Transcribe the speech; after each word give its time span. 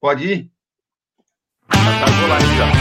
Pode 0.00 0.24
ir? 0.24 0.50
Tá, 1.68 1.76
vou 2.18 2.79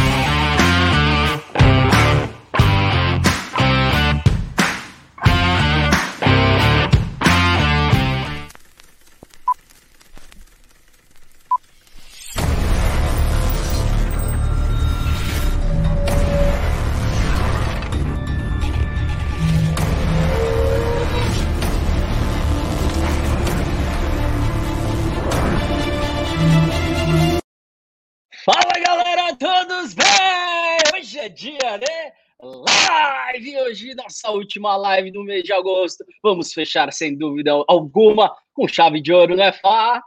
então. 31.26 31.36
dia, 31.36 31.78
né? 31.78 32.12
Live! 32.42 33.58
Hoje, 33.58 33.94
nossa 33.96 34.32
última 34.32 34.78
live 34.78 35.12
do 35.12 35.24
mês 35.24 35.44
de 35.44 35.52
agosto. 35.52 36.06
Vamos 36.24 36.54
fechar, 36.54 36.92
sem 36.94 37.18
dúvida 37.18 37.52
alguma, 37.68 38.34
com 38.54 38.68
chave 38.68 39.02
de 39.02 39.12
ouro, 39.12 39.36
né, 39.36 39.52
Fá? 39.52 40.02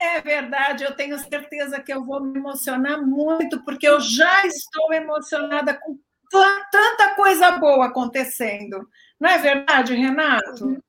É 0.00 0.18
verdade, 0.22 0.82
eu 0.82 0.96
tenho 0.96 1.18
certeza 1.18 1.78
que 1.78 1.92
eu 1.92 2.02
vou 2.04 2.22
me 2.22 2.38
emocionar 2.38 3.02
muito, 3.02 3.62
porque 3.64 3.86
eu 3.86 4.00
já 4.00 4.46
estou 4.46 4.90
emocionada 4.94 5.78
com 5.78 5.98
tanta 6.30 7.14
coisa 7.14 7.58
boa 7.58 7.86
acontecendo. 7.86 8.88
Não 9.20 9.28
é 9.28 9.36
verdade, 9.36 9.94
Renato? 9.94 10.82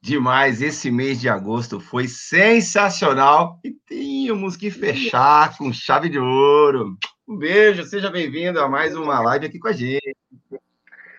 Demais, 0.00 0.62
esse 0.62 0.90
mês 0.90 1.20
de 1.20 1.28
agosto 1.28 1.80
foi 1.80 2.06
sensacional 2.06 3.58
e 3.64 3.72
tínhamos 3.86 4.56
que 4.56 4.70
fechar 4.70 5.56
com 5.58 5.72
chave 5.72 6.08
de 6.08 6.18
ouro. 6.18 6.96
Um 7.30 7.36
beijo, 7.36 7.84
seja 7.84 8.10
bem-vindo 8.10 8.58
a 8.58 8.68
mais 8.68 8.96
uma 8.96 9.20
live 9.20 9.46
aqui 9.46 9.60
com 9.60 9.68
a 9.68 9.72
gente. 9.72 10.16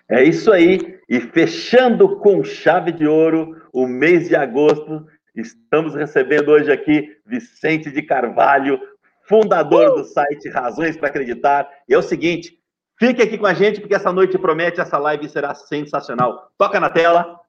É 0.09 0.21
isso 0.21 0.51
aí. 0.51 0.99
E 1.07 1.21
fechando 1.21 2.17
com 2.17 2.43
chave 2.43 2.91
de 2.91 3.07
ouro 3.07 3.61
o 3.71 3.87
mês 3.87 4.27
de 4.27 4.35
agosto, 4.35 5.07
estamos 5.33 5.95
recebendo 5.95 6.49
hoje 6.49 6.69
aqui 6.69 7.15
Vicente 7.25 7.89
de 7.89 8.01
Carvalho, 8.01 8.77
fundador 9.23 9.95
do 9.95 10.03
site 10.03 10.49
Razões 10.49 10.97
para 10.97 11.07
Acreditar. 11.07 11.69
E 11.87 11.93
é 11.93 11.97
o 11.97 12.01
seguinte, 12.01 12.59
fique 12.99 13.21
aqui 13.21 13.37
com 13.37 13.47
a 13.47 13.53
gente 13.53 13.79
porque 13.79 13.95
essa 13.95 14.11
noite 14.11 14.37
promete, 14.37 14.81
essa 14.81 14.97
live 14.97 15.29
será 15.29 15.55
sensacional. 15.55 16.51
Toca 16.57 16.77
na 16.77 16.89
tela. 16.89 17.39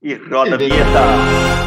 E 0.00 0.14
roda 0.14 0.54
a 0.54 0.58
vinheta. 0.58 1.65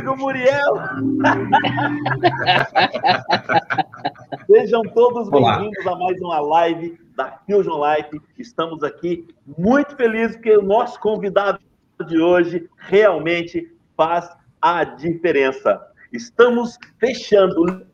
Amigo 0.00 0.16
Muriel? 0.16 0.76
Sejam 4.46 4.82
todos 4.94 5.28
bem-vindos 5.28 5.86
a 5.86 5.94
mais 5.94 6.18
uma 6.22 6.40
live 6.40 6.98
da 7.14 7.38
Fusion 7.46 7.78
Life. 7.84 8.18
Estamos 8.38 8.82
aqui 8.82 9.28
muito 9.58 9.94
felizes 9.96 10.36
porque 10.36 10.56
o 10.56 10.62
nosso 10.62 10.98
convidado 11.00 11.58
de 12.06 12.18
hoje 12.18 12.66
realmente 12.78 13.70
faz 13.94 14.30
a 14.60 14.84
diferença. 14.84 15.78
Estamos 16.10 16.78
fechando 16.98 17.86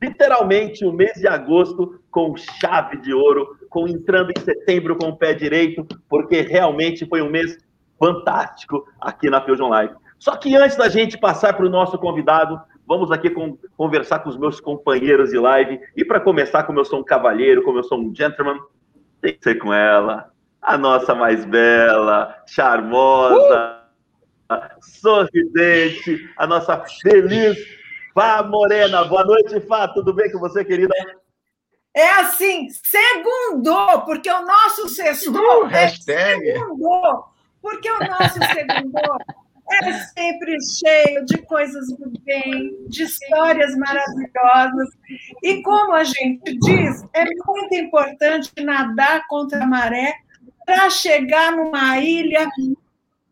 literalmente 0.00 0.84
o 0.84 0.92
mês 0.92 1.14
de 1.14 1.26
agosto 1.26 2.00
com 2.12 2.36
chave 2.36 2.98
de 2.98 3.12
ouro, 3.12 3.58
com 3.68 3.88
entrando 3.88 4.30
em 4.30 4.40
setembro 4.40 4.96
com 4.96 5.08
o 5.08 5.16
pé 5.16 5.34
direito, 5.34 5.84
porque 6.08 6.42
realmente 6.42 7.04
foi 7.06 7.22
um 7.22 7.30
mês 7.30 7.58
fantástico 7.98 8.86
aqui 9.00 9.28
na 9.28 9.42
Fusion 9.42 9.68
Live. 9.68 10.05
Só 10.26 10.36
que 10.36 10.56
antes 10.56 10.76
da 10.76 10.88
gente 10.88 11.16
passar 11.16 11.52
para 11.52 11.64
o 11.64 11.70
nosso 11.70 11.96
convidado, 11.98 12.60
vamos 12.84 13.12
aqui 13.12 13.30
com, 13.30 13.56
conversar 13.76 14.18
com 14.18 14.28
os 14.28 14.36
meus 14.36 14.58
companheiros 14.58 15.30
de 15.30 15.38
live. 15.38 15.80
E 15.96 16.04
para 16.04 16.18
começar, 16.18 16.64
como 16.64 16.80
eu 16.80 16.84
sou 16.84 16.98
um 16.98 17.04
cavalheiro, 17.04 17.62
como 17.62 17.78
eu 17.78 17.84
sou 17.84 18.00
um 18.00 18.12
gentleman, 18.12 18.58
tem 19.20 19.34
que 19.34 19.44
ser 19.44 19.54
com 19.54 19.72
ela, 19.72 20.32
a 20.60 20.76
nossa 20.76 21.14
mais 21.14 21.44
bela, 21.44 22.42
charmosa, 22.44 23.84
uh! 24.50 24.56
sorridente, 24.80 26.28
a 26.36 26.44
nossa 26.44 26.76
feliz 27.02 27.56
Fá 28.12 28.42
Morena, 28.42 29.04
boa 29.04 29.24
noite, 29.24 29.60
Fá. 29.60 29.86
Tudo 29.86 30.12
bem 30.12 30.28
com 30.32 30.40
você, 30.40 30.64
querida? 30.64 30.92
É 31.94 32.10
assim, 32.14 32.66
segundou, 32.82 34.00
porque 34.00 34.28
o 34.28 34.44
nosso 34.44 34.88
sextou 34.88 35.66
uh, 35.66 35.70
é 35.70 35.86
segundou, 35.86 37.26
porque 37.62 37.88
o 37.88 37.98
nosso 38.00 38.40
segundou 38.52 39.18
é 39.70 39.92
sempre 39.92 40.56
cheio 40.62 41.24
de 41.24 41.38
coisas 41.42 41.88
do 41.88 42.12
bem, 42.24 42.76
de 42.88 43.02
histórias 43.02 43.74
maravilhosas. 43.76 44.88
E 45.42 45.62
como 45.62 45.92
a 45.92 46.04
gente 46.04 46.58
diz, 46.58 47.04
é 47.14 47.24
muito 47.24 47.74
importante 47.74 48.52
nadar 48.62 49.26
contra 49.28 49.62
a 49.64 49.66
maré 49.66 50.14
para 50.64 50.90
chegar 50.90 51.52
numa 51.52 51.98
ilha 51.98 52.48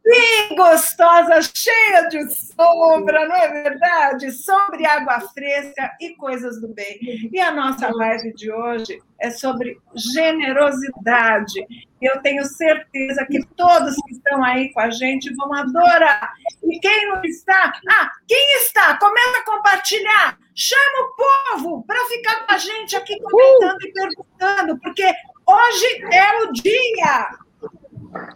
bem 0.05 0.55
gostosa, 0.55 1.41
cheia 1.55 2.09
de 2.09 2.29
sombra, 2.35 3.27
não 3.27 3.37
é 3.37 3.63
verdade? 3.63 4.31
Sombra 4.33 4.81
e 4.81 4.87
água 4.87 5.21
fresca 5.21 5.97
e 6.01 6.15
coisas 6.15 6.61
do 6.61 6.69
bem. 6.69 6.99
E 7.33 7.41
a 7.41 7.51
nossa 7.51 7.91
live 7.91 8.35
de 8.35 8.53
hoje 8.53 9.03
é 9.19 9.31
sobre 9.31 9.79
generosidade. 9.95 11.67
Eu 12.03 12.21
tenho 12.21 12.45
certeza 12.45 13.25
que 13.25 13.43
todos 13.57 13.97
que 14.07 14.13
estão 14.13 14.45
aí 14.45 14.71
com 14.75 14.81
a 14.81 14.91
gente 14.91 15.35
vão 15.35 15.53
adorar. 15.55 16.35
E 16.63 16.79
quem 16.79 17.09
não 17.09 17.25
está, 17.25 17.73
ah, 17.89 18.11
quem 18.29 18.57
está, 18.59 18.99
começa 18.99 19.39
a 19.39 19.45
compartilhar. 19.45 20.39
Chama 20.55 21.01
o 21.01 21.17
povo 21.17 21.85
para 21.87 21.99
ficar 22.09 22.47
com 22.47 22.53
a 22.53 22.59
gente 22.59 22.95
aqui 22.95 23.19
comentando 23.21 23.81
uh! 23.81 23.87
e 23.87 23.93
perguntando, 23.93 24.79
porque 24.81 25.13
hoje 25.47 26.05
é 26.13 26.43
o 26.43 26.53
dia. 26.53 27.44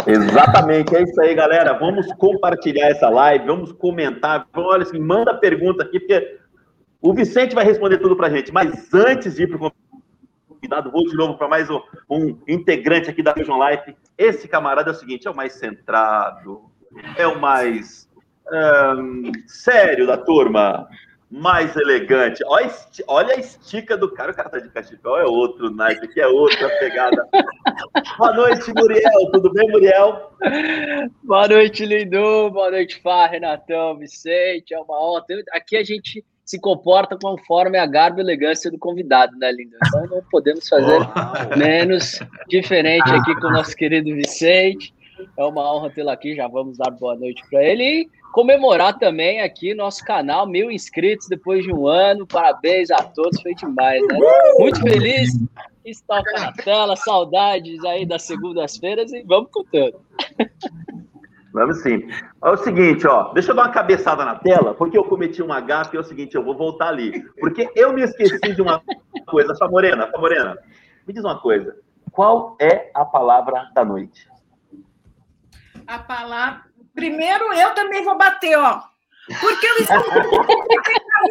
Exatamente, 0.06 0.96
é 0.96 1.02
isso 1.02 1.20
aí, 1.20 1.34
galera. 1.34 1.78
Vamos 1.78 2.06
compartilhar 2.14 2.88
essa 2.88 3.08
live, 3.08 3.46
vamos 3.46 3.72
comentar. 3.72 4.46
Olha 4.54 4.82
assim, 4.82 4.98
manda 4.98 5.34
pergunta 5.34 5.84
aqui, 5.84 6.00
porque 6.00 6.38
o 7.00 7.14
Vicente 7.14 7.54
vai 7.54 7.64
responder 7.64 7.98
tudo 7.98 8.16
para 8.16 8.26
a 8.26 8.30
gente. 8.30 8.52
Mas 8.52 8.92
antes 8.92 9.36
de 9.36 9.44
ir 9.44 9.48
para 9.48 9.68
o 9.68 9.72
convidado, 10.48 10.90
vou 10.90 11.06
de 11.06 11.14
novo 11.16 11.36
para 11.36 11.48
mais 11.48 11.70
um, 11.70 11.80
um, 12.10 12.38
integrante 12.48 13.08
aqui 13.08 13.22
da 13.22 13.34
Fusion 13.34 13.58
Life. 13.68 13.96
Esse 14.16 14.48
camarada 14.48 14.90
é 14.90 14.92
o 14.92 14.96
seguinte: 14.96 15.28
é 15.28 15.30
o 15.30 15.36
mais 15.36 15.54
centrado, 15.54 16.62
é 17.16 17.26
o 17.26 17.38
mais 17.38 18.08
um, 18.50 19.32
sério 19.46 20.06
da 20.06 20.16
turma 20.16 20.88
mais 21.30 21.76
elegante. 21.76 22.42
Olha, 22.46 22.70
olha 23.06 23.34
a 23.34 23.38
estica 23.38 23.96
do 23.96 24.10
cara. 24.10 24.32
O 24.32 24.34
cara 24.34 24.48
tá 24.48 24.58
de 24.58 24.68
cachecol, 24.70 25.18
é 25.18 25.24
outro 25.24 25.70
naipe, 25.70 26.06
aqui 26.06 26.20
é 26.20 26.26
outra 26.26 26.68
pegada. 26.78 27.26
Boa 28.18 28.32
noite, 28.32 28.72
Muriel. 28.74 29.30
Tudo 29.32 29.52
bem, 29.52 29.68
Muriel? 29.70 30.32
Boa 31.22 31.48
noite, 31.48 31.84
Lindu. 31.84 32.50
Boa 32.50 32.70
noite, 32.70 33.00
Fá, 33.02 33.26
Renatão, 33.26 33.96
Vicente. 33.98 34.72
É 34.72 34.80
uma 34.80 34.98
honra. 35.00 35.24
Aqui 35.52 35.76
a 35.76 35.84
gente 35.84 36.24
se 36.44 36.58
comporta 36.58 37.16
conforme 37.20 37.76
a 37.78 37.84
garba 37.84 38.20
e 38.20 38.22
elegância 38.22 38.70
do 38.70 38.78
convidado, 38.78 39.36
né, 39.36 39.52
Lindu? 39.52 39.76
Então 39.86 40.06
não 40.06 40.22
podemos 40.30 40.66
fazer 40.66 40.98
menos 41.58 42.18
diferente 42.48 43.10
aqui 43.10 43.34
com 43.34 43.48
o 43.48 43.52
nosso 43.52 43.76
querido 43.76 44.14
Vicente. 44.14 44.94
É 45.36 45.44
uma 45.44 45.74
honra 45.74 45.90
tê-lo 45.90 46.10
aqui. 46.10 46.34
Já 46.34 46.48
vamos 46.48 46.78
dar 46.78 46.90
boa 46.90 47.16
noite 47.16 47.42
para 47.50 47.62
ele. 47.62 48.08
Comemorar 48.38 48.96
também 48.96 49.40
aqui 49.40 49.74
nosso 49.74 50.04
canal, 50.04 50.46
mil 50.46 50.70
inscritos 50.70 51.26
depois 51.26 51.64
de 51.64 51.74
um 51.74 51.88
ano. 51.88 52.24
Parabéns 52.24 52.88
a 52.88 53.02
todos, 53.02 53.42
foi 53.42 53.52
demais, 53.52 54.00
né? 54.06 54.16
Muito 54.60 54.80
feliz. 54.80 55.30
Estoca 55.84 56.30
na 56.38 56.52
tela, 56.52 56.94
saudades 56.94 57.84
aí 57.84 58.06
das 58.06 58.22
segundas-feiras 58.22 59.12
e 59.12 59.24
vamos 59.24 59.50
com 59.50 59.64
tudo. 59.64 60.00
Vamos 61.52 61.82
sim. 61.82 62.08
É 62.44 62.48
o 62.48 62.56
seguinte, 62.58 63.08
ó, 63.08 63.32
deixa 63.32 63.50
eu 63.50 63.56
dar 63.56 63.62
uma 63.62 63.72
cabeçada 63.72 64.24
na 64.24 64.36
tela, 64.36 64.72
porque 64.72 64.96
eu 64.96 65.02
cometi 65.02 65.42
um 65.42 65.48
gafe, 65.66 65.96
é 65.96 66.00
o 66.00 66.04
seguinte, 66.04 66.36
eu 66.36 66.44
vou 66.44 66.56
voltar 66.56 66.90
ali. 66.90 67.20
Porque 67.40 67.68
eu 67.74 67.92
me 67.92 68.02
esqueci 68.02 68.54
de 68.54 68.62
uma 68.62 68.80
coisa. 69.26 69.52
Famorena, 69.56 70.06
Famorena, 70.12 70.56
me 71.04 71.12
diz 71.12 71.24
uma 71.24 71.40
coisa. 71.40 71.76
Qual 72.12 72.56
é 72.60 72.88
a 72.94 73.04
palavra 73.04 73.68
da 73.74 73.84
noite? 73.84 74.28
A 75.88 75.98
palavra. 75.98 76.67
Primeiro, 76.98 77.52
eu 77.52 77.72
também 77.74 78.02
vou 78.02 78.18
bater, 78.18 78.58
ó. 78.58 78.82
Porque 79.40 79.66
eu 79.66 79.74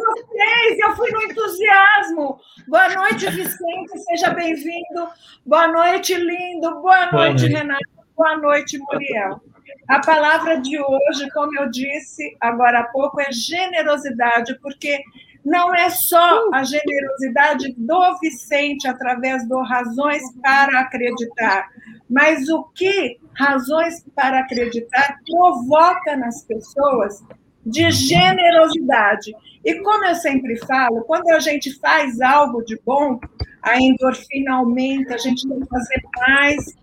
vocês, 0.06 0.78
eu 0.78 0.96
fui 0.96 1.10
no 1.10 1.22
entusiasmo. 1.24 2.40
Boa 2.66 2.88
noite, 2.88 3.28
Vicente, 3.28 3.98
seja 3.98 4.30
bem-vindo. 4.30 5.08
Boa 5.44 5.68
noite, 5.68 6.14
lindo. 6.14 6.80
Boa 6.80 7.12
noite, 7.12 7.48
Renato. 7.48 7.84
Boa 8.16 8.38
noite, 8.38 8.78
Muriel. 8.78 9.42
A 9.88 10.00
palavra 10.00 10.58
de 10.58 10.80
hoje, 10.80 11.30
como 11.34 11.54
eu 11.60 11.70
disse 11.70 12.34
agora 12.40 12.78
há 12.78 12.84
pouco, 12.84 13.20
é 13.20 13.30
generosidade, 13.30 14.58
porque 14.62 14.98
não 15.44 15.74
é 15.74 15.90
só 15.90 16.48
a 16.54 16.64
generosidade 16.64 17.74
do 17.76 18.18
Vicente 18.20 18.88
através 18.88 19.46
do 19.46 19.60
Razões 19.60 20.22
para 20.40 20.80
Acreditar, 20.80 21.68
mas 22.08 22.48
o 22.48 22.64
que 22.74 23.18
Razões 23.34 24.04
para 24.16 24.40
Acreditar 24.40 25.18
provoca 25.26 26.16
nas 26.16 26.44
pessoas 26.44 27.22
de 27.64 27.90
generosidade. 27.90 29.32
E 29.64 29.80
como 29.80 30.04
eu 30.04 30.14
sempre 30.14 30.56
falo, 30.66 31.02
quando 31.02 31.28
a 31.30 31.38
gente 31.38 31.78
faz 31.78 32.20
algo 32.20 32.64
de 32.64 32.80
bom, 32.84 33.20
a 33.62 33.80
endorfina 33.80 34.54
aumenta, 34.54 35.14
a 35.14 35.18
gente 35.18 35.46
tem 35.46 35.60
que 35.60 35.68
fazer 35.68 36.02
mais, 36.16 36.76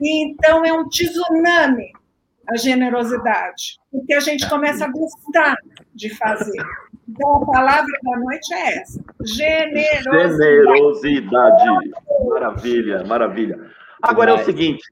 e 0.00 0.24
então 0.26 0.64
é 0.64 0.72
um 0.72 0.88
tsunami 0.88 1.90
a 2.48 2.56
generosidade, 2.56 3.78
porque 3.90 4.14
a 4.14 4.20
gente 4.20 4.48
começa 4.48 4.84
a 4.84 4.88
gostar 4.88 5.56
de 5.94 6.14
fazer. 6.14 6.62
Então, 7.08 7.42
a 7.42 7.46
palavra 7.46 7.92
da 8.02 8.18
noite 8.18 8.54
é 8.54 8.78
essa: 8.78 9.02
generosidade. 9.24 10.36
Generosidade. 10.36 11.90
Maravilha, 12.28 13.04
maravilha. 13.04 13.75
Agora 14.02 14.30
é 14.30 14.34
o 14.34 14.44
seguinte: 14.44 14.82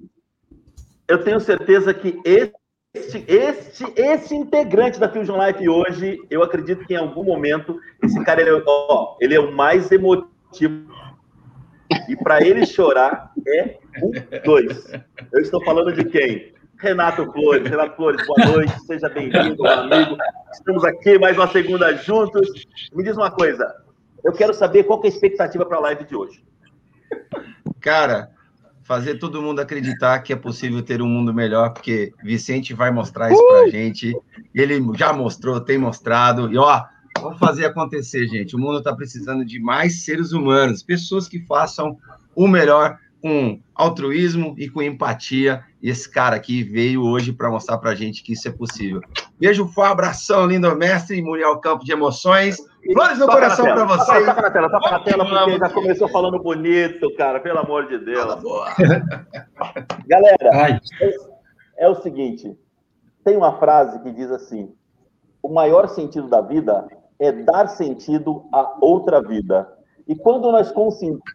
eu 1.08 1.22
tenho 1.22 1.40
certeza 1.40 1.92
que 1.92 2.20
esse, 2.24 3.24
esse, 3.26 3.84
esse 3.96 4.34
integrante 4.34 4.98
da 4.98 5.08
Fusion 5.08 5.38
Life 5.44 5.68
hoje, 5.68 6.18
eu 6.30 6.42
acredito 6.42 6.84
que 6.86 6.94
em 6.94 6.98
algum 6.98 7.24
momento, 7.24 7.78
esse 8.02 8.22
cara 8.24 8.40
ele, 8.40 8.50
é 8.50 8.62
ó, 8.66 9.16
ele 9.20 9.34
é 9.34 9.40
o 9.40 9.52
mais 9.52 9.90
emotivo. 9.90 10.92
E 12.08 12.16
para 12.16 12.44
ele 12.44 12.66
chorar 12.66 13.32
é 13.46 13.78
um 14.02 14.12
dois. 14.44 14.90
Eu 15.32 15.40
estou 15.40 15.62
falando 15.64 15.92
de 15.92 16.04
quem? 16.04 16.54
Renato 16.78 17.30
Flores. 17.32 17.68
Renato 17.68 17.96
Flores, 17.96 18.26
boa 18.26 18.52
noite, 18.52 18.80
seja 18.86 19.08
bem-vindo, 19.08 19.62
meu 19.62 19.72
amigo. 19.72 20.16
Estamos 20.52 20.84
aqui 20.84 21.18
mais 21.18 21.36
uma 21.36 21.48
segunda 21.48 21.94
juntos. 21.96 22.66
Me 22.92 23.02
diz 23.02 23.16
uma 23.16 23.30
coisa, 23.30 23.74
eu 24.24 24.32
quero 24.32 24.54
saber 24.54 24.84
qual 24.84 25.00
é 25.02 25.06
a 25.06 25.08
expectativa 25.08 25.64
para 25.66 25.76
a 25.76 25.80
live 25.80 26.04
de 26.04 26.16
hoje. 26.16 26.44
Cara, 27.80 28.30
fazer 28.84 29.18
todo 29.18 29.42
mundo 29.42 29.60
acreditar 29.60 30.20
que 30.20 30.32
é 30.32 30.36
possível 30.36 30.82
ter 30.82 31.02
um 31.02 31.08
mundo 31.08 31.32
melhor, 31.32 31.70
porque 31.70 32.12
Vicente 32.22 32.74
vai 32.74 32.90
mostrar 32.90 33.32
isso 33.32 33.48
para 33.48 33.60
a 33.62 33.70
gente. 33.70 34.16
Ele 34.54 34.80
já 34.96 35.12
mostrou, 35.12 35.60
tem 35.60 35.78
mostrado. 35.78 36.52
E 36.52 36.58
ó, 36.58 36.84
vamos 37.18 37.38
fazer 37.38 37.64
acontecer, 37.64 38.28
gente. 38.28 38.54
O 38.54 38.58
mundo 38.58 38.78
está 38.78 38.94
precisando 38.94 39.44
de 39.44 39.58
mais 39.58 40.04
seres 40.04 40.32
humanos, 40.32 40.82
pessoas 40.82 41.26
que 41.26 41.40
façam 41.40 41.96
o 42.34 42.46
melhor 42.46 42.98
com 43.24 43.58
altruísmo 43.74 44.54
e 44.58 44.68
com 44.68 44.82
empatia. 44.82 45.64
E 45.82 45.88
esse 45.88 46.06
cara 46.10 46.36
aqui 46.36 46.62
veio 46.62 47.02
hoje 47.02 47.32
para 47.32 47.48
mostrar 47.48 47.78
para 47.78 47.92
a 47.92 47.94
gente 47.94 48.22
que 48.22 48.34
isso 48.34 48.46
é 48.46 48.52
possível. 48.52 49.00
Beijo, 49.40 49.66
um 49.74 49.82
abração, 49.82 50.44
lindo 50.44 50.76
mestre, 50.76 51.22
Muriel 51.22 51.58
Campo 51.58 51.86
de 51.86 51.90
Emoções. 51.90 52.58
Flores 52.92 53.18
no 53.18 53.26
coração 53.26 53.64
para 53.64 53.84
vocês. 53.86 54.26
Toca 54.26 54.42
na 54.42 54.50
tela, 54.50 54.68
toca 54.68 54.90
na 54.90 55.00
tela, 55.00 55.24
porque 55.24 55.58
já 55.58 55.70
começou 55.70 56.08
falando 56.10 56.38
bonito, 56.38 57.10
cara, 57.16 57.40
pelo 57.40 57.60
amor 57.60 57.88
de 57.88 57.96
Deus. 57.96 58.26
Galera, 60.06 60.78
é, 61.00 61.86
é 61.86 61.88
o 61.88 61.94
seguinte: 61.94 62.54
tem 63.24 63.38
uma 63.38 63.58
frase 63.58 64.02
que 64.02 64.12
diz 64.12 64.30
assim: 64.30 64.70
o 65.42 65.48
maior 65.48 65.88
sentido 65.88 66.28
da 66.28 66.42
vida 66.42 66.86
é 67.18 67.32
dar 67.32 67.68
sentido 67.68 68.44
a 68.52 68.76
outra 68.82 69.22
vida. 69.22 69.66
E 70.06 70.14
quando 70.14 70.52
nós 70.52 70.70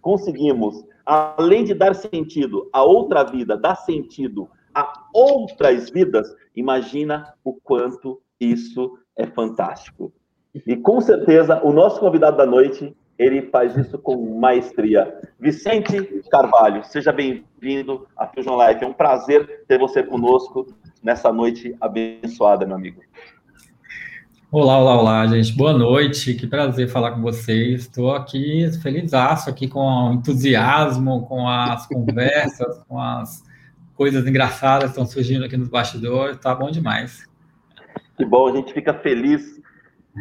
conseguimos 0.02 0.86
além 1.10 1.64
de 1.64 1.74
dar 1.74 1.96
sentido 1.96 2.70
a 2.72 2.84
outra 2.84 3.24
vida, 3.24 3.58
dar 3.58 3.76
sentido 3.76 4.48
a 4.74 5.08
outras 5.12 5.90
vidas, 5.90 6.32
imagina 6.56 7.34
o 7.44 7.54
quanto 7.54 8.22
isso 8.40 8.96
é 9.18 9.26
fantástico. 9.26 10.14
E 10.68 10.76
com 10.76 11.02
certeza 11.02 11.62
o 11.64 11.74
nosso 11.74 12.00
convidado 12.00 12.38
da 12.38 12.46
noite, 12.46 12.96
ele 13.18 13.42
faz 13.42 13.76
isso 13.76 13.98
com 13.98 14.40
maestria. 14.40 15.20
Vicente 15.40 16.22
Carvalho, 16.30 16.84
seja 16.84 17.12
bem-vindo 17.12 18.08
à 18.16 18.28
Fusion 18.28 18.56
Life. 18.64 18.84
É 18.84 18.88
um 18.88 18.94
prazer 18.94 19.66
ter 19.68 19.80
você 19.80 20.04
conosco 20.04 20.68
nessa 21.02 21.34
noite 21.34 21.76
abençoada, 21.82 22.68
meu 22.68 22.76
amigo. 22.76 23.02
Olá, 24.52 24.80
olá, 24.80 25.00
olá, 25.00 25.28
gente. 25.28 25.56
Boa 25.56 25.74
noite. 25.74 26.34
Que 26.34 26.48
prazer 26.48 26.90
falar 26.90 27.12
com 27.12 27.22
vocês. 27.22 27.82
Estou 27.82 28.12
aqui 28.16 28.68
feliz 28.82 29.14
aqui 29.14 29.68
com 29.68 29.80
o 29.80 30.14
entusiasmo, 30.14 31.28
com 31.28 31.48
as 31.48 31.86
conversas, 31.86 32.80
com 32.88 33.00
as 33.00 33.44
coisas 33.94 34.26
engraçadas 34.26 34.86
que 34.86 34.90
estão 34.90 35.06
surgindo 35.06 35.46
aqui 35.46 35.56
nos 35.56 35.70
bastidores. 35.70 36.36
Tá 36.38 36.56
bom 36.56 36.72
demais. 36.72 37.28
Que 38.18 38.26
bom, 38.26 38.48
a 38.48 38.56
gente 38.56 38.74
fica 38.74 38.92
feliz. 38.92 39.62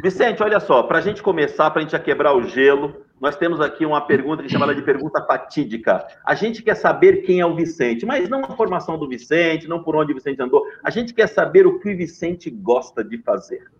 Vicente, 0.02 0.42
olha 0.42 0.60
só, 0.60 0.82
para 0.82 0.98
a 0.98 1.00
gente 1.00 1.22
começar, 1.22 1.70
para 1.70 1.80
a 1.80 1.82
gente 1.82 1.92
já 1.92 1.98
quebrar 1.98 2.36
o 2.36 2.46
gelo, 2.46 3.00
nós 3.18 3.34
temos 3.34 3.62
aqui 3.62 3.86
uma 3.86 4.02
pergunta 4.02 4.42
que 4.42 4.50
chama 4.50 4.74
de 4.74 4.82
pergunta 4.82 5.24
fatídica. 5.24 6.06
A 6.22 6.34
gente 6.34 6.62
quer 6.62 6.74
saber 6.74 7.22
quem 7.22 7.40
é 7.40 7.46
o 7.46 7.56
Vicente, 7.56 8.04
mas 8.04 8.28
não 8.28 8.44
a 8.44 8.54
formação 8.54 8.98
do 8.98 9.08
Vicente, 9.08 9.66
não 9.66 9.82
por 9.82 9.96
onde 9.96 10.12
o 10.12 10.14
Vicente 10.14 10.42
andou. 10.42 10.62
A 10.84 10.90
gente 10.90 11.14
quer 11.14 11.28
saber 11.28 11.66
o 11.66 11.80
que 11.80 11.94
o 11.94 11.96
Vicente 11.96 12.50
gosta 12.50 13.02
de 13.02 13.16
fazer. 13.22 13.77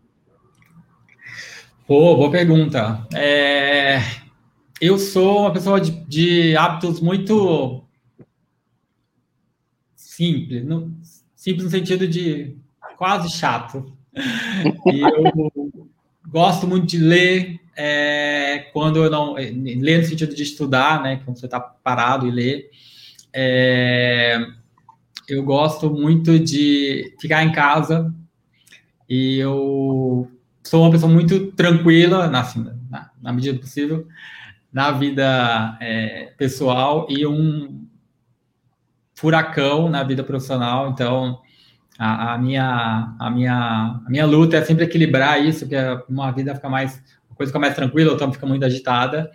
Pô, 1.88 2.14
boa 2.17 2.31
pergunta. 2.31 3.08
É, 3.14 3.98
eu 4.79 4.98
sou 4.98 5.41
uma 5.41 5.53
pessoa 5.55 5.81
de, 5.81 5.91
de 6.05 6.55
hábitos 6.55 7.01
muito 7.01 7.82
simples, 9.96 10.67
no, 10.67 10.94
simples 11.34 11.65
no 11.65 11.70
sentido 11.70 12.06
de 12.06 12.58
quase 12.98 13.31
chato. 13.31 13.91
E 14.15 15.01
eu 15.01 15.91
gosto 16.29 16.67
muito 16.67 16.84
de 16.84 16.98
ler, 16.98 17.58
é, 17.74 18.69
quando 18.74 19.03
eu 19.03 19.10
não. 19.10 19.32
Ler 19.36 20.01
no 20.01 20.05
sentido 20.05 20.34
de 20.34 20.43
estudar, 20.43 21.03
né? 21.03 21.22
Quando 21.24 21.41
você 21.41 21.46
está 21.46 21.58
parado 21.58 22.29
e 22.29 22.31
ler. 22.31 22.69
É, 23.32 24.46
eu 25.27 25.43
gosto 25.43 25.89
muito 25.89 26.39
de 26.39 27.17
ficar 27.19 27.43
em 27.44 27.51
casa 27.53 28.15
e 29.08 29.39
eu 29.39 30.31
sou 30.69 30.82
uma 30.82 30.91
pessoa 30.91 31.10
muito 31.10 31.53
tranquila, 31.53 32.29
na, 32.29 32.41
assim, 32.41 32.67
na, 32.91 33.10
na 33.20 33.32
medida 33.32 33.55
do 33.55 33.60
possível, 33.60 34.06
na 34.72 34.91
vida 34.91 35.77
é, 35.81 36.32
pessoal 36.37 37.06
e 37.08 37.27
um 37.27 37.87
furacão 39.15 39.89
na 39.89 40.03
vida 40.05 40.22
profissional. 40.22 40.91
Então, 40.91 41.41
a, 41.98 42.34
a, 42.34 42.39
minha, 42.39 43.15
a, 43.19 43.31
minha, 43.31 44.01
a 44.06 44.10
minha 44.10 44.27
luta 44.27 44.56
é 44.56 44.65
sempre 44.65 44.84
equilibrar 44.84 45.44
isso, 45.44 45.60
porque 45.60 45.77
uma 46.08 46.31
vida 46.31 46.55
fica 46.55 46.69
mais, 46.69 47.03
uma 47.29 47.37
coisa 47.37 47.51
fica 47.51 47.58
mais 47.58 47.75
tranquila, 47.75 48.13
outra 48.13 48.31
fica 48.31 48.46
muito 48.46 48.65
agitada. 48.65 49.31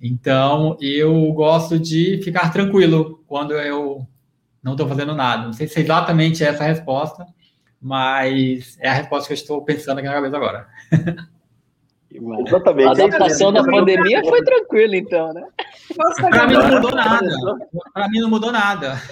Então, 0.00 0.76
eu 0.80 1.32
gosto 1.32 1.78
de 1.78 2.20
ficar 2.22 2.52
tranquilo 2.52 3.22
quando 3.26 3.52
eu 3.52 4.06
não 4.62 4.72
estou 4.72 4.88
fazendo 4.88 5.14
nada. 5.14 5.44
Não 5.44 5.52
sei 5.52 5.66
se 5.66 5.78
é 5.78 5.82
exatamente 5.82 6.44
essa 6.44 6.64
a 6.64 6.66
resposta, 6.66 7.26
mas 7.80 8.76
é 8.80 8.88
a 8.88 8.94
resposta 8.94 9.26
que 9.26 9.32
eu 9.32 9.36
estou 9.36 9.62
pensando 9.62 9.98
aqui 9.98 10.08
na 10.08 10.14
cabeça 10.14 10.36
agora. 10.36 10.68
Exatamente. 12.10 12.88
A 12.88 12.90
adaptação 12.92 13.52
da 13.52 13.62
pandemia 13.62 14.22
foi 14.24 14.42
tranquila, 14.42 14.96
então, 14.96 15.32
né? 15.32 15.46
Para 16.30 16.46
mim 16.46 16.54
não 16.54 16.68
mudou 16.68 16.94
nada. 16.94 17.28
Para 17.92 18.08
mim 18.08 18.20
não 18.20 18.30
mudou 18.30 18.52
nada. 18.52 19.02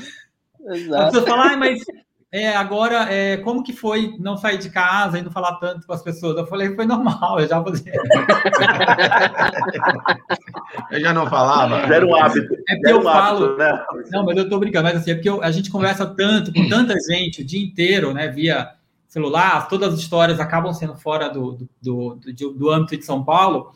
Exato. 0.71 1.23
Falam, 1.23 1.52
ah, 1.52 1.56
mas 1.56 1.85
é, 2.37 2.57
agora, 2.57 3.14
é, 3.14 3.37
como 3.37 3.62
que 3.62 3.73
foi 3.73 4.17
não 4.19 4.37
sair 4.37 4.59
de 4.59 4.69
casa 4.69 5.17
e 5.17 5.23
não 5.23 5.31
falar 5.31 5.55
tanto 5.59 5.87
com 5.87 5.93
as 5.93 6.03
pessoas? 6.03 6.37
Eu 6.37 6.45
falei, 6.49 6.75
foi 6.75 6.85
normal, 6.85 7.38
eu 7.38 7.47
já 7.47 7.62
fazia. 7.62 7.93
eu 10.91 11.00
já 11.00 11.14
não 11.14 11.31
falava. 11.31 11.76
Era 11.76 12.05
um 12.05 12.12
hábito. 12.17 12.53
É 12.69 12.75
porque 12.75 12.91
eu 12.91 12.99
um 12.99 13.03
falo. 13.05 13.45
Hábito, 13.45 13.57
né? 13.57 13.85
Não, 14.11 14.25
mas 14.25 14.37
eu 14.37 14.49
tô 14.49 14.59
brincando, 14.59 14.83
mas 14.83 14.97
assim, 14.97 15.12
é 15.12 15.14
porque 15.14 15.29
eu, 15.29 15.41
a 15.45 15.53
gente 15.53 15.71
conversa 15.71 16.05
tanto 16.07 16.53
com 16.53 16.69
tanta 16.69 16.97
gente 17.09 17.43
o 17.43 17.47
dia 17.47 17.64
inteiro, 17.64 18.12
né, 18.12 18.26
via 18.26 18.73
celular, 19.07 19.69
todas 19.69 19.95
as 19.95 20.00
histórias 20.00 20.41
acabam 20.41 20.73
sendo 20.73 20.97
fora 20.97 21.29
do, 21.29 21.69
do, 21.81 22.17
do, 22.17 22.53
do 22.53 22.69
âmbito 22.69 22.97
de 22.97 23.05
São 23.05 23.23
Paulo, 23.23 23.71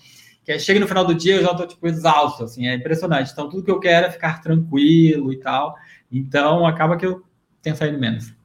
que 0.44 0.58
chega 0.58 0.80
no 0.80 0.88
final 0.88 1.04
do 1.04 1.14
dia 1.14 1.36
eu 1.36 1.44
já 1.44 1.52
estou 1.52 1.64
tipo 1.64 1.86
exausto, 1.86 2.42
assim, 2.42 2.66
é 2.66 2.74
impressionante. 2.74 3.30
Então 3.30 3.48
tudo 3.48 3.62
que 3.62 3.70
eu 3.70 3.78
quero 3.78 4.08
é 4.08 4.10
ficar 4.10 4.42
tranquilo 4.42 5.32
e 5.32 5.38
tal. 5.38 5.76
Então 6.10 6.66
acaba 6.66 6.96
que 6.96 7.06
eu 7.06 7.22
tenho 7.62 7.76
saído 7.76 8.00
menos. 8.00 8.36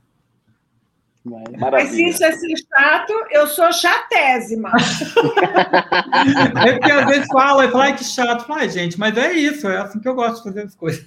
Maravilha. 1.26 1.72
Mas 1.72 1.90
se 1.90 2.06
isso 2.06 2.24
é 2.24 2.32
ser 2.34 2.56
chato, 2.58 3.14
eu 3.32 3.48
sou 3.48 3.72
chatésima. 3.72 4.72
é 6.66 6.74
porque 6.74 6.92
às 6.92 7.06
vezes 7.06 7.28
fala, 7.28 7.66
e 7.66 7.72
fala, 7.72 7.84
ai 7.86 7.96
que 7.96 8.04
chato. 8.04 8.46
Fala, 8.46 8.68
gente, 8.68 9.00
mas 9.00 9.18
é 9.18 9.32
isso, 9.32 9.68
é 9.70 9.78
assim 9.78 10.00
que 10.00 10.08
eu 10.08 10.16
gosto 10.16 10.38
de 10.38 10.44
fazer 10.44 10.64
as 10.64 10.76
coisas. 10.76 11.06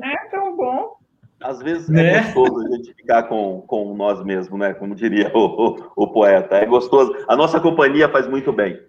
É 0.00 0.16
tão 0.30 0.56
bom. 0.56 0.96
Às 1.42 1.58
vezes 1.60 1.88
é 1.88 1.92
né? 1.92 2.12
é 2.12 2.22
gostoso 2.22 2.66
a 2.66 2.76
gente 2.76 2.94
ficar 2.94 3.24
com, 3.24 3.62
com 3.66 3.94
nós 3.96 4.22
mesmos, 4.22 4.58
né? 4.58 4.74
Como 4.74 4.94
diria 4.94 5.30
o, 5.34 5.38
o, 5.38 5.92
o 5.96 6.06
poeta. 6.08 6.56
É 6.56 6.66
gostoso. 6.66 7.12
A 7.26 7.34
nossa 7.34 7.58
companhia 7.58 8.08
faz 8.08 8.28
muito 8.28 8.52
bem. 8.52 8.80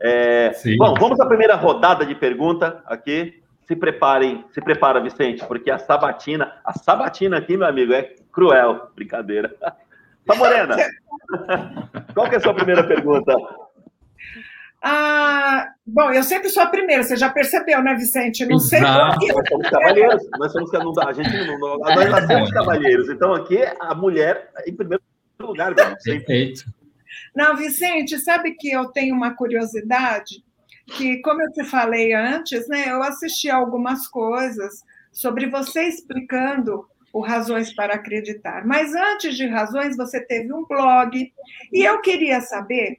É, 0.00 0.52
bom, 0.76 0.94
vamos 0.98 1.18
à 1.18 1.26
primeira 1.26 1.56
rodada 1.56 2.04
de 2.04 2.14
pergunta 2.14 2.82
aqui. 2.86 3.42
Se 3.66 3.74
preparem, 3.74 4.44
se 4.50 4.60
prepara, 4.60 5.00
Vicente, 5.00 5.42
porque 5.46 5.70
a 5.70 5.78
sabatina, 5.78 6.52
a 6.62 6.74
sabatina 6.74 7.38
aqui, 7.38 7.56
meu 7.56 7.66
amigo, 7.66 7.94
é 7.94 8.14
cruel. 8.30 8.90
Brincadeira. 8.94 9.54
Tá, 10.26 10.34
Morena? 10.34 10.76
Qual 12.14 12.28
que 12.28 12.34
é 12.34 12.38
a 12.38 12.40
sua 12.40 12.54
primeira 12.54 12.86
pergunta? 12.86 13.34
Ah, 14.86 15.70
bom, 15.86 16.12
eu 16.12 16.22
sempre 16.22 16.50
sou 16.50 16.62
a 16.62 16.66
primeira, 16.66 17.02
você 17.02 17.16
já 17.16 17.30
percebeu, 17.30 17.82
né, 17.82 17.94
Vicente? 17.94 18.44
Não 18.44 18.58
sei 18.58 18.80
quê. 18.80 19.32
Nós 19.32 19.48
somos 19.48 19.70
cavalheiros, 19.70 20.22
nós 20.38 20.52
somos 20.52 20.72
não, 20.72 21.08
a 21.08 21.12
gente 21.12 21.58
não, 21.58 21.78
nós 21.78 22.10
nascemos 22.10 22.50
cavalheiros, 22.50 23.08
então 23.08 23.32
aqui 23.32 23.60
a 23.80 23.94
mulher 23.94 24.50
em 24.66 24.74
primeiro 24.74 25.02
lugar, 25.40 25.74
Perfeito. 25.74 26.64
Não, 27.34 27.56
Vicente, 27.56 28.18
sabe 28.18 28.52
que 28.52 28.70
eu 28.70 28.86
tenho 28.88 29.14
uma 29.14 29.34
curiosidade 29.34 30.44
que, 30.86 31.18
como 31.22 31.40
eu 31.40 31.50
te 31.50 31.64
falei 31.64 32.12
antes, 32.12 32.68
né, 32.68 32.84
eu 32.88 33.02
assisti 33.02 33.48
algumas 33.48 34.06
coisas 34.06 34.82
sobre 35.10 35.48
você 35.48 35.84
explicando 35.84 36.86
o 37.14 37.20
Razões 37.20 37.72
para 37.72 37.94
Acreditar. 37.94 38.66
Mas 38.66 38.92
antes 38.92 39.36
de 39.36 39.46
Razões, 39.46 39.96
você 39.96 40.20
teve 40.20 40.52
um 40.52 40.64
blog, 40.66 41.32
e 41.72 41.84
eu 41.84 42.00
queria 42.00 42.40
saber 42.40 42.98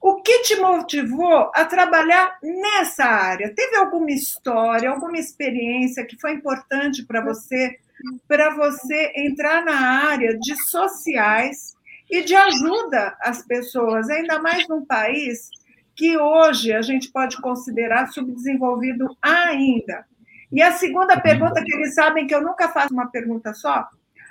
o 0.00 0.16
que 0.16 0.40
te 0.40 0.56
motivou 0.56 1.50
a 1.54 1.64
trabalhar 1.64 2.36
nessa 2.42 3.04
área? 3.04 3.54
Teve 3.54 3.76
alguma 3.76 4.10
história, 4.10 4.90
alguma 4.90 5.16
experiência 5.16 6.04
que 6.04 6.20
foi 6.20 6.32
importante 6.32 7.06
para 7.06 7.24
você, 7.24 7.78
para 8.26 8.50
você 8.50 9.12
entrar 9.16 9.64
na 9.64 10.10
área 10.10 10.36
de 10.36 10.56
sociais 10.68 11.72
e 12.10 12.20
de 12.20 12.34
ajuda 12.34 13.16
às 13.20 13.46
pessoas, 13.46 14.10
ainda 14.10 14.40
mais 14.40 14.68
num 14.68 14.84
país 14.84 15.48
que 15.94 16.18
hoje 16.18 16.72
a 16.72 16.82
gente 16.82 17.12
pode 17.12 17.40
considerar 17.40 18.08
subdesenvolvido 18.08 19.16
ainda. 19.22 20.04
E 20.54 20.62
a 20.62 20.72
segunda 20.72 21.20
pergunta, 21.20 21.62
que 21.64 21.74
eles 21.74 21.94
sabem 21.94 22.26
que 22.26 22.34
eu 22.34 22.40
nunca 22.40 22.68
faço 22.68 22.94
uma 22.94 23.10
pergunta 23.10 23.52
só, 23.52 23.88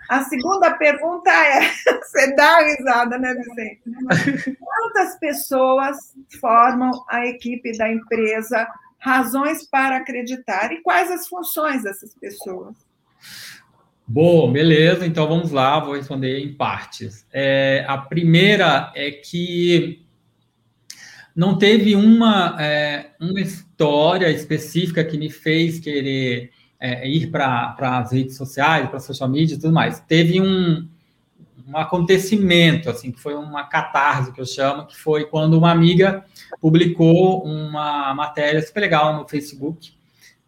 a 0.10 0.24
segunda 0.24 0.72
pergunta 0.72 1.30
é: 1.32 1.70
você 2.02 2.34
dá 2.36 2.60
risada, 2.60 3.18
né, 3.18 3.34
Vicente? 3.36 4.58
Quantas 4.60 5.20
pessoas 5.20 5.98
formam 6.40 6.92
a 7.10 7.26
equipe 7.28 7.78
da 7.78 7.92
empresa? 7.92 8.68
Razões 9.00 9.68
para 9.70 9.98
acreditar 9.98 10.72
e 10.72 10.82
quais 10.82 11.12
as 11.12 11.28
funções 11.28 11.84
dessas 11.84 12.16
pessoas? 12.16 12.74
Bom, 14.08 14.50
beleza, 14.50 15.06
então 15.06 15.28
vamos 15.28 15.52
lá, 15.52 15.78
vou 15.80 15.96
responder 15.96 16.40
em 16.40 16.54
partes. 16.54 17.26
É, 17.32 17.84
a 17.86 17.98
primeira 17.98 18.94
é 18.96 19.12
que 19.12 20.06
não 21.36 21.58
teve 21.58 21.96
uma, 21.96 22.56
é, 22.62 23.12
uma 23.20 23.42
história 23.84 24.32
específica 24.32 25.04
que 25.04 25.18
me 25.18 25.30
fez 25.30 25.78
querer 25.78 26.52
é, 26.80 27.08
ir 27.08 27.30
para 27.30 27.76
as 27.78 28.14
redes 28.14 28.38
sociais, 28.38 28.90
para 28.90 29.00
social 29.00 29.30
media 29.30 29.56
e 29.56 29.60
tudo 29.60 29.74
mais. 29.74 30.00
Teve 30.00 30.40
um, 30.40 30.88
um 31.68 31.78
acontecimento, 31.78 32.90
assim, 32.90 33.12
que 33.12 33.20
foi 33.20 33.36
uma 33.36 33.66
catarse, 33.66 34.32
que 34.32 34.40
eu 34.40 34.46
chamo, 34.46 34.88
que 34.88 34.96
foi 34.96 35.26
quando 35.26 35.58
uma 35.58 35.70
amiga 35.70 36.24
publicou 36.62 37.44
uma 37.44 38.14
matéria 38.14 38.62
super 38.62 38.80
legal 38.80 39.18
no 39.18 39.28
Facebook, 39.28 39.92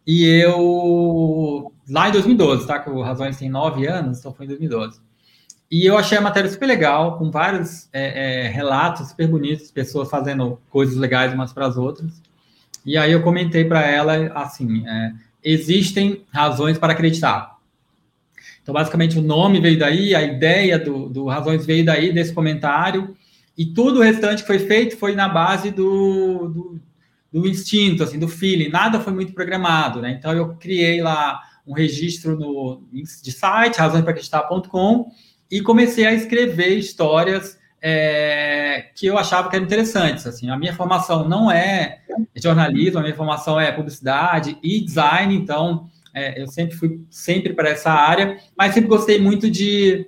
e 0.07 0.25
eu, 0.25 1.73
lá 1.89 2.07
em 2.07 2.11
2012, 2.13 2.67
tá, 2.67 2.79
que 2.79 2.89
o 2.89 3.01
Razões 3.01 3.37
tem 3.37 3.49
nove 3.49 3.85
anos, 3.85 4.19
então 4.19 4.33
foi 4.33 4.45
em 4.45 4.49
2012, 4.49 5.01
e 5.69 5.85
eu 5.85 5.97
achei 5.97 6.17
a 6.17 6.21
matéria 6.21 6.49
super 6.49 6.67
legal, 6.67 7.17
com 7.17 7.29
vários 7.29 7.89
é, 7.91 8.45
é, 8.45 8.47
relatos 8.47 9.09
super 9.09 9.27
bonitos, 9.27 9.71
pessoas 9.71 10.09
fazendo 10.09 10.61
coisas 10.69 10.95
legais 10.95 11.33
umas 11.33 11.51
para 11.51 11.65
as 11.65 11.75
outras. 11.75 12.21
E 12.85 12.97
aí 12.97 13.11
eu 13.11 13.23
comentei 13.23 13.65
para 13.65 13.81
ela 13.81 14.31
assim: 14.35 14.87
é, 14.87 15.11
existem 15.43 16.23
razões 16.31 16.77
para 16.77 16.93
acreditar. 16.93 17.55
Então, 18.61 18.73
basicamente, 18.73 19.19
o 19.19 19.21
nome 19.21 19.59
veio 19.59 19.77
daí, 19.77 20.15
a 20.15 20.23
ideia 20.23 20.79
do, 20.79 21.07
do 21.07 21.25
Razões 21.27 21.63
veio 21.67 21.85
daí, 21.85 22.11
desse 22.11 22.33
comentário, 22.33 23.15
e 23.55 23.63
tudo 23.63 23.99
o 23.99 24.01
restante 24.01 24.41
que 24.41 24.47
foi 24.47 24.57
feito 24.57 24.97
foi 24.97 25.13
na 25.13 25.29
base 25.29 25.69
do, 25.69 26.49
do, 26.49 26.81
do 27.31 27.47
instinto, 27.47 28.01
assim, 28.01 28.17
do 28.17 28.27
feeling, 28.27 28.69
nada 28.69 28.99
foi 28.99 29.13
muito 29.13 29.33
programado, 29.33 30.01
né? 30.01 30.15
Então, 30.17 30.33
eu 30.33 30.55
criei 30.55 30.99
lá 30.99 31.39
um 31.65 31.73
registro 31.73 32.35
no, 32.35 32.81
de 32.91 33.31
site, 33.31 33.77
razõesparacreditar.com, 33.77 35.11
e 35.51 35.61
comecei 35.61 36.07
a 36.07 36.13
escrever 36.13 36.75
histórias 36.75 37.59
é, 37.82 38.89
que 38.96 39.05
eu 39.05 39.17
achava 39.17 39.50
que 39.50 39.55
eram 39.55 39.65
interessantes. 39.65 40.25
Assim, 40.25 40.50
a 40.50 40.58
minha 40.58 40.74
formação 40.74 41.27
não 41.27 41.51
é 41.51 42.00
jornalismo, 42.36 43.00
a 43.00 43.03
minha 43.03 43.15
formação 43.15 43.60
é 43.60 43.72
publicidade 43.72 44.58
e 44.63 44.82
design, 44.82 45.36
então 45.36 45.89
é, 46.13 46.41
eu 46.41 46.48
sempre 46.48 46.75
fui 46.75 47.01
sempre 47.10 47.53
para 47.53 47.70
essa 47.70 47.91
área, 47.91 48.38
mas 48.58 48.74
sempre 48.74 48.89
gostei 48.89 49.20
muito 49.20 49.50
de 49.50 50.08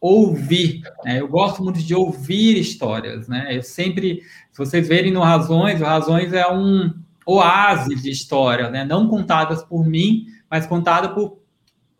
ouvir. 0.00 0.80
Né? 1.04 1.20
Eu 1.20 1.28
gosto 1.28 1.62
muito 1.62 1.80
de 1.80 1.94
ouvir 1.94 2.58
histórias. 2.58 3.28
Né? 3.28 3.48
Eu 3.50 3.62
sempre, 3.62 4.22
se 4.50 4.58
vocês 4.58 4.88
verem 4.88 5.12
no 5.12 5.20
Razões, 5.20 5.80
o 5.80 5.84
Razões 5.84 6.32
é 6.32 6.50
um 6.50 6.94
oásis 7.26 8.02
de 8.02 8.10
história, 8.10 8.70
né? 8.70 8.84
não 8.84 9.08
contadas 9.08 9.62
por 9.62 9.86
mim, 9.86 10.26
mas 10.50 10.66
contada 10.66 11.10
por 11.10 11.39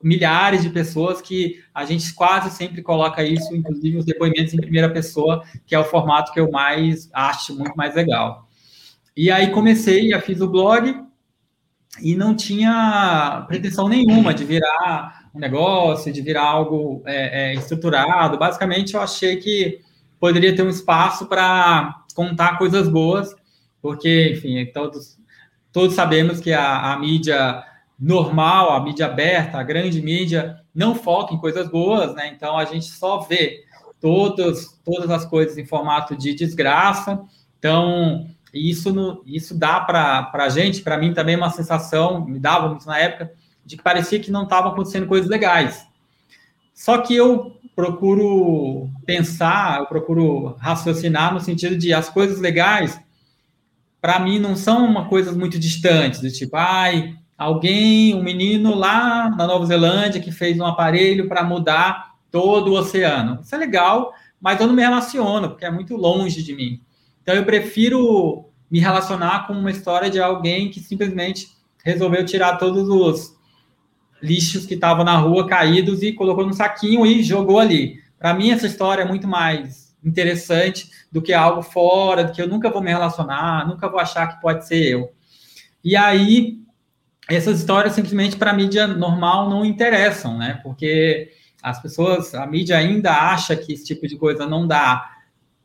milhares 0.02 0.62
de 0.62 0.70
pessoas 0.70 1.20
que 1.20 1.62
a 1.74 1.84
gente 1.84 2.14
quase 2.14 2.50
sempre 2.50 2.82
coloca 2.82 3.22
isso, 3.22 3.54
inclusive 3.54 3.98
os 3.98 4.04
depoimentos 4.04 4.54
em 4.54 4.60
primeira 4.60 4.88
pessoa, 4.88 5.44
que 5.66 5.74
é 5.74 5.78
o 5.78 5.84
formato 5.84 6.32
que 6.32 6.40
eu 6.40 6.50
mais 6.50 7.10
acho 7.12 7.56
muito 7.56 7.76
mais 7.76 7.94
legal. 7.94 8.48
E 9.16 9.30
aí 9.30 9.50
comecei, 9.50 10.08
já 10.08 10.20
fiz 10.20 10.40
o 10.40 10.48
blog 10.48 11.04
e 12.00 12.14
não 12.14 12.34
tinha 12.34 13.44
pretensão 13.48 13.88
nenhuma 13.88 14.32
de 14.32 14.44
virar 14.44 15.28
um 15.34 15.38
negócio, 15.38 16.12
de 16.12 16.22
virar 16.22 16.44
algo 16.44 17.02
é, 17.04 17.50
é, 17.50 17.54
estruturado. 17.54 18.38
Basicamente, 18.38 18.94
eu 18.94 19.00
achei 19.00 19.36
que 19.36 19.80
poderia 20.18 20.54
ter 20.54 20.62
um 20.62 20.68
espaço 20.68 21.26
para 21.26 22.04
contar 22.14 22.58
coisas 22.58 22.88
boas, 22.88 23.34
porque, 23.82 24.32
enfim, 24.32 24.64
todos, 24.72 25.18
todos 25.72 25.94
sabemos 25.94 26.40
que 26.40 26.52
a, 26.52 26.92
a 26.92 26.98
mídia 26.98 27.62
normal, 28.00 28.72
a 28.72 28.82
mídia 28.82 29.06
aberta, 29.06 29.58
a 29.58 29.62
grande 29.62 30.00
mídia, 30.00 30.58
não 30.74 30.94
foca 30.94 31.34
em 31.34 31.38
coisas 31.38 31.68
boas, 31.68 32.14
né? 32.14 32.32
Então 32.34 32.56
a 32.56 32.64
gente 32.64 32.86
só 32.86 33.18
vê 33.18 33.64
todas, 34.00 34.80
todas 34.84 35.10
as 35.10 35.26
coisas 35.26 35.58
em 35.58 35.66
formato 35.66 36.16
de 36.16 36.34
desgraça. 36.34 37.20
Então, 37.58 38.26
isso, 38.54 38.92
no, 38.92 39.22
isso 39.26 39.56
dá 39.56 39.80
para 39.80 40.30
a 40.32 40.48
gente, 40.48 40.80
para 40.80 40.96
mim 40.96 41.12
também, 41.12 41.36
uma 41.36 41.50
sensação, 41.50 42.24
me 42.24 42.38
dava 42.38 42.68
muito 42.68 42.86
na 42.86 42.98
época, 42.98 43.32
de 43.64 43.76
que 43.76 43.82
parecia 43.82 44.18
que 44.18 44.30
não 44.30 44.44
estavam 44.44 44.72
acontecendo 44.72 45.06
coisas 45.06 45.28
legais. 45.28 45.86
Só 46.74 46.98
que 46.98 47.14
eu 47.14 47.56
procuro 47.76 48.88
pensar, 49.04 49.80
eu 49.80 49.86
procuro 49.86 50.56
raciocinar 50.58 51.32
no 51.32 51.40
sentido 51.40 51.76
de 51.76 51.92
as 51.92 52.08
coisas 52.08 52.40
legais, 52.40 52.98
para 54.00 54.18
mim, 54.18 54.38
não 54.38 54.56
são 54.56 54.86
uma 54.86 55.08
coisas 55.08 55.36
muito 55.36 55.58
distantes, 55.58 56.20
do 56.20 56.30
tipo, 56.30 56.56
ai, 56.56 57.14
alguém, 57.40 58.14
um 58.14 58.22
menino 58.22 58.74
lá 58.74 59.30
na 59.30 59.46
Nova 59.46 59.64
Zelândia 59.64 60.20
que 60.20 60.30
fez 60.30 60.60
um 60.60 60.66
aparelho 60.66 61.26
para 61.26 61.42
mudar 61.42 62.16
todo 62.30 62.70
o 62.70 62.78
oceano. 62.78 63.40
Isso 63.40 63.54
é 63.54 63.58
legal, 63.58 64.12
mas 64.38 64.60
eu 64.60 64.66
não 64.66 64.74
me 64.74 64.82
relaciono, 64.82 65.48
porque 65.48 65.64
é 65.64 65.70
muito 65.70 65.96
longe 65.96 66.42
de 66.42 66.54
mim. 66.54 66.82
Então 67.22 67.34
eu 67.34 67.42
prefiro 67.42 68.44
me 68.70 68.78
relacionar 68.78 69.46
com 69.46 69.54
uma 69.54 69.70
história 69.70 70.10
de 70.10 70.20
alguém 70.20 70.68
que 70.68 70.80
simplesmente 70.80 71.48
resolveu 71.82 72.26
tirar 72.26 72.58
todos 72.58 72.90
os 72.90 73.34
lixos 74.22 74.66
que 74.66 74.74
estavam 74.74 75.02
na 75.02 75.16
rua 75.16 75.46
caídos 75.46 76.02
e 76.02 76.12
colocou 76.12 76.46
no 76.46 76.52
saquinho 76.52 77.06
e 77.06 77.22
jogou 77.22 77.58
ali. 77.58 78.02
Para 78.18 78.34
mim 78.34 78.50
essa 78.50 78.66
história 78.66 79.00
é 79.00 79.08
muito 79.08 79.26
mais 79.26 79.96
interessante 80.04 80.90
do 81.10 81.22
que 81.22 81.32
algo 81.32 81.62
fora, 81.62 82.22
do 82.22 82.32
que 82.32 82.42
eu 82.42 82.48
nunca 82.48 82.68
vou 82.68 82.82
me 82.82 82.90
relacionar, 82.90 83.66
nunca 83.66 83.88
vou 83.88 83.98
achar 83.98 84.26
que 84.26 84.42
pode 84.42 84.68
ser 84.68 84.84
eu. 84.84 85.10
E 85.82 85.96
aí 85.96 86.60
essas 87.36 87.60
histórias 87.60 87.94
simplesmente 87.94 88.36
para 88.36 88.50
a 88.50 88.54
mídia 88.54 88.86
normal 88.86 89.48
não 89.48 89.64
interessam, 89.64 90.36
né? 90.36 90.60
Porque 90.62 91.30
as 91.62 91.80
pessoas, 91.80 92.34
a 92.34 92.46
mídia 92.46 92.76
ainda 92.76 93.12
acha 93.12 93.54
que 93.56 93.72
esse 93.72 93.84
tipo 93.84 94.06
de 94.06 94.16
coisa 94.16 94.46
não 94.46 94.66
dá 94.66 95.10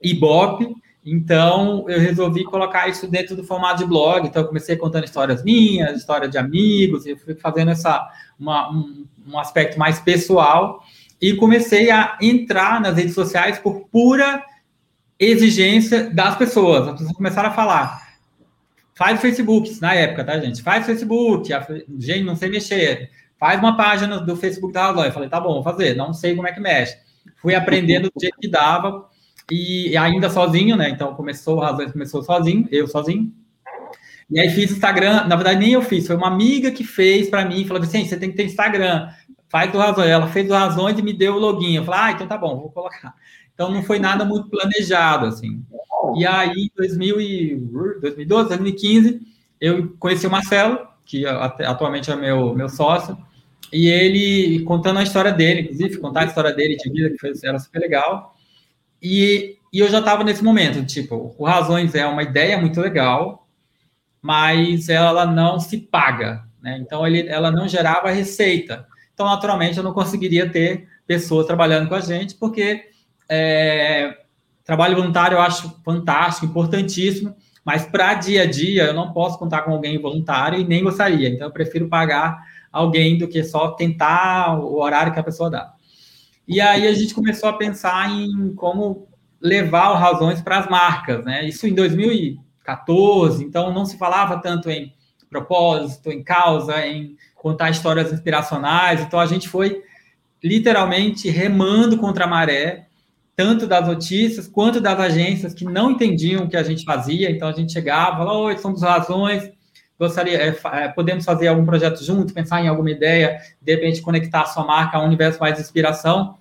ibope, 0.01 0.75
então 1.05 1.85
eu 1.87 1.99
resolvi 1.99 2.43
colocar 2.43 2.87
isso 2.87 3.07
dentro 3.07 3.35
do 3.35 3.43
formato 3.43 3.79
de 3.79 3.85
blog. 3.85 4.27
Então 4.27 4.41
eu 4.41 4.47
comecei 4.47 4.75
contando 4.75 5.05
histórias 5.05 5.43
minhas, 5.43 5.97
histórias 5.97 6.31
de 6.31 6.37
amigos, 6.37 7.05
e 7.05 7.15
fui 7.15 7.35
fazendo 7.35 7.71
essa 7.71 8.07
uma, 8.39 8.71
um, 8.71 9.05
um 9.27 9.39
aspecto 9.39 9.77
mais 9.77 9.99
pessoal 9.99 10.83
e 11.21 11.33
comecei 11.35 11.91
a 11.91 12.17
entrar 12.21 12.81
nas 12.81 12.97
redes 12.97 13.13
sociais 13.13 13.59
por 13.59 13.87
pura 13.87 14.43
exigência 15.19 16.09
das 16.09 16.35
pessoas. 16.35 16.87
As 16.87 16.93
pessoas 16.93 17.15
começaram 17.15 17.49
a 17.49 17.53
falar. 17.53 18.04
Faz 18.95 19.19
Facebook, 19.19 19.77
na 19.81 19.93
época, 19.93 20.23
tá, 20.23 20.39
gente? 20.39 20.61
Faz 20.61 20.85
Facebook, 20.85 21.51
a, 21.53 21.67
gente, 21.99 22.23
não 22.23 22.35
sei 22.35 22.49
mexer. 22.49 23.11
Faz 23.37 23.59
uma 23.59 23.75
página 23.75 24.19
do 24.19 24.37
Facebook 24.37 24.73
da 24.73 24.87
Razão. 24.87 25.03
Eu 25.03 25.11
falei, 25.11 25.27
tá 25.27 25.39
bom, 25.39 25.55
vou 25.55 25.63
fazer. 25.63 25.95
Não 25.95 26.13
sei 26.13 26.33
como 26.33 26.47
é 26.47 26.53
que 26.53 26.61
mexe. 26.61 26.97
Fui 27.35 27.53
aprendendo 27.53 28.09
do 28.09 28.19
jeito 28.19 28.37
que 28.39 28.47
dava 28.47 29.09
e 29.51 29.95
ainda 29.97 30.29
sozinho, 30.29 30.77
né? 30.77 30.89
Então 30.89 31.13
começou, 31.13 31.57
o 31.57 31.59
Razões 31.59 31.91
começou 31.91 32.23
sozinho, 32.23 32.67
eu 32.71 32.87
sozinho. 32.87 33.31
E 34.29 34.39
aí 34.39 34.49
fiz 34.49 34.71
Instagram, 34.71 35.25
na 35.27 35.35
verdade 35.35 35.59
nem 35.59 35.73
eu 35.73 35.81
fiz, 35.83 36.07
foi 36.07 36.15
uma 36.15 36.27
amiga 36.27 36.71
que 36.71 36.83
fez 36.83 37.29
para 37.29 37.45
mim, 37.45 37.63
falou 37.67 37.83
assim, 37.83 38.03
você 38.03 38.17
tem 38.17 38.31
que 38.31 38.37
ter 38.37 38.45
Instagram, 38.45 39.09
faz 39.49 39.71
do 39.71 39.77
Razões. 39.77 40.09
Ela 40.09 40.27
fez 40.27 40.47
do 40.47 40.53
Razões 40.53 40.97
e 40.97 41.01
me 41.01 41.13
deu 41.13 41.35
o 41.35 41.39
login. 41.39 41.75
Eu 41.75 41.83
falei, 41.83 41.99
ah, 41.99 42.11
então 42.13 42.27
tá 42.27 42.37
bom, 42.37 42.57
vou 42.59 42.71
colocar. 42.71 43.13
Então 43.55 43.71
não 43.71 43.81
foi 43.81 43.97
nada 43.97 44.23
muito 44.23 44.49
planejado, 44.49 45.25
assim. 45.25 45.63
E 46.17 46.27
aí, 46.27 46.65
em 46.65 46.71
2012, 46.75 48.49
2015, 48.49 49.21
eu 49.59 49.95
conheci 49.97 50.27
o 50.27 50.31
Marcelo, 50.31 50.85
que 51.05 51.25
atualmente 51.25 52.11
é 52.11 52.15
meu, 52.15 52.53
meu 52.53 52.69
sócio, 52.69 53.17
e 53.71 53.87
ele 53.87 54.63
contando 54.63 54.99
a 54.99 55.03
história 55.03 55.31
dele, 55.31 55.61
inclusive, 55.61 55.97
contar 55.97 56.21
a 56.21 56.25
história 56.25 56.53
dele 56.53 56.75
de 56.75 56.89
vida, 56.89 57.09
que 57.09 57.17
foi, 57.17 57.33
era 57.43 57.57
super 57.57 57.79
legal. 57.79 58.35
E, 59.01 59.57
e 59.71 59.79
eu 59.79 59.89
já 59.89 59.99
estava 59.99 60.23
nesse 60.23 60.43
momento, 60.43 60.85
tipo, 60.85 61.33
o 61.37 61.45
Razões 61.45 61.95
é 61.95 62.05
uma 62.05 62.23
ideia 62.23 62.57
muito 62.57 62.79
legal, 62.79 63.47
mas 64.21 64.89
ela 64.89 65.25
não 65.25 65.59
se 65.59 65.77
paga, 65.77 66.43
né? 66.61 66.77
Então, 66.79 67.05
ele, 67.07 67.27
ela 67.27 67.51
não 67.51 67.67
gerava 67.67 68.11
receita. 68.11 68.85
Então, 69.13 69.25
naturalmente, 69.25 69.77
eu 69.77 69.83
não 69.83 69.93
conseguiria 69.93 70.49
ter 70.49 70.87
pessoas 71.07 71.45
trabalhando 71.45 71.87
com 71.87 71.95
a 71.95 72.01
gente, 72.01 72.35
porque 72.35 72.89
é, 73.29 74.17
trabalho 74.63 74.95
voluntário 74.95 75.35
eu 75.35 75.41
acho 75.41 75.81
fantástico, 75.83 76.45
importantíssimo, 76.45 77.35
mas 77.63 77.85
para 77.85 78.13
dia 78.13 78.43
a 78.43 78.45
dia 78.45 78.85
eu 78.85 78.93
não 78.93 79.11
posso 79.11 79.39
contar 79.39 79.61
com 79.61 79.71
alguém 79.71 79.99
voluntário 79.99 80.59
e 80.59 80.63
nem 80.63 80.83
gostaria. 80.83 81.29
Então 81.29 81.47
eu 81.47 81.53
prefiro 81.53 81.87
pagar 81.87 82.39
alguém 82.71 83.17
do 83.17 83.27
que 83.27 83.43
só 83.43 83.69
tentar 83.71 84.59
o 84.59 84.79
horário 84.79 85.13
que 85.13 85.19
a 85.19 85.23
pessoa 85.23 85.49
dá. 85.49 85.73
E 86.47 86.61
aí 86.61 86.87
a 86.87 86.93
gente 86.93 87.13
começou 87.13 87.49
a 87.49 87.53
pensar 87.53 88.09
em 88.11 88.53
como 88.53 89.07
levar 89.41 89.91
o 89.91 89.95
razões 89.95 90.41
para 90.41 90.59
as 90.59 90.69
marcas, 90.69 91.23
né? 91.25 91.45
Isso 91.45 91.67
em 91.67 91.73
2014, 91.73 93.43
então 93.43 93.73
não 93.73 93.85
se 93.85 93.97
falava 93.97 94.39
tanto 94.39 94.69
em 94.69 94.93
propósito, 95.29 96.11
em 96.11 96.23
causa, 96.23 96.85
em 96.85 97.15
contar 97.35 97.69
histórias 97.69 98.11
inspiracionais. 98.11 99.01
Então 99.01 99.19
a 99.19 99.25
gente 99.25 99.49
foi 99.49 99.81
literalmente 100.43 101.29
remando 101.29 101.97
contra 101.97 102.25
a 102.25 102.27
maré 102.27 102.84
tanto 103.35 103.67
das 103.67 103.85
notícias 103.85 104.47
quanto 104.47 104.79
das 104.79 104.97
agências 104.99 105.53
que 105.53 105.65
não 105.65 105.91
entendiam 105.91 106.45
o 106.45 106.49
que 106.49 106.55
a 106.55 106.63
gente 106.63 106.85
fazia. 106.85 107.29
Então 107.29 107.47
a 107.47 107.51
gente 107.51 107.73
chegava, 107.73 108.17
falava, 108.17 108.37
oi, 108.37 108.57
somos 108.57 108.81
razões, 108.81 109.51
gostaria, 109.99 110.37
é, 110.37 110.57
é, 110.73 110.87
podemos 110.87 111.25
fazer 111.25 111.47
algum 111.47 111.65
projeto 111.65 112.03
junto, 112.03 112.33
pensar 112.33 112.63
em 112.63 112.67
alguma 112.67 112.91
ideia, 112.91 113.37
de 113.61 113.75
repente 113.75 114.01
conectar 114.01 114.41
a 114.41 114.45
sua 114.45 114.65
marca 114.65 114.97
a 114.97 115.01
um 115.01 115.05
universo 115.05 115.39
mais 115.39 115.55
de 115.55 115.61
inspiração. 115.61 116.37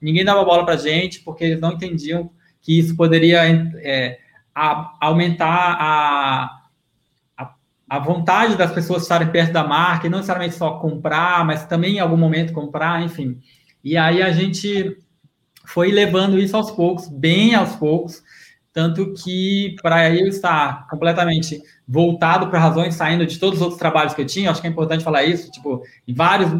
Ninguém 0.00 0.24
dava 0.24 0.44
bola 0.44 0.64
para 0.64 0.74
a 0.74 0.78
gente, 0.78 1.20
porque 1.20 1.44
eles 1.44 1.60
não 1.60 1.72
entendiam 1.72 2.30
que 2.60 2.78
isso 2.78 2.96
poderia 2.96 3.42
é, 3.82 4.18
a, 4.54 4.96
aumentar 5.00 5.76
a, 5.80 6.60
a, 7.36 7.54
a, 7.88 7.98
vontade 7.98 8.56
das 8.56 8.70
pessoas 8.70 9.02
estarem 9.02 9.28
perto 9.28 9.52
da 9.52 9.64
marca, 9.64 10.06
e 10.06 10.10
não 10.10 10.18
necessariamente 10.18 10.54
só 10.54 10.78
comprar, 10.78 11.44
mas 11.44 11.66
também 11.66 11.96
em 11.96 12.00
algum 12.00 12.16
momento 12.16 12.52
comprar, 12.52 13.02
enfim. 13.02 13.40
E 13.82 13.96
aí 13.96 14.22
a 14.22 14.30
gente 14.30 14.98
foi 15.68 15.92
levando 15.92 16.38
isso 16.38 16.56
aos 16.56 16.70
poucos, 16.70 17.08
bem 17.08 17.54
aos 17.54 17.76
poucos, 17.76 18.22
tanto 18.72 19.12
que 19.12 19.76
para 19.82 20.08
eu 20.14 20.26
estar 20.26 20.88
completamente 20.88 21.62
voltado 21.86 22.48
para 22.48 22.58
razões, 22.58 22.94
saindo 22.94 23.26
de 23.26 23.38
todos 23.38 23.58
os 23.58 23.62
outros 23.62 23.78
trabalhos 23.78 24.14
que 24.14 24.22
eu 24.22 24.26
tinha, 24.26 24.50
acho 24.50 24.62
que 24.62 24.66
é 24.66 24.70
importante 24.70 25.04
falar 25.04 25.24
isso, 25.24 25.50
tipo, 25.50 25.82
em 26.06 26.14
vários, 26.14 26.50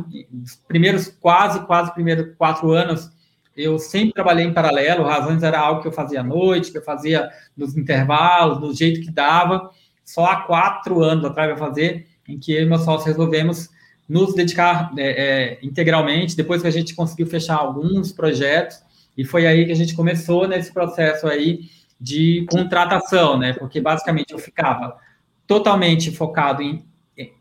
primeiros, 0.66 1.08
quase, 1.08 1.64
quase 1.66 1.92
primeiros 1.94 2.36
quatro 2.36 2.70
anos, 2.72 3.10
eu 3.56 3.78
sempre 3.78 4.12
trabalhei 4.12 4.44
em 4.44 4.52
paralelo, 4.52 5.04
razões 5.04 5.42
era 5.42 5.58
algo 5.58 5.80
que 5.80 5.88
eu 5.88 5.92
fazia 5.92 6.20
à 6.20 6.24
noite, 6.24 6.70
que 6.70 6.76
eu 6.76 6.84
fazia 6.84 7.30
nos 7.56 7.76
intervalos, 7.76 8.60
do 8.60 8.74
jeito 8.74 9.00
que 9.00 9.10
dava, 9.10 9.70
só 10.04 10.26
há 10.26 10.36
quatro 10.42 11.02
anos 11.02 11.24
atrás 11.24 11.50
eu 11.50 11.56
fazer, 11.56 12.06
em 12.28 12.38
que 12.38 12.52
eu 12.52 12.62
e 12.62 12.66
meu 12.66 12.78
sócio 12.78 13.06
resolvemos 13.06 13.70
nos 14.06 14.34
dedicar 14.34 14.92
é, 14.98 15.02
é, 15.02 15.58
integralmente, 15.62 16.36
depois 16.36 16.60
que 16.60 16.68
a 16.68 16.70
gente 16.70 16.94
conseguiu 16.94 17.26
fechar 17.26 17.56
alguns 17.56 18.12
projetos, 18.12 18.86
e 19.18 19.24
foi 19.24 19.48
aí 19.48 19.66
que 19.66 19.72
a 19.72 19.74
gente 19.74 19.96
começou 19.96 20.46
nesse 20.46 20.72
processo 20.72 21.26
aí 21.26 21.62
de 22.00 22.46
contratação, 22.48 23.36
né? 23.36 23.52
Porque 23.52 23.80
basicamente 23.80 24.32
eu 24.32 24.38
ficava 24.38 24.96
totalmente 25.44 26.12
focado 26.12 26.62
em 26.62 26.86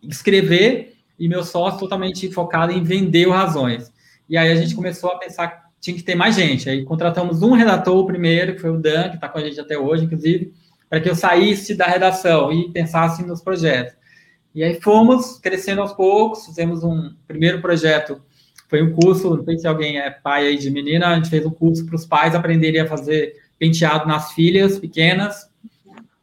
escrever 0.02 0.96
e 1.20 1.30
meu 1.30 1.44
sócio 1.44 1.80
totalmente 1.80 2.32
focado 2.32 2.72
em 2.74 2.82
vender 2.82 3.28
o 3.28 3.32
Razões. 3.32 3.94
E 4.28 4.36
aí 4.36 4.52
a 4.52 4.56
gente 4.56 4.74
começou 4.74 5.12
a 5.12 5.20
pensar 5.20 5.50
que 5.50 5.68
tinha 5.80 5.96
que 5.96 6.02
ter 6.02 6.16
mais 6.16 6.36
gente. 6.36 6.68
Aí 6.68 6.84
contratamos 6.84 7.44
um 7.44 7.52
redator 7.52 8.04
primeiro, 8.08 8.56
que 8.56 8.62
foi 8.62 8.72
o 8.72 8.80
Dan, 8.80 9.10
que 9.10 9.16
está 9.16 9.30
com 9.30 9.38
a 9.38 9.42
gente 9.42 9.60
até 9.60 9.78
hoje, 9.78 10.06
inclusive, 10.06 10.52
para 10.90 11.00
que 11.00 11.08
eu 11.08 11.16
saísse 11.16 11.76
da 11.76 11.86
redação 11.86 12.52
e 12.52 12.72
pensasse 12.72 13.24
nos 13.24 13.40
projetos. 13.40 13.94
E 14.56 14.63
aí 14.63 14.82
fomos 14.82 15.38
crescendo 15.38 15.82
aos 15.82 15.94
poucos, 15.94 16.44
fizemos 16.44 16.84
um 16.84 17.13
primeiro 17.28 17.62
projeto 17.62 18.20
foi 18.68 18.82
um 18.82 18.94
curso, 18.94 19.36
não 19.36 19.44
sei 19.44 19.58
se 19.58 19.68
alguém 19.68 19.98
é 19.98 20.10
pai 20.10 20.48
aí 20.48 20.58
de 20.58 20.70
menina, 20.70 21.08
a 21.08 21.16
gente 21.16 21.30
fez 21.30 21.46
um 21.46 21.52
curso 21.52 21.86
para 21.86 21.96
os 21.96 22.06
pais 22.06 22.36
aprenderem 22.36 22.82
a 22.82 22.88
fazer 22.88 23.34
penteado 23.58 24.08
nas 24.08 24.34
filhas 24.34 24.78
pequenas. 24.78 25.50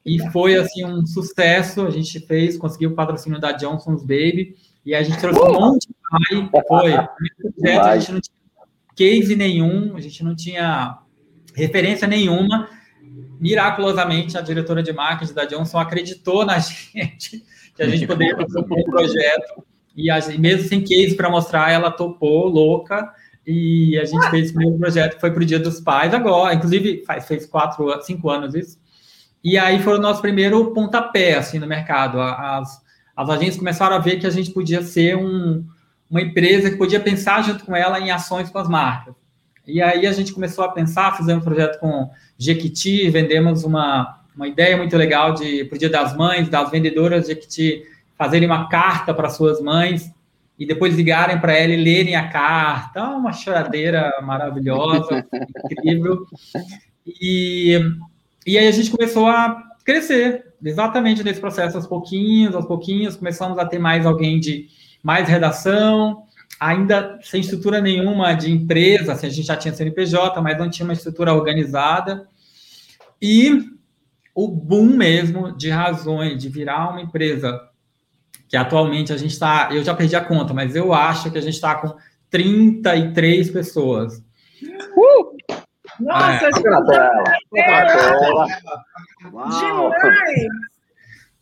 E 0.04 0.18
foi, 0.30 0.54
assim, 0.56 0.84
um 0.84 1.06
sucesso. 1.06 1.86
A 1.86 1.90
gente 1.90 2.20
fez, 2.20 2.58
conseguiu 2.58 2.90
o 2.90 2.94
patrocínio 2.94 3.40
da 3.40 3.52
Johnson's 3.52 4.02
Baby. 4.02 4.56
E 4.84 4.94
a 4.94 5.02
gente 5.02 5.18
trouxe 5.18 5.40
um 5.40 5.52
monte 5.52 5.88
de 5.88 5.94
pai. 6.10 6.62
Foi. 6.68 6.92
Projeto, 7.52 7.86
a 7.86 7.98
gente 7.98 8.12
não 8.12 8.20
tinha 8.20 8.34
case 8.94 9.34
nenhum, 9.34 9.96
a 9.96 10.00
gente 10.00 10.22
não 10.22 10.36
tinha 10.36 10.98
referência 11.54 12.06
nenhuma. 12.06 12.68
Miraculosamente, 13.40 14.36
a 14.36 14.42
diretora 14.42 14.82
de 14.82 14.92
marketing 14.92 15.32
da 15.32 15.46
Johnson 15.46 15.78
acreditou 15.78 16.44
na 16.44 16.58
gente, 16.60 17.42
que 17.74 17.82
a 17.82 17.88
gente 17.88 18.04
poderia 18.06 18.36
propor 18.36 18.78
um 18.78 18.84
projeto 18.84 19.64
e 19.96 20.10
a, 20.10 20.18
mesmo 20.38 20.68
sem 20.68 20.82
case 20.82 21.14
para 21.14 21.30
mostrar, 21.30 21.70
ela 21.70 21.90
topou, 21.90 22.48
louca. 22.48 23.12
E 23.46 23.98
a 23.98 24.04
gente 24.04 24.30
fez 24.30 24.44
esse 24.46 24.54
primeiro 24.54 24.78
projeto, 24.78 25.20
foi 25.20 25.30
para 25.30 25.42
o 25.42 25.46
Dia 25.46 25.58
dos 25.58 25.78
Pais 25.80 26.14
agora, 26.14 26.54
inclusive 26.54 27.04
faz, 27.06 27.26
fez 27.26 27.44
quatro, 27.44 27.86
cinco 28.02 28.30
anos 28.30 28.54
isso. 28.54 28.78
E 29.42 29.58
aí 29.58 29.82
foi 29.82 29.98
o 29.98 30.00
nosso 30.00 30.22
primeiro 30.22 30.72
pontapé, 30.72 31.34
assim, 31.34 31.58
no 31.58 31.66
mercado. 31.66 32.18
As, 32.18 32.82
as 33.14 33.28
agências 33.28 33.58
começaram 33.58 33.94
a 33.94 33.98
ver 33.98 34.18
que 34.18 34.26
a 34.26 34.30
gente 34.30 34.50
podia 34.50 34.82
ser 34.82 35.16
um, 35.16 35.62
uma 36.10 36.22
empresa 36.22 36.70
que 36.70 36.76
podia 36.76 36.98
pensar 36.98 37.42
junto 37.44 37.66
com 37.66 37.76
ela 37.76 38.00
em 38.00 38.10
ações 38.10 38.48
com 38.48 38.58
as 38.58 38.68
marcas. 38.68 39.14
E 39.66 39.82
aí 39.82 40.06
a 40.06 40.12
gente 40.12 40.32
começou 40.32 40.64
a 40.64 40.72
pensar, 40.72 41.16
fizemos 41.16 41.42
um 41.42 41.44
projeto 41.44 41.78
com 41.78 42.10
Jequiti, 42.38 43.10
vendemos 43.10 43.64
uma, 43.64 44.20
uma 44.34 44.48
ideia 44.48 44.76
muito 44.76 44.96
legal 44.96 45.34
de 45.34 45.64
para 45.64 45.76
o 45.76 45.78
Dia 45.78 45.90
das 45.90 46.16
Mães, 46.16 46.48
das 46.48 46.70
vendedoras 46.70 47.26
Jequiti 47.26 47.82
fazerem 48.16 48.48
uma 48.48 48.68
carta 48.68 49.12
para 49.12 49.28
suas 49.28 49.60
mães 49.60 50.12
e 50.58 50.64
depois 50.64 50.94
ligarem 50.94 51.40
para 51.40 51.52
ela 51.52 51.72
e 51.72 51.82
lerem 51.82 52.14
a 52.14 52.28
carta. 52.28 53.00
Ah, 53.00 53.16
uma 53.16 53.32
choradeira 53.32 54.12
maravilhosa, 54.22 55.26
incrível. 55.70 56.26
E, 57.06 57.78
e 58.46 58.56
aí 58.56 58.68
a 58.68 58.72
gente 58.72 58.90
começou 58.90 59.26
a 59.26 59.62
crescer, 59.84 60.54
exatamente 60.64 61.22
nesse 61.22 61.40
processo, 61.40 61.76
aos 61.76 61.86
pouquinhos, 61.86 62.54
aos 62.54 62.66
pouquinhos, 62.66 63.16
começamos 63.16 63.58
a 63.58 63.66
ter 63.66 63.78
mais 63.78 64.06
alguém 64.06 64.40
de 64.40 64.68
mais 65.02 65.28
redação, 65.28 66.24
ainda 66.58 67.18
sem 67.22 67.40
estrutura 67.40 67.80
nenhuma 67.80 68.32
de 68.32 68.50
empresa, 68.50 69.12
assim, 69.12 69.26
a 69.26 69.30
gente 69.30 69.46
já 69.46 69.56
tinha 69.56 69.74
CNPJ, 69.74 70.40
mas 70.40 70.56
não 70.56 70.70
tinha 70.70 70.84
uma 70.84 70.94
estrutura 70.94 71.34
organizada. 71.34 72.26
E 73.20 73.60
o 74.34 74.48
boom 74.48 74.96
mesmo 74.96 75.54
de 75.54 75.68
razões 75.68 76.40
de 76.40 76.48
virar 76.48 76.90
uma 76.90 77.02
empresa 77.02 77.60
que 78.48 78.56
atualmente 78.56 79.12
a 79.12 79.16
gente 79.16 79.32
está, 79.32 79.68
eu 79.72 79.82
já 79.82 79.94
perdi 79.94 80.16
a 80.16 80.24
conta, 80.24 80.52
mas 80.54 80.76
eu 80.76 80.92
acho 80.92 81.30
que 81.30 81.38
a 81.38 81.40
gente 81.40 81.54
está 81.54 81.74
com 81.74 81.94
33 82.30 83.50
pessoas. 83.50 84.22
Uh! 84.96 85.36
Nossa, 86.00 86.46
é. 86.46 86.50
Demais! 89.20 89.54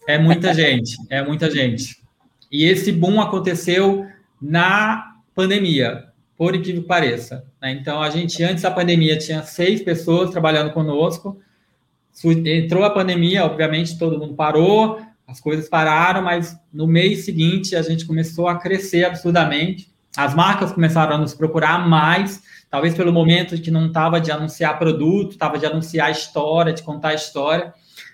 É 0.06 0.18
muita 0.18 0.52
gente, 0.52 0.96
é 1.08 1.22
muita 1.22 1.50
gente. 1.50 2.02
E 2.50 2.64
esse 2.64 2.92
boom 2.92 3.20
aconteceu 3.20 4.06
na 4.40 5.14
pandemia, 5.34 6.04
por 6.36 6.54
incrível 6.54 6.82
que 6.82 6.88
pareça. 6.88 7.44
Né? 7.60 7.72
Então, 7.72 8.02
a 8.02 8.10
gente, 8.10 8.42
antes 8.42 8.62
da 8.62 8.70
pandemia, 8.70 9.16
tinha 9.16 9.42
seis 9.42 9.82
pessoas 9.82 10.30
trabalhando 10.30 10.72
conosco. 10.72 11.40
Entrou 12.44 12.84
a 12.84 12.90
pandemia, 12.90 13.44
obviamente, 13.44 13.98
todo 13.98 14.18
mundo 14.18 14.34
parou, 14.34 15.00
as 15.32 15.40
coisas 15.40 15.66
pararam, 15.66 16.22
mas 16.22 16.54
no 16.70 16.86
mês 16.86 17.24
seguinte 17.24 17.74
a 17.74 17.80
gente 17.80 18.04
começou 18.04 18.48
a 18.48 18.58
crescer 18.58 19.04
absurdamente. 19.04 19.90
As 20.14 20.34
marcas 20.34 20.72
começaram 20.72 21.14
a 21.14 21.18
nos 21.18 21.32
procurar 21.32 21.88
mais, 21.88 22.42
talvez 22.70 22.94
pelo 22.94 23.10
momento 23.10 23.58
que 23.60 23.70
não 23.70 23.86
estava 23.86 24.20
de 24.20 24.30
anunciar 24.30 24.78
produto, 24.78 25.32
estava 25.32 25.58
de 25.58 25.64
anunciar 25.64 26.10
história, 26.10 26.74
de 26.74 26.82
contar 26.82 27.14
história. 27.14 27.72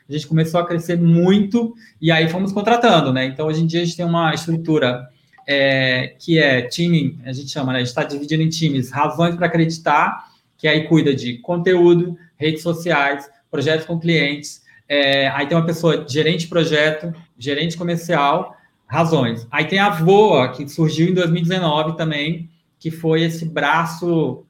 A 0.09 0.12
gente 0.12 0.28
começou 0.28 0.61
a 0.61 0.66
crescer 0.66 0.96
muito 0.96 1.74
e 2.00 2.12
aí 2.12 2.28
fomos 2.28 2.52
contratando, 2.52 3.12
né? 3.12 3.26
Então, 3.26 3.48
hoje 3.48 3.64
em 3.64 3.66
dia, 3.66 3.83
a 3.83 3.85
gente 3.85 3.96
tem 3.96 4.07
uma 4.07 4.33
estrutura 4.33 5.09
é, 5.44 6.14
que 6.20 6.38
é 6.38 6.62
time, 6.62 7.18
a 7.24 7.33
gente 7.33 7.50
chama, 7.50 7.72
né? 7.72 7.78
A 7.78 7.81
gente 7.81 7.88
está 7.88 8.04
dividindo 8.04 8.44
em 8.44 8.48
times, 8.48 8.92
razões 8.92 9.35
para 9.35 9.46
acreditar, 9.48 10.24
que 10.57 10.68
aí 10.68 10.87
cuida 10.87 11.12
de 11.12 11.38
conteúdo, 11.38 12.16
redes 12.37 12.62
sociais, 12.62 13.28
projetos 13.50 13.87
com 13.87 13.98
clientes, 13.98 14.62
é, 14.88 15.29
aí 15.29 15.46
tem 15.46 15.57
uma 15.57 15.66
pessoa, 15.66 16.07
gerente 16.09 16.40
de 16.40 16.46
projeto, 16.48 17.12
gerente 17.38 17.77
comercial, 17.77 18.57
razões. 18.87 19.46
Aí 19.51 19.66
tem 19.66 19.79
a 19.79 19.90
Voa, 19.90 20.53
que 20.53 20.66
surgiu 20.68 21.09
em 21.09 21.14
2019 21.14 21.96
também, 21.96 22.48
que 22.79 22.90
foi 22.90 23.22
esse 23.22 23.44
braço 23.44 24.44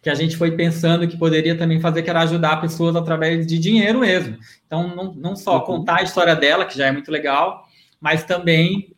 que 0.00 0.10
a 0.10 0.14
gente 0.14 0.36
foi 0.36 0.50
pensando 0.52 1.06
que 1.06 1.16
poderia 1.16 1.56
também 1.56 1.80
fazer, 1.80 2.02
que 2.02 2.10
era 2.10 2.22
ajudar 2.22 2.60
pessoas 2.60 2.96
através 2.96 3.46
de 3.46 3.56
dinheiro 3.58 4.00
mesmo. 4.00 4.36
Então, 4.66 4.88
não, 4.96 5.14
não 5.14 5.36
só 5.36 5.58
uhum. 5.58 5.64
contar 5.64 6.00
a 6.00 6.02
história 6.02 6.34
dela, 6.34 6.64
que 6.64 6.76
já 6.76 6.86
é 6.86 6.92
muito 6.92 7.10
legal, 7.10 7.64
mas 8.00 8.24
também 8.24 8.92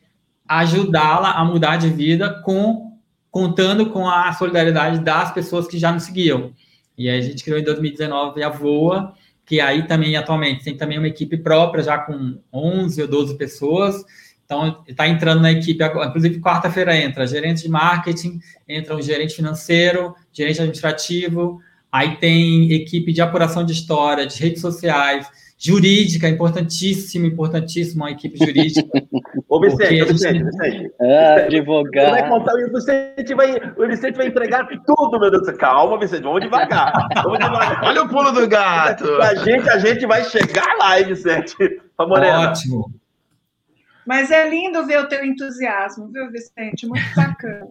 ajudá-la 0.48 1.32
a 1.32 1.44
mudar 1.44 1.76
de 1.76 1.90
vida 1.90 2.40
com 2.42 2.92
contando 3.30 3.90
com 3.90 4.08
a 4.08 4.32
solidariedade 4.32 5.00
das 5.00 5.32
pessoas 5.32 5.66
que 5.66 5.76
já 5.76 5.90
nos 5.90 6.04
seguiam. 6.04 6.52
E 6.96 7.10
aí 7.10 7.18
a 7.18 7.20
gente 7.20 7.42
criou 7.42 7.58
em 7.58 7.64
2019 7.64 8.42
a 8.44 8.48
Voa, 8.48 9.12
que 9.46 9.60
aí 9.60 9.86
também 9.86 10.16
atualmente 10.16 10.64
tem 10.64 10.76
também 10.76 10.98
uma 10.98 11.08
equipe 11.08 11.36
própria, 11.36 11.82
já 11.82 11.98
com 11.98 12.38
11 12.52 13.02
ou 13.02 13.08
12 13.08 13.36
pessoas. 13.36 14.04
Então, 14.44 14.82
está 14.86 15.08
entrando 15.08 15.40
na 15.40 15.52
equipe, 15.52 15.82
inclusive 15.82 16.40
quarta-feira 16.40 16.96
entra 16.96 17.26
gerente 17.26 17.62
de 17.62 17.68
marketing, 17.68 18.40
entra 18.68 18.94
um 18.94 19.00
gerente 19.00 19.34
financeiro, 19.34 20.14
gerente 20.32 20.60
administrativo, 20.60 21.60
aí 21.90 22.16
tem 22.16 22.72
equipe 22.72 23.12
de 23.12 23.22
apuração 23.22 23.64
de 23.64 23.72
história, 23.72 24.26
de 24.26 24.38
redes 24.38 24.60
sociais, 24.60 25.26
jurídica, 25.64 26.28
importantíssimo, 26.28 27.24
importantíssimo 27.24 28.04
a 28.04 28.10
equipe 28.10 28.38
jurídica. 28.38 28.86
Ô, 29.48 29.60
Vicente, 29.60 30.02
ô, 30.02 30.06
Vicente, 30.06 30.38
gente... 30.38 30.44
Vicente. 30.44 30.94
Ah, 31.00 31.34
advogado. 31.46 32.10
Vai 32.10 32.28
contar, 32.28 32.52
o, 32.54 32.72
Vicente 32.72 33.34
vai, 33.34 33.56
o 33.76 33.86
Vicente 33.88 34.16
vai 34.16 34.26
entregar 34.26 34.68
tudo, 34.84 35.18
meu 35.18 35.30
Deus. 35.30 35.48
Calma, 35.56 35.98
Vicente, 35.98 36.22
vamos 36.22 36.42
devagar. 36.42 37.08
Vamos 37.22 37.38
devagar. 37.38 37.84
Olha 37.84 38.02
o 38.02 38.08
pulo 38.08 38.32
do 38.32 38.46
gato. 38.46 39.04
A 39.22 39.34
gente, 39.36 39.70
a 39.70 39.78
gente 39.78 40.06
vai 40.06 40.24
chegar 40.24 40.76
lá, 40.76 41.00
hein, 41.00 41.06
Vicente? 41.06 41.56
Morena. 41.98 42.50
Ótimo. 42.50 42.92
Mas 44.06 44.30
é 44.30 44.48
lindo 44.48 44.84
ver 44.84 45.00
o 45.00 45.08
teu 45.08 45.24
entusiasmo, 45.24 46.08
viu, 46.12 46.30
Vicente? 46.30 46.86
Muito 46.86 47.14
bacana. 47.16 47.66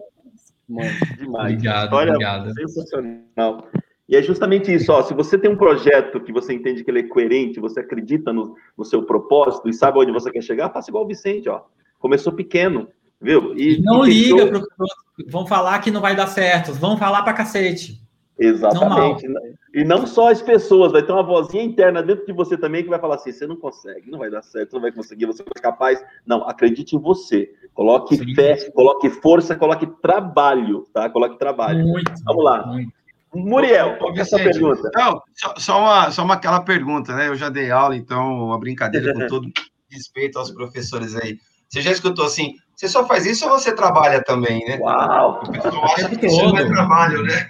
Muito 0.67 1.17
demais. 1.17 1.53
Obrigado, 1.53 1.93
Olha, 1.93 2.11
obrigado. 2.13 2.53
Sensacional. 2.53 3.67
E 4.07 4.15
é 4.17 4.21
justamente 4.21 4.73
isso, 4.73 4.91
ó, 4.91 5.01
se 5.01 5.13
você 5.13 5.37
tem 5.37 5.49
um 5.49 5.55
projeto 5.55 6.19
que 6.19 6.33
você 6.33 6.53
entende 6.53 6.83
que 6.83 6.91
ele 6.91 6.99
é 6.99 7.07
coerente, 7.07 7.59
você 7.59 7.79
acredita 7.79 8.33
no, 8.33 8.55
no 8.77 8.83
seu 8.83 9.03
propósito 9.03 9.69
e 9.69 9.73
sabe 9.73 9.99
onde 9.99 10.11
você 10.11 10.29
quer 10.29 10.43
chegar, 10.43 10.69
faça 10.71 10.89
igual 10.89 11.05
o 11.05 11.07
Vicente, 11.07 11.47
ó. 11.47 11.61
Começou 11.99 12.33
pequeno, 12.33 12.89
viu? 13.21 13.57
E, 13.57 13.81
não 13.81 14.05
e 14.05 14.09
liga, 14.09 14.47
pensou... 14.47 14.67
pro... 14.75 14.87
vão 15.29 15.47
falar 15.47 15.79
que 15.79 15.89
não 15.89 16.01
vai 16.01 16.15
dar 16.15 16.27
certo, 16.27 16.73
vão 16.73 16.97
falar 16.97 17.23
pra 17.23 17.33
cacete. 17.33 18.03
Exatamente. 18.37 19.25
E 19.73 19.83
não 19.83 20.05
só 20.07 20.29
as 20.31 20.41
pessoas, 20.41 20.91
vai 20.91 21.03
ter 21.03 21.11
uma 21.11 21.23
vozinha 21.23 21.63
interna 21.63 22.01
dentro 22.01 22.25
de 22.25 22.33
você 22.33 22.57
também 22.57 22.83
que 22.83 22.89
vai 22.89 22.99
falar 22.99 23.15
assim: 23.15 23.31
você 23.31 23.45
não 23.45 23.55
consegue, 23.55 24.09
não 24.09 24.19
vai 24.19 24.29
dar 24.29 24.41
certo, 24.41 24.73
não 24.73 24.81
vai 24.81 24.91
conseguir, 24.91 25.27
você 25.27 25.43
vai 25.43 25.53
ser 25.55 25.61
capaz. 25.61 26.03
Não, 26.25 26.47
acredite 26.49 26.95
em 26.95 26.99
você. 26.99 27.53
Coloque 27.73 28.17
Sim. 28.17 28.33
fé, 28.33 28.57
coloque 28.71 29.09
força, 29.09 29.55
coloque 29.55 29.85
trabalho, 30.01 30.87
tá? 30.91 31.09
Coloque 31.09 31.37
trabalho. 31.37 31.85
Muito, 31.85 32.11
Vamos 32.25 32.43
lá. 32.43 32.65
Muito. 32.65 32.91
Muriel, 33.33 33.97
qual 33.97 34.15
é 34.15 34.19
essa 34.19 34.37
pergunta? 34.37 34.89
Não, 34.95 35.21
só, 35.35 35.53
só, 35.57 35.79
uma, 35.79 36.11
só 36.11 36.23
uma 36.23 36.35
aquela 36.35 36.61
pergunta, 36.61 37.15
né? 37.15 37.27
Eu 37.27 37.35
já 37.35 37.49
dei 37.49 37.71
aula, 37.71 37.95
então, 37.95 38.45
uma 38.45 38.59
brincadeira 38.59 39.13
com 39.13 39.25
todo 39.27 39.51
respeito 39.89 40.37
aos 40.37 40.51
professores 40.51 41.15
aí. 41.15 41.37
Você 41.69 41.81
já 41.81 41.91
escutou 41.91 42.25
assim, 42.25 42.55
você 42.75 42.87
só 42.87 43.07
faz 43.07 43.25
isso 43.25 43.45
ou 43.45 43.51
você 43.57 43.73
trabalha 43.73 44.23
também, 44.23 44.63
né? 44.65 44.77
Uau! 44.79 45.41
O 45.43 45.51
pessoal 45.51 45.85
acha 45.85 46.09
que 46.09 46.25
isso 46.25 46.43
não 46.43 46.57
é 46.57 46.65
trabalho, 46.65 47.23
né? 47.23 47.49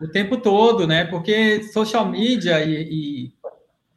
O 0.00 0.08
tempo 0.08 0.38
todo, 0.38 0.86
né? 0.86 1.04
Porque 1.04 1.62
social 1.64 2.06
media 2.06 2.64
e, 2.64 2.88
e 2.90 3.32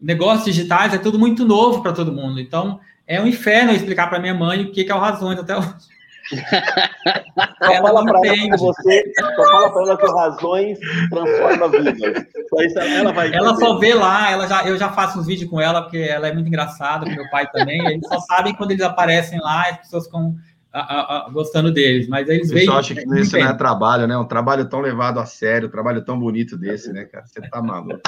negócios 0.02 0.44
digitais 0.44 0.94
é 0.94 0.98
tudo 0.98 1.18
muito 1.18 1.46
novo 1.46 1.82
para 1.82 1.94
todo 1.94 2.12
mundo. 2.12 2.40
Então, 2.40 2.80
é 3.08 3.22
um 3.22 3.28
inferno 3.28 3.72
explicar 3.72 4.10
para 4.10 4.20
minha 4.20 4.34
mãe 4.34 4.64
o 4.64 4.72
que 4.72 4.90
é 4.90 4.96
o 4.96 5.00
Razões 5.00 5.40
até 5.40 5.56
hoje. 5.58 5.93
Só 6.30 7.82
fala 7.82 8.06
para 8.06 8.28
ela 8.28 8.36
que 8.36 8.58
você, 8.58 9.14
só 9.20 9.36
fala 9.36 9.72
para 9.72 9.82
ela 9.82 9.98
que 9.98 10.06
razões 10.06 10.80
transforma 11.10 11.70
vidas. 11.70 12.26
Só 12.50 12.82
ela 12.82 13.12
vai. 13.12 13.34
Ela 13.34 13.56
só 13.56 13.78
vê 13.78 13.94
lá, 13.94 14.32
ela 14.32 14.48
já, 14.48 14.68
eu 14.68 14.78
já 14.78 14.90
faço 14.90 15.20
uns 15.20 15.28
vídeos 15.28 15.50
com 15.50 15.60
ela 15.60 15.82
porque 15.82 15.98
ela 15.98 16.28
é 16.28 16.34
muito 16.34 16.48
engraçada, 16.48 17.06
meu 17.06 17.30
pai 17.30 17.50
também. 17.52 17.86
Eles 17.86 18.08
só 18.08 18.20
sabem 18.22 18.56
quando 18.56 18.72
eles 18.72 18.84
aparecem 18.84 19.40
lá, 19.40 19.64
as 19.70 19.78
pessoas 19.80 20.06
ficam 20.06 20.36
a, 20.72 20.80
a, 20.80 21.28
a, 21.28 21.30
gostando 21.30 21.72
deles, 21.72 22.08
mas 22.08 22.28
eles 22.30 22.50
veem. 22.50 22.66
Você 22.66 22.72
acha 22.72 22.96
que 22.96 23.20
isso 23.20 23.38
não 23.38 23.48
é 23.48 23.54
trabalho, 23.54 24.08
né? 24.08 24.18
Um 24.18 24.26
trabalho 24.26 24.68
tão 24.68 24.80
levado 24.80 25.20
a 25.20 25.26
sério, 25.26 25.68
um 25.68 25.72
trabalho 25.72 26.04
tão 26.04 26.20
bonito 26.20 26.58
desse, 26.58 26.92
né, 26.92 27.06
cara? 27.06 27.26
Você 27.28 27.42
tá 27.42 27.62
maluco. 27.62 28.02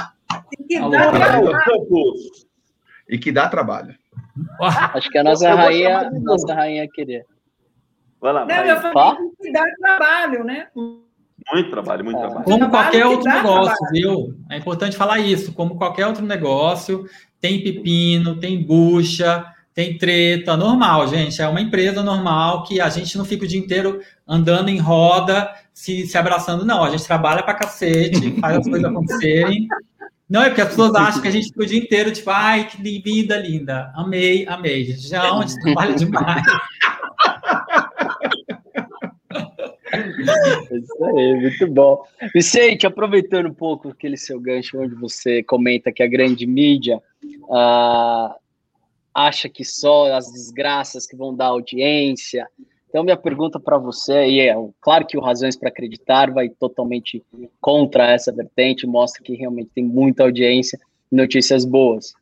E 0.60 0.64
que 0.64 0.80
dá 0.80 1.12
trabalho. 1.12 1.52
E 3.08 3.18
que 3.18 3.32
dá 3.32 3.48
trabalho. 3.48 3.96
Acho 4.94 5.10
que 5.10 5.18
a 5.18 5.24
nossa 5.24 5.54
rainha, 5.54 6.10
nossa 6.22 6.54
rainha 6.54 6.88
queria. 6.92 7.24
Vai 8.26 8.34
lá, 8.34 8.44
não, 8.44 8.56
eu 8.56 8.82
falei 8.82 9.30
que 9.40 9.52
dá 9.52 9.64
trabalho, 9.80 10.44
né? 10.44 10.66
Muito 10.74 11.70
trabalho, 11.70 12.04
muito 12.04 12.18
é. 12.18 12.22
trabalho. 12.22 12.44
Como 12.44 12.70
qualquer 12.72 13.06
outro 13.06 13.32
negócio, 13.32 13.78
trabalho. 13.78 13.92
viu? 13.92 14.36
É 14.50 14.58
importante 14.58 14.98
falar 14.98 15.20
isso. 15.20 15.54
Como 15.54 15.76
qualquer 15.76 16.08
outro 16.08 16.26
negócio, 16.26 17.06
tem 17.40 17.64
pepino, 17.64 18.40
tem 18.40 18.64
bucha, 18.64 19.46
tem 19.76 19.96
treta, 19.96 20.58
normal, 20.58 21.08
gente. 21.08 21.40
É 21.40 21.48
uma 21.48 21.62
empresa 21.62 22.02
normal 22.02 22.64
que 22.64 22.82
a 22.82 22.90
gente 22.90 23.16
não 23.16 23.26
fica 23.26 23.46
o 23.46 23.48
dia 23.48 23.60
inteiro 23.60 24.02
andando 24.28 24.70
em 24.70 24.80
roda, 24.80 25.54
se, 25.72 26.08
se 26.08 26.18
abraçando, 26.18 26.66
não. 26.66 26.84
A 26.84 26.90
gente 26.90 27.06
trabalha 27.06 27.44
pra 27.44 27.54
cacete, 27.54 28.32
faz 28.42 28.58
as 28.58 28.68
coisas 28.68 28.90
acontecerem. 28.90 29.68
Não, 30.28 30.42
é 30.42 30.48
porque 30.48 30.62
as 30.62 30.70
pessoas 30.70 30.96
acham 30.96 31.22
que 31.22 31.28
a 31.28 31.32
gente 31.32 31.50
fica 31.50 31.62
o 31.62 31.68
dia 31.68 31.78
inteiro, 31.78 32.12
tipo, 32.12 32.32
ai, 32.32 32.68
que 32.68 32.82
vida 32.82 33.38
linda. 33.38 33.94
Amei, 33.96 34.48
amei. 34.48 34.86
Gente, 34.86 35.08
já 35.08 35.32
onde 35.32 35.54
trabalha 35.62 35.94
demais. 35.94 36.44
Isso 40.72 41.06
aí, 41.06 41.42
muito 41.42 41.68
bom. 41.68 42.04
Vicente, 42.34 42.88
aproveitando 42.88 43.48
um 43.48 43.54
pouco 43.54 43.90
aquele 43.90 44.18
seu 44.18 44.40
gancho 44.40 44.80
onde 44.80 44.96
você 44.96 45.44
comenta 45.44 45.92
que 45.92 46.04
a 46.04 46.08
grande 46.08 46.46
mídia 46.46 47.02
uh, 47.44 48.34
acha 49.14 49.48
que 49.48 49.64
só 49.64 50.12
as 50.14 50.32
desgraças 50.32 51.06
que 51.06 51.16
vão 51.16 51.36
dar 51.36 51.48
audiência. 51.48 52.48
Então, 52.90 53.04
minha 53.04 53.18
pergunta 53.18 53.60
para 53.60 53.78
você, 53.78 54.26
e 54.26 54.40
é 54.40 54.56
claro 54.80 55.06
que 55.06 55.18
o 55.18 55.22
Razões 55.22 55.58
para 55.58 55.70
Acreditar 55.70 56.32
vai 56.32 56.50
totalmente 56.50 57.24
contra 57.60 58.12
essa 58.12 58.32
vertente, 58.32 58.88
mostra 58.88 59.22
que 59.22 59.36
realmente 59.36 59.70
tem 59.76 59.84
muita 59.84 60.24
audiência 60.24 60.80
e 61.12 61.16
notícias 61.16 61.66
boas. 61.66 62.14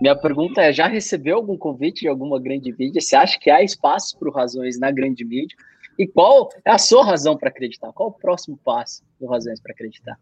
Minha 0.00 0.14
pergunta 0.14 0.60
é: 0.60 0.72
já 0.72 0.86
recebeu 0.86 1.36
algum 1.36 1.56
convite 1.56 2.00
de 2.00 2.08
alguma 2.08 2.38
grande 2.38 2.74
mídia? 2.78 3.00
Você 3.00 3.16
acha 3.16 3.38
que 3.38 3.50
há 3.50 3.62
espaço 3.62 4.18
para 4.18 4.28
o 4.28 4.32
Razões 4.32 4.78
na 4.78 4.90
grande 4.90 5.24
mídia? 5.24 5.56
E 5.98 6.06
qual 6.06 6.50
é 6.64 6.70
a 6.70 6.78
sua 6.78 7.04
razão 7.04 7.36
para 7.36 7.48
acreditar? 7.48 7.92
Qual 7.92 8.10
o 8.10 8.12
próximo 8.12 8.58
passo 8.64 9.02
do 9.20 9.26
Razões 9.26 9.60
para 9.60 9.72
acreditar? 9.72 10.18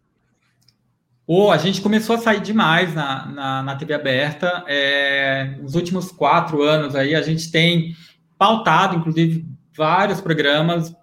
Oh, 1.27 1.49
a 1.49 1.57
gente 1.57 1.81
começou 1.81 2.15
a 2.15 2.19
sair 2.19 2.39
demais 2.39 2.93
na, 2.93 3.25
na, 3.25 3.63
na 3.63 3.75
TV 3.75 3.93
aberta. 3.95 4.63
É, 4.67 5.55
nos 5.59 5.73
últimos 5.73 6.11
quatro 6.11 6.61
anos 6.61 6.95
aí, 6.95 7.15
a 7.15 7.21
gente 7.21 7.51
tem 7.51 7.95
pautado, 8.37 8.95
inclusive, 8.95 9.45
vários 9.75 10.21
programas, 10.21 10.95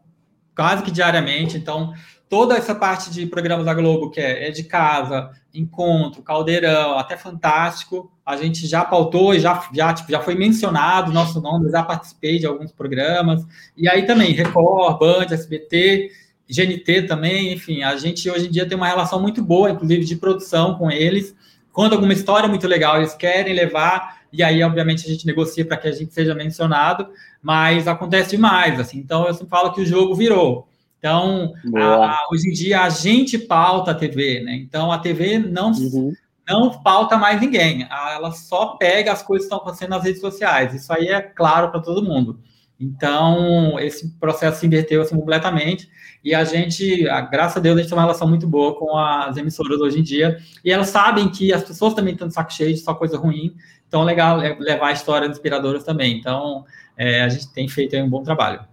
quase 0.55 0.85
que 0.85 0.93
diariamente. 0.93 1.57
Então, 1.57 1.93
toda 2.33 2.57
essa 2.57 2.75
parte 2.75 3.11
de 3.11 3.27
programas 3.27 3.67
da 3.67 3.75
Globo, 3.75 4.09
que 4.09 4.19
é, 4.19 4.49
é 4.49 4.51
de 4.51 4.65
casa, 4.65 5.33
encontro, 5.53 6.23
caldeirão, 6.23 6.99
até 6.99 7.15
fantástico, 7.15 8.11
a 8.25 8.39
gente 8.39 8.67
já 8.67 8.83
pautou 8.87 9.35
e 9.35 9.39
já, 9.39 9.69
já, 9.71 9.93
tipo, 9.93 10.11
já 10.11 10.19
foi 10.19 10.35
mencionado 10.35 11.13
nosso 11.13 11.43
nome, 11.43 11.71
já 11.71 11.83
participei 11.83 12.39
de 12.39 12.47
alguns 12.47 12.73
programas, 12.73 13.45
e 13.77 13.87
aí 13.87 14.07
também 14.07 14.33
Record, 14.33 14.99
Band, 14.99 15.27
SBT, 15.31 16.11
GNT 16.49 17.03
também, 17.03 17.53
enfim, 17.53 17.83
a 17.83 17.97
gente 17.97 18.31
hoje 18.31 18.47
em 18.47 18.51
dia 18.51 18.67
tem 18.67 18.79
uma 18.79 18.89
relação 18.89 19.21
muito 19.21 19.45
boa, 19.45 19.71
inclusive 19.71 20.03
de 20.03 20.17
produção 20.17 20.79
com 20.79 20.91
eles, 20.91 21.37
quando 21.71 21.93
alguma 21.93 22.15
história 22.15 22.49
muito 22.49 22.67
legal 22.67 22.97
eles 22.97 23.13
querem 23.13 23.53
levar, 23.53 24.23
e 24.33 24.43
aí, 24.43 24.63
obviamente, 24.63 25.05
a 25.07 25.13
gente 25.13 25.27
negocia 25.27 25.67
para 25.67 25.77
que 25.77 25.87
a 25.87 25.93
gente 25.93 26.15
seja 26.15 26.35
mencionado, 26.35 27.09
mas 27.43 27.87
acontece 27.87 28.31
demais, 28.31 28.81
assim, 28.81 28.97
então 28.97 29.27
eu 29.27 29.35
sempre 29.35 29.51
falo 29.51 29.75
que 29.75 29.83
o 29.83 29.87
jogo 29.87 30.15
virou, 30.15 30.72
Então, 31.03 31.53
a, 31.77 32.17
hoje 32.31 32.49
em 32.49 32.53
dia, 32.53 32.83
a 32.83 32.89
gente 32.89 33.37
pauta 33.37 33.91
a 33.91 33.95
TV, 33.95 34.41
né? 34.45 34.55
Então, 34.55 34.93
a 34.93 35.01
TV 35.01 35.37
não, 35.37 35.73
uhum. 35.73 36.13
não 36.49 36.81
pauta 36.81 37.17
mais 37.17 37.41
ninguém. 37.41 37.85
Ela 37.91 38.31
só 38.31 38.77
pega 38.77 39.11
as 39.11 39.21
coisas 39.21 39.45
que 39.45 39.53
estão 39.53 39.59
acontecendo 39.59 39.91
nas 39.91 40.05
redes 40.05 40.21
sociais. 40.21 40.73
Isso 40.73 40.93
aí 40.93 41.09
é 41.09 41.21
claro 41.21 41.73
para 41.73 41.81
todo 41.81 42.05
mundo. 42.05 42.39
Então, 42.79 43.81
esse 43.81 44.17
processo 44.21 44.61
se 44.61 44.67
inverteu 44.67 45.03
assim, 45.03 45.17
completamente. 45.17 45.91
E 46.23 46.33
a 46.37 46.45
gente, 46.45 47.03
graças 47.33 47.57
a 47.57 47.61
Deus, 47.61 47.77
a 47.77 47.81
gente 47.81 47.89
tem 47.89 47.99
uma 47.99 48.05
relação 48.05 48.29
muito 48.29 48.47
boa 48.47 48.79
com 48.79 48.97
as 48.97 49.37
emissoras 49.37 49.81
hoje 49.81 49.99
em 49.99 50.05
dia. 50.05 50.39
E 50.65 50.71
elas 50.71 50.87
sabem 50.87 51.29
que 51.29 51.53
as 51.53 51.65
pessoas 51.65 51.95
também 51.95 52.13
estão 52.13 52.29
de 52.29 52.35
saco 52.35 52.53
cheio 52.53 52.73
de 52.73 52.81
só 52.81 52.95
coisa 52.95 53.19
ruim. 53.19 53.57
Então, 53.89 54.03
é 54.03 54.05
legal 54.05 54.37
levar 54.37 54.93
histórias 54.93 55.33
inspiradoras 55.33 55.83
também. 55.83 56.17
Então, 56.17 56.65
é, 56.97 57.23
a 57.23 57.29
gente 57.29 57.53
tem 57.53 57.67
feito 57.67 57.97
um 57.97 58.09
bom 58.09 58.23
trabalho. 58.23 58.71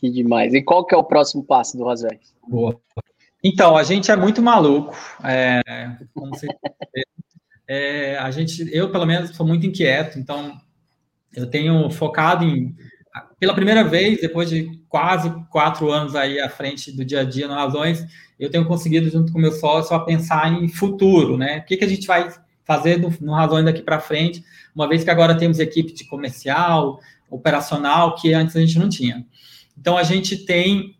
Que 0.00 0.10
demais. 0.10 0.54
E 0.54 0.62
qual 0.62 0.86
que 0.86 0.94
é 0.94 0.98
o 0.98 1.04
próximo 1.04 1.44
passo 1.44 1.76
do 1.76 1.84
Razões? 1.84 2.34
Boa. 2.48 2.80
Então, 3.44 3.76
a 3.76 3.82
gente 3.82 4.10
é 4.10 4.16
muito 4.16 4.40
maluco. 4.40 4.96
É, 5.22 5.60
como 6.14 6.30
você 6.30 6.46
é, 7.68 8.16
a 8.16 8.30
gente, 8.30 8.66
eu 8.72 8.90
pelo 8.90 9.04
menos 9.04 9.36
sou 9.36 9.46
muito 9.46 9.66
inquieto, 9.66 10.18
então 10.18 10.58
eu 11.36 11.46
tenho 11.46 11.90
focado 11.90 12.44
em, 12.44 12.74
pela 13.38 13.54
primeira 13.54 13.84
vez, 13.84 14.22
depois 14.22 14.48
de 14.48 14.70
quase 14.88 15.30
quatro 15.50 15.90
anos 15.90 16.16
aí 16.16 16.40
à 16.40 16.48
frente 16.48 16.90
do 16.90 17.04
dia 17.04 17.20
a 17.20 17.24
dia 17.24 17.46
no 17.46 17.54
Razões, 17.54 18.02
eu 18.38 18.50
tenho 18.50 18.64
conseguido, 18.64 19.10
junto 19.10 19.30
com 19.30 19.38
meu 19.38 19.52
sócio, 19.52 19.94
a 19.94 20.02
pensar 20.02 20.50
em 20.50 20.66
futuro, 20.66 21.36
né? 21.36 21.58
O 21.58 21.64
que, 21.64 21.76
que 21.76 21.84
a 21.84 21.88
gente 21.88 22.06
vai 22.06 22.32
fazer 22.64 22.98
no, 22.98 23.12
no 23.20 23.34
Razões 23.34 23.66
daqui 23.66 23.82
para 23.82 24.00
frente, 24.00 24.42
uma 24.74 24.88
vez 24.88 25.04
que 25.04 25.10
agora 25.10 25.36
temos 25.36 25.58
equipe 25.58 25.92
de 25.92 26.04
comercial, 26.04 27.00
operacional, 27.28 28.14
que 28.14 28.32
antes 28.32 28.56
a 28.56 28.60
gente 28.60 28.78
não 28.78 28.88
tinha. 28.88 29.26
Então, 29.80 29.96
a 29.96 30.02
gente 30.02 30.36
tem 30.36 30.94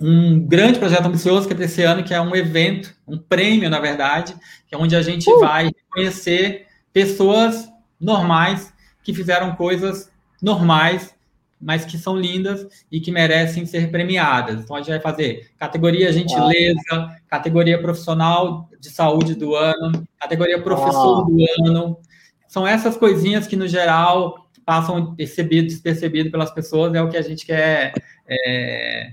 um 0.00 0.40
grande 0.40 0.78
projeto 0.78 1.06
ambicioso 1.06 1.46
que 1.46 1.54
é 1.54 1.64
esse 1.64 1.82
ano, 1.82 2.02
que 2.02 2.12
é 2.12 2.20
um 2.20 2.34
evento, 2.34 2.92
um 3.06 3.18
prêmio, 3.18 3.68
na 3.70 3.78
verdade, 3.78 4.34
que 4.66 4.74
é 4.74 4.78
onde 4.78 4.96
a 4.96 5.02
gente 5.02 5.30
uh! 5.30 5.40
vai 5.40 5.70
conhecer 5.92 6.66
pessoas 6.92 7.68
normais 8.00 8.72
que 9.04 9.14
fizeram 9.14 9.54
coisas 9.54 10.10
normais, 10.42 11.14
mas 11.60 11.84
que 11.84 11.98
são 11.98 12.16
lindas 12.16 12.66
e 12.90 12.98
que 12.98 13.12
merecem 13.12 13.66
ser 13.66 13.90
premiadas. 13.90 14.62
Então, 14.62 14.74
a 14.74 14.78
gente 14.80 14.90
vai 14.90 15.00
fazer 15.00 15.50
categoria 15.58 16.10
gentileza, 16.12 17.14
categoria 17.28 17.80
profissional 17.80 18.68
de 18.80 18.90
saúde 18.90 19.34
do 19.34 19.54
ano, 19.54 19.92
categoria 20.18 20.60
professor 20.62 21.26
do 21.26 21.36
ano. 21.66 21.98
São 22.48 22.66
essas 22.66 22.96
coisinhas 22.96 23.46
que, 23.46 23.54
no 23.54 23.68
geral, 23.68 24.49
passam 24.64 25.14
despercebido 25.14 26.30
pelas 26.30 26.50
pessoas, 26.50 26.94
é 26.94 27.02
o 27.02 27.08
que 27.08 27.16
a 27.16 27.22
gente 27.22 27.44
quer 27.44 27.92
é, 28.28 29.12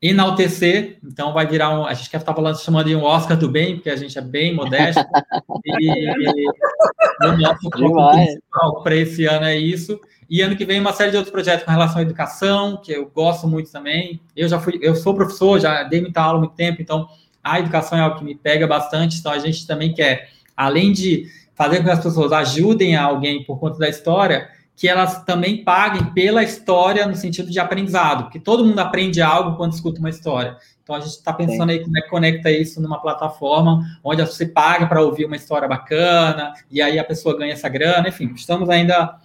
enaltecer. 0.00 0.98
Então, 1.04 1.32
vai 1.32 1.46
virar 1.46 1.78
um. 1.78 1.86
A 1.86 1.94
gente 1.94 2.10
quer 2.10 2.18
estar 2.18 2.34
falando, 2.34 2.58
chamando 2.60 2.86
de 2.86 2.96
um 2.96 3.02
Oscar 3.02 3.36
do 3.36 3.48
bem, 3.48 3.76
porque 3.76 3.90
a 3.90 3.96
gente 3.96 4.16
é 4.18 4.22
bem 4.22 4.54
modesto. 4.54 5.02
e, 5.66 6.08
e 6.42 7.26
o 7.26 7.36
nosso 7.36 7.70
principal 7.70 8.82
para 8.82 8.94
esse 8.94 9.24
ano 9.26 9.46
é 9.46 9.56
isso. 9.56 9.98
E 10.28 10.42
ano 10.42 10.56
que 10.56 10.64
vem 10.64 10.80
uma 10.80 10.92
série 10.92 11.12
de 11.12 11.16
outros 11.16 11.32
projetos 11.32 11.64
com 11.64 11.70
relação 11.70 11.98
à 11.98 12.02
educação, 12.02 12.80
que 12.82 12.92
eu 12.92 13.06
gosto 13.08 13.46
muito 13.46 13.70
também. 13.70 14.20
Eu 14.36 14.48
já 14.48 14.58
fui, 14.58 14.78
eu 14.82 14.94
sou 14.94 15.14
professor, 15.14 15.60
já 15.60 15.84
dei 15.84 16.00
muita 16.00 16.20
aula 16.20 16.38
há 16.38 16.40
muito 16.40 16.54
tempo, 16.54 16.82
então 16.82 17.08
a 17.42 17.60
educação 17.60 17.96
é 17.96 18.00
algo 18.00 18.18
que 18.18 18.24
me 18.24 18.34
pega 18.34 18.66
bastante. 18.66 19.18
Então 19.18 19.30
a 19.30 19.38
gente 19.38 19.66
também 19.66 19.94
quer, 19.94 20.30
além 20.56 20.92
de 20.92 21.26
fazer 21.54 21.78
com 21.78 21.84
que 21.84 21.90
as 21.90 22.02
pessoas 22.02 22.32
ajudem 22.32 22.96
alguém 22.96 23.44
por 23.44 23.58
conta 23.60 23.78
da 23.78 23.88
história, 23.88 24.48
que 24.76 24.86
elas 24.86 25.24
também 25.24 25.64
paguem 25.64 26.04
pela 26.12 26.42
história 26.42 27.06
no 27.06 27.16
sentido 27.16 27.50
de 27.50 27.58
aprendizado, 27.58 28.24
porque 28.24 28.38
todo 28.38 28.64
mundo 28.64 28.78
aprende 28.78 29.22
algo 29.22 29.56
quando 29.56 29.72
escuta 29.72 29.98
uma 29.98 30.10
história. 30.10 30.58
Então 30.82 30.94
a 30.94 31.00
gente 31.00 31.12
está 31.12 31.32
pensando 31.32 31.72
Sim. 31.72 31.78
aí 31.78 31.84
como 31.84 31.98
é 31.98 32.02
que 32.02 32.08
conecta 32.08 32.50
isso 32.50 32.80
numa 32.80 33.00
plataforma 33.00 33.80
onde 34.04 34.20
você 34.20 34.46
paga 34.46 34.86
para 34.86 35.02
ouvir 35.02 35.24
uma 35.24 35.34
história 35.34 35.66
bacana 35.66 36.52
e 36.70 36.82
aí 36.82 36.98
a 36.98 37.04
pessoa 37.04 37.36
ganha 37.36 37.54
essa 37.54 37.68
grana, 37.70 38.08
enfim, 38.08 38.30
estamos 38.36 38.68
ainda 38.68 39.16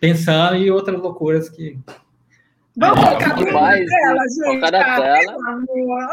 pensando 0.00 0.56
em 0.56 0.70
outras 0.70 0.98
loucuras 1.00 1.50
que 1.50 1.76
Vamos 2.74 3.04
colocar 3.04 3.34
demais, 3.34 3.84
tela, 3.84 4.22
gente. 4.28 4.64
Ah, 4.64 4.96
tela. 4.96 5.36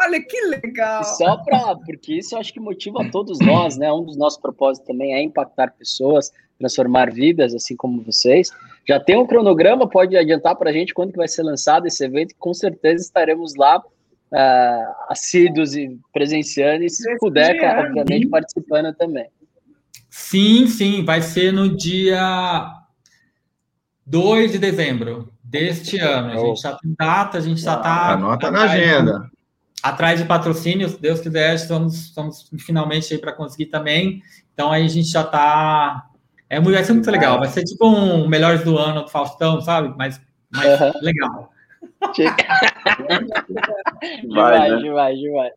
Olha 0.04 0.22
que 0.22 0.42
legal. 0.42 1.04
só 1.06 1.38
para, 1.38 1.78
porque 1.78 2.16
isso 2.16 2.36
eu 2.36 2.40
acho 2.40 2.52
que 2.52 2.60
motiva 2.60 3.10
todos 3.10 3.40
nós, 3.40 3.78
né? 3.78 3.90
Um 3.94 4.04
dos 4.04 4.18
nossos 4.18 4.38
propósitos 4.38 4.86
também 4.86 5.14
é 5.14 5.22
impactar 5.22 5.72
pessoas, 5.72 6.34
transformar 6.58 7.14
vidas, 7.14 7.56
assim 7.56 7.78
como 7.78 8.02
vocês. 8.02 8.52
Já 8.90 9.00
tem 9.00 9.16
um 9.16 9.28
cronograma, 9.28 9.88
pode 9.88 10.18
adiantar 10.18 10.56
para 10.56 10.72
a 10.72 10.74
gente 10.74 10.96
quando 10.96 11.12
que 11.12 11.18
vai 11.18 11.28
ser 11.28 11.44
lançado 11.44 11.86
esse 11.86 12.04
evento, 12.04 12.34
com 12.40 12.56
certeza 12.56 13.04
estaremos 13.04 13.54
lá 13.56 13.78
uh, 13.78 14.96
assíduos 15.08 15.76
e 15.76 15.96
presenciando, 16.12 16.84
e 16.84 16.90
se 16.90 17.16
puder, 17.20 17.56
obviamente, 17.86 18.28
participando 18.28 18.92
também. 18.96 19.28
Sim, 20.10 20.66
sim, 20.66 21.06
vai 21.06 21.22
ser 21.22 21.54
no 21.54 21.78
dia 21.78 22.74
2 24.08 24.54
de 24.54 24.58
dezembro 24.58 25.32
deste 25.44 26.00
ano. 26.00 26.32
A 26.32 26.38
gente 26.38 26.60
já 26.60 26.76
tem 26.76 26.96
data, 26.98 27.38
a 27.38 27.42
gente 27.42 27.62
já 27.62 27.76
está. 27.76 28.14
Anota 28.14 28.50
na 28.50 28.64
agenda. 28.64 29.30
Atrás 29.84 30.20
de 30.20 30.26
patrocínio, 30.26 30.90
se 30.90 31.00
Deus 31.00 31.22
quiser, 31.22 31.54
estamos, 31.54 32.08
estamos 32.08 32.50
finalmente 32.58 33.14
aí 33.14 33.20
para 33.20 33.34
conseguir 33.34 33.68
também. 33.68 34.24
Então 34.52 34.72
aí 34.72 34.84
a 34.84 34.90
gente 34.90 35.10
já 35.10 35.22
está. 35.22 36.09
É, 36.50 36.60
vai 36.60 36.84
ser 36.84 36.94
muito 36.94 37.12
legal. 37.12 37.40
Vai 37.40 37.48
ser 37.48 37.64
tipo 37.64 37.88
um 37.88 38.28
Melhores 38.28 38.64
do 38.64 38.78
Ano 38.78 39.04
do 39.04 39.10
Faustão, 39.10 39.62
sabe? 39.62 39.94
Mas, 39.98 40.20
mas 40.52 40.82
uhum. 40.82 40.92
legal. 41.02 41.54
vai, 44.34 44.70
né? 44.70 44.92
vai, 44.92 45.16
vai. 45.16 45.52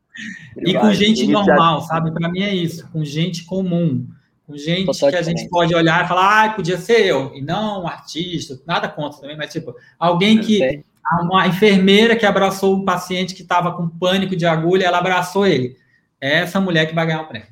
E 0.59 0.75
com 0.75 0.93
gente 0.93 1.27
normal, 1.27 1.81
sabe? 1.83 2.13
Para 2.13 2.29
mim 2.29 2.43
é 2.43 2.55
isso, 2.55 2.89
com 2.91 3.05
gente 3.05 3.45
comum 3.45 4.07
com 4.53 4.57
gente 4.57 4.87
Total 4.87 5.11
que 5.11 5.17
a 5.17 5.23
gente 5.23 5.49
pode 5.49 5.75
olhar 5.75 6.05
e 6.05 6.09
falar, 6.09 6.45
ah, 6.45 6.53
podia 6.53 6.77
ser 6.77 7.07
eu, 7.07 7.35
e 7.35 7.41
não 7.41 7.83
um 7.83 7.87
artista, 7.87 8.61
nada 8.67 8.89
contra 8.89 9.21
também, 9.21 9.37
mas 9.37 9.53
tipo, 9.53 9.75
alguém 9.99 10.39
que. 10.39 10.85
Uma 11.21 11.49
enfermeira 11.49 12.15
que 12.15 12.25
abraçou 12.25 12.77
um 12.77 12.85
paciente 12.85 13.35
que 13.35 13.43
estava 13.43 13.73
com 13.73 13.89
pânico 13.89 14.37
de 14.37 14.47
agulha, 14.47 14.87
ela 14.87 14.99
abraçou 14.99 15.45
ele. 15.45 15.77
É 16.21 16.39
essa 16.39 16.61
mulher 16.61 16.87
que 16.87 16.95
vai 16.95 17.05
ganhar 17.05 17.23
o 17.23 17.27
prêmio. 17.27 17.49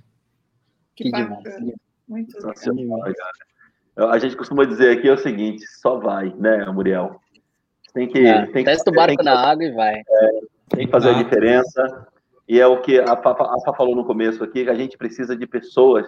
Que, 0.95 1.05
que 1.05 1.11
demais. 1.11 1.43
Muito 2.11 2.37
A 3.97 4.19
gente 4.19 4.37
costuma 4.37 4.65
dizer 4.65 4.99
aqui 4.99 5.09
é 5.09 5.13
o 5.13 5.19
seguinte: 5.19 5.65
só 5.81 5.97
vai, 5.97 6.35
né, 6.37 6.67
Muriel? 6.67 7.21
Tem 7.95 8.09
que. 8.09 8.27
É, 8.27 8.47
tem 8.47 8.65
testa 8.65 8.91
o 8.91 8.93
barco 8.93 9.23
na 9.23 9.39
água 9.49 9.65
e 9.65 9.71
vai. 9.71 9.95
É, 9.95 10.41
tem 10.71 10.87
que 10.87 10.93
fazer 10.93 11.11
ah. 11.11 11.19
a 11.19 11.23
diferença. 11.23 12.09
E 12.49 12.61
é 12.61 12.67
o 12.67 12.81
que 12.81 12.99
a 12.99 13.17
Fá, 13.17 13.31
a 13.31 13.75
falou 13.77 13.95
no 13.95 14.05
começo 14.05 14.43
aqui, 14.43 14.65
que 14.65 14.71
a 14.71 14.75
gente 14.75 14.99
precisa 14.99 15.37
de 15.37 15.47
pessoas 15.47 16.05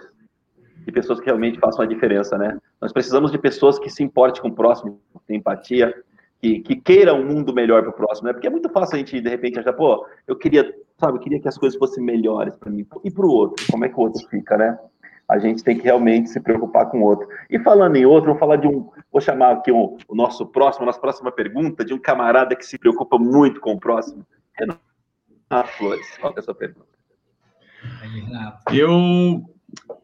de 0.85 0.91
pessoas 0.91 1.21
que 1.21 1.27
realmente 1.27 1.57
façam 1.57 1.85
a 1.85 1.87
diferença, 1.87 2.37
né? 2.37 2.57
Nós 2.81 2.91
precisamos 2.91 3.31
de 3.31 3.37
pessoas 3.37 3.79
que 3.79 3.89
se 3.89 4.03
importem 4.03 4.41
com 4.41 4.49
o 4.49 4.53
próximo, 4.53 4.99
que 5.13 5.27
tenham 5.27 5.39
empatia, 5.39 5.93
que, 6.41 6.59
que 6.59 6.75
queiram 6.75 7.21
um 7.21 7.25
mundo 7.25 7.53
melhor 7.53 7.81
para 7.83 7.91
o 7.91 7.93
próximo, 7.93 8.27
né? 8.27 8.33
Porque 8.33 8.47
é 8.47 8.49
muito 8.49 8.67
fácil 8.67 8.95
a 8.95 8.97
gente, 8.97 9.21
de 9.21 9.29
repente, 9.29 9.57
achar, 9.57 9.71
pô, 9.71 10.05
eu 10.27 10.35
queria, 10.35 10.75
sabe, 10.97 11.17
eu 11.17 11.21
queria 11.21 11.39
que 11.39 11.47
as 11.47 11.57
coisas 11.57 11.79
fossem 11.79 12.03
melhores 12.03 12.57
para 12.57 12.69
mim. 12.69 12.85
E 13.01 13.09
para 13.09 13.25
o 13.25 13.29
outro, 13.29 13.65
como 13.71 13.85
é 13.85 13.87
que 13.87 13.95
o 13.95 14.01
outro 14.01 14.27
fica, 14.27 14.57
né? 14.57 14.77
A 15.33 15.39
gente 15.39 15.63
tem 15.63 15.77
que 15.77 15.83
realmente 15.83 16.29
se 16.29 16.39
preocupar 16.39 16.89
com 16.89 16.99
o 16.99 17.03
outro. 17.03 17.27
E 17.49 17.59
falando 17.59 17.95
em 17.95 18.05
outro, 18.05 18.31
vou 18.31 18.39
falar 18.39 18.57
de 18.57 18.67
um, 18.67 18.89
vou 19.11 19.19
chamar 19.19 19.53
aqui 19.53 19.71
um, 19.71 19.97
o 20.07 20.15
nosso 20.15 20.45
próximo, 20.45 20.83
a 20.83 20.85
nossa 20.87 20.99
próxima 20.99 21.31
pergunta, 21.31 21.83
de 21.83 21.93
um 21.93 21.97
camarada 21.99 22.55
que 22.55 22.65
se 22.65 22.77
preocupa 22.77 23.17
muito 23.17 23.59
com 23.59 23.73
o 23.73 23.79
próximo. 23.79 24.25
Renato 24.57 25.71
Flores, 25.77 26.05
qual 26.19 26.33
é 26.35 26.39
a 26.39 26.43
sua 26.43 26.53
pergunta? 26.53 26.87
Eu 28.71 29.43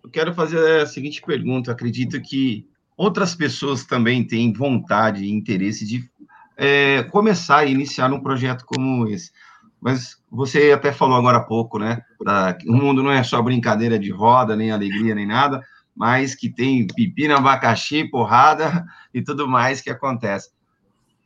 eu 0.04 0.10
quero 0.12 0.34
fazer 0.34 0.82
a 0.82 0.86
seguinte 0.88 1.22
pergunta. 1.22 1.72
Acredito 1.72 2.20
que 2.20 2.68
outras 2.98 3.36
pessoas 3.36 3.86
também 3.86 4.26
têm 4.26 4.52
vontade 4.52 5.24
e 5.24 5.32
interesse 5.32 5.86
de 5.86 6.10
é, 6.58 7.04
começar 7.04 7.66
e 7.66 7.72
iniciar 7.72 8.12
um 8.12 8.20
projeto 8.20 8.66
como 8.66 9.08
esse. 9.08 9.32
Mas 9.82 10.18
você 10.30 10.72
até 10.72 10.92
falou 10.92 11.18
agora 11.18 11.38
há 11.38 11.44
pouco, 11.44 11.80
né? 11.80 12.02
Pra, 12.18 12.58
o 12.68 12.74
mundo 12.74 13.02
não 13.02 13.12
é 13.12 13.24
só 13.24 13.42
brincadeira 13.42 13.98
de 13.98 14.12
roda, 14.12 14.56
nem 14.56 14.72
alegria, 14.72 15.16
nem 15.16 15.26
nada, 15.26 15.64
mas 15.96 16.36
que 16.36 16.50
tem 16.50 16.86
pepino, 16.88 17.36
abacaxi, 17.36 18.04
porrada 18.04 18.86
e 19.14 19.22
tudo 19.22 19.48
mais 19.48 19.82
que 19.82 19.90
acontece. 19.90 20.50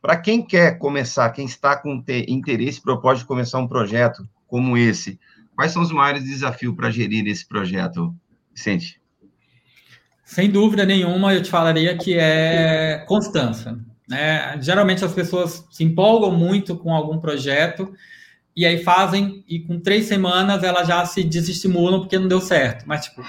Para 0.00 0.16
quem 0.16 0.42
quer 0.42 0.78
começar, 0.78 1.30
quem 1.30 1.46
está 1.46 1.76
com 1.76 2.04
interesse 2.28 2.80
propósito 2.80 3.22
de 3.22 3.28
começar 3.28 3.58
um 3.58 3.66
projeto 3.66 4.28
como 4.46 4.76
esse, 4.76 5.18
quais 5.56 5.72
são 5.72 5.82
os 5.82 5.90
maiores 5.90 6.24
desafios 6.24 6.74
para 6.76 6.90
gerir 6.90 7.26
esse 7.26 7.46
projeto, 7.48 8.14
Vicente? 8.54 9.00
Sem 10.24 10.50
dúvida 10.50 10.84
nenhuma, 10.84 11.34
eu 11.34 11.42
te 11.42 11.50
falaria 11.50 11.96
que 11.96 12.16
é 12.18 13.04
constância. 13.06 13.78
Né? 14.08 14.60
Geralmente 14.60 15.04
as 15.04 15.12
pessoas 15.12 15.66
se 15.70 15.84
empolgam 15.84 16.30
muito 16.30 16.76
com 16.76 16.94
algum 16.94 17.18
projeto 17.18 17.92
e 18.56 18.64
aí 18.64 18.82
fazem, 18.82 19.44
e 19.48 19.60
com 19.60 19.80
três 19.80 20.06
semanas 20.06 20.62
elas 20.62 20.86
já 20.86 21.04
se 21.04 21.22
desestimulam 21.24 22.00
porque 22.00 22.18
não 22.18 22.28
deu 22.28 22.40
certo. 22.40 22.84
Mas, 22.86 23.06
tipo, 23.06 23.24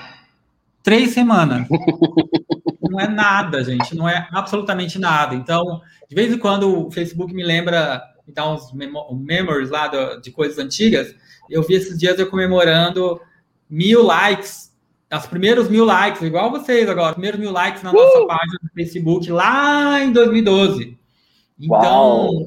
três 0.83 1.11
semanas. 1.11 1.67
não 2.81 2.99
é 2.99 3.07
nada, 3.07 3.63
gente. 3.63 3.95
Não 3.95 4.07
é 4.07 4.27
absolutamente 4.31 4.99
nada. 4.99 5.35
Então, 5.35 5.81
de 6.07 6.15
vez 6.15 6.31
em 6.31 6.37
quando 6.37 6.87
o 6.87 6.91
Facebook 6.91 7.33
me 7.33 7.43
lembra 7.43 8.01
me 8.27 8.33
dá 8.33 8.51
uns 8.51 8.73
memories 8.73 9.69
lá 9.69 9.87
do, 9.87 10.19
de 10.19 10.31
coisas 10.31 10.57
antigas. 10.57 11.15
Eu 11.49 11.61
vi 11.63 11.75
esses 11.75 11.97
dias 11.97 12.17
eu 12.17 12.29
comemorando 12.29 13.21
mil 13.69 14.03
likes, 14.03 14.73
os 15.13 15.27
primeiros 15.27 15.69
mil 15.69 15.85
likes, 15.85 16.21
igual 16.21 16.51
vocês 16.51 16.89
agora, 16.89 17.13
primeiros 17.13 17.39
mil 17.39 17.51
likes 17.51 17.83
na 17.83 17.93
nossa 17.93 18.21
uh! 18.21 18.27
página 18.27 18.57
do 18.61 18.69
Facebook 18.73 19.31
lá 19.31 20.03
em 20.03 20.11
2012. 20.11 20.97
Então, 21.59 22.27
Uau, 22.27 22.43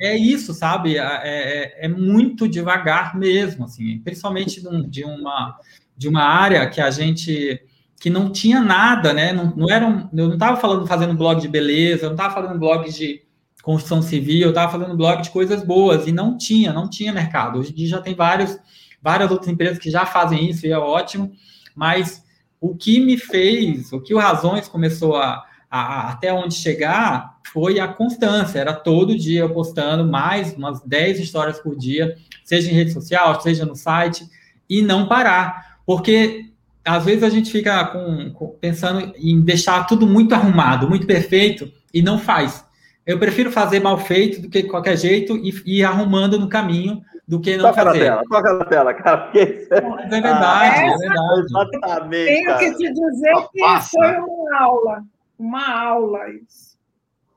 é 0.00 0.16
isso, 0.16 0.54
sabe? 0.54 0.96
É, 0.96 1.02
é, 1.02 1.86
é, 1.86 1.88
muito 1.88 2.48
devagar 2.48 3.18
mesmo, 3.18 3.64
assim, 3.64 3.98
principalmente 3.98 4.62
de, 4.88 5.04
uma, 5.04 5.58
de 5.96 6.08
uma 6.08 6.22
área 6.22 6.68
que 6.68 6.80
a 6.80 6.90
gente 6.90 7.60
que 8.00 8.08
não 8.08 8.32
tinha 8.32 8.60
nada, 8.60 9.12
né? 9.12 9.30
Não, 9.30 9.54
não 9.54 9.70
era 9.70 9.86
um, 9.86 10.08
eu 10.14 10.28
não 10.28 10.34
estava 10.34 10.56
falando 10.56 10.86
fazendo 10.86 11.12
blog 11.12 11.38
de 11.38 11.48
beleza, 11.48 12.04
eu 12.04 12.08
não 12.08 12.16
estava 12.16 12.34
fazendo 12.34 12.58
blog 12.58 12.90
de 12.90 13.22
construção 13.62 14.00
civil, 14.00 14.44
eu 14.44 14.48
estava 14.50 14.72
fazendo 14.72 14.96
blog 14.96 15.20
de 15.20 15.28
coisas 15.28 15.62
boas 15.62 16.06
e 16.06 16.12
não 16.12 16.38
tinha, 16.38 16.72
não 16.72 16.88
tinha 16.88 17.12
mercado. 17.12 17.58
Hoje 17.58 17.72
em 17.72 17.74
dia 17.74 17.88
já 17.88 18.00
tem 18.00 18.14
vários, 18.14 18.58
várias 19.02 19.30
outras 19.30 19.50
empresas 19.50 19.78
que 19.78 19.90
já 19.90 20.06
fazem 20.06 20.48
isso 20.48 20.66
e 20.66 20.72
é 20.72 20.78
ótimo, 20.78 21.30
mas 21.74 22.24
o 22.58 22.74
que 22.74 23.00
me 23.00 23.18
fez, 23.18 23.92
o 23.92 24.00
que 24.00 24.14
o 24.14 24.18
Razões 24.18 24.66
começou 24.66 25.16
a, 25.16 25.44
a, 25.70 26.10
até 26.10 26.32
onde 26.32 26.54
chegar 26.54 27.38
foi 27.52 27.78
a 27.78 27.86
constância. 27.86 28.58
Era 28.58 28.72
todo 28.72 29.16
dia 29.16 29.40
eu 29.40 29.50
postando 29.50 30.04
mais 30.04 30.52
umas 30.54 30.80
10 30.80 31.20
histórias 31.20 31.60
por 31.60 31.76
dia, 31.76 32.16
seja 32.44 32.70
em 32.70 32.74
rede 32.74 32.92
social, 32.92 33.40
seja 33.40 33.64
no 33.64 33.76
site, 33.76 34.24
e 34.68 34.82
não 34.82 35.06
parar. 35.06 35.78
Porque 35.86 36.46
às 36.84 37.04
vezes 37.04 37.22
a 37.22 37.28
gente 37.28 37.50
fica 37.50 37.84
com, 37.86 38.32
com, 38.32 38.48
pensando 38.60 39.12
em 39.16 39.40
deixar 39.40 39.86
tudo 39.86 40.06
muito 40.06 40.34
arrumado, 40.34 40.88
muito 40.88 41.06
perfeito, 41.06 41.70
e 41.94 42.02
não 42.02 42.18
faz. 42.18 42.64
Eu 43.06 43.18
prefiro 43.18 43.50
fazer 43.50 43.80
mal 43.80 43.98
feito 43.98 44.40
do 44.40 44.48
que 44.48 44.62
de 44.62 44.68
qualquer 44.68 44.96
jeito 44.96 45.36
e 45.36 45.52
ir 45.66 45.84
arrumando 45.84 46.38
no 46.38 46.48
caminho 46.48 47.02
do 47.26 47.40
que 47.40 47.56
não 47.56 47.70
toca 47.70 47.84
fazer. 47.84 47.98
Na 47.98 48.04
tela, 48.04 48.22
toca 48.28 48.52
na 48.54 48.64
tela, 48.64 48.94
cara. 48.94 49.18
Porque... 49.18 49.68
É 49.70 49.80
verdade, 49.80 50.80
é 50.80 50.96
verdade. 50.96 51.40
Exatamente. 51.44 52.26
Tenho 52.26 52.58
que 52.58 52.74
te 52.74 52.92
dizer 52.92 53.34
que 53.52 53.90
foi 53.90 54.16
uma 54.16 54.58
aula 54.60 55.04
uma 55.40 55.74
aula 55.74 56.28
isso. 56.30 56.78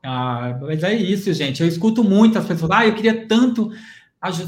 Ah, 0.04 0.58
mas 0.60 0.82
é 0.82 0.92
isso, 0.92 1.32
gente. 1.32 1.62
Eu 1.62 1.68
escuto 1.68 2.04
muitas 2.04 2.44
pessoas. 2.44 2.70
Ah, 2.70 2.86
eu 2.86 2.94
queria 2.94 3.26
tanto 3.26 3.70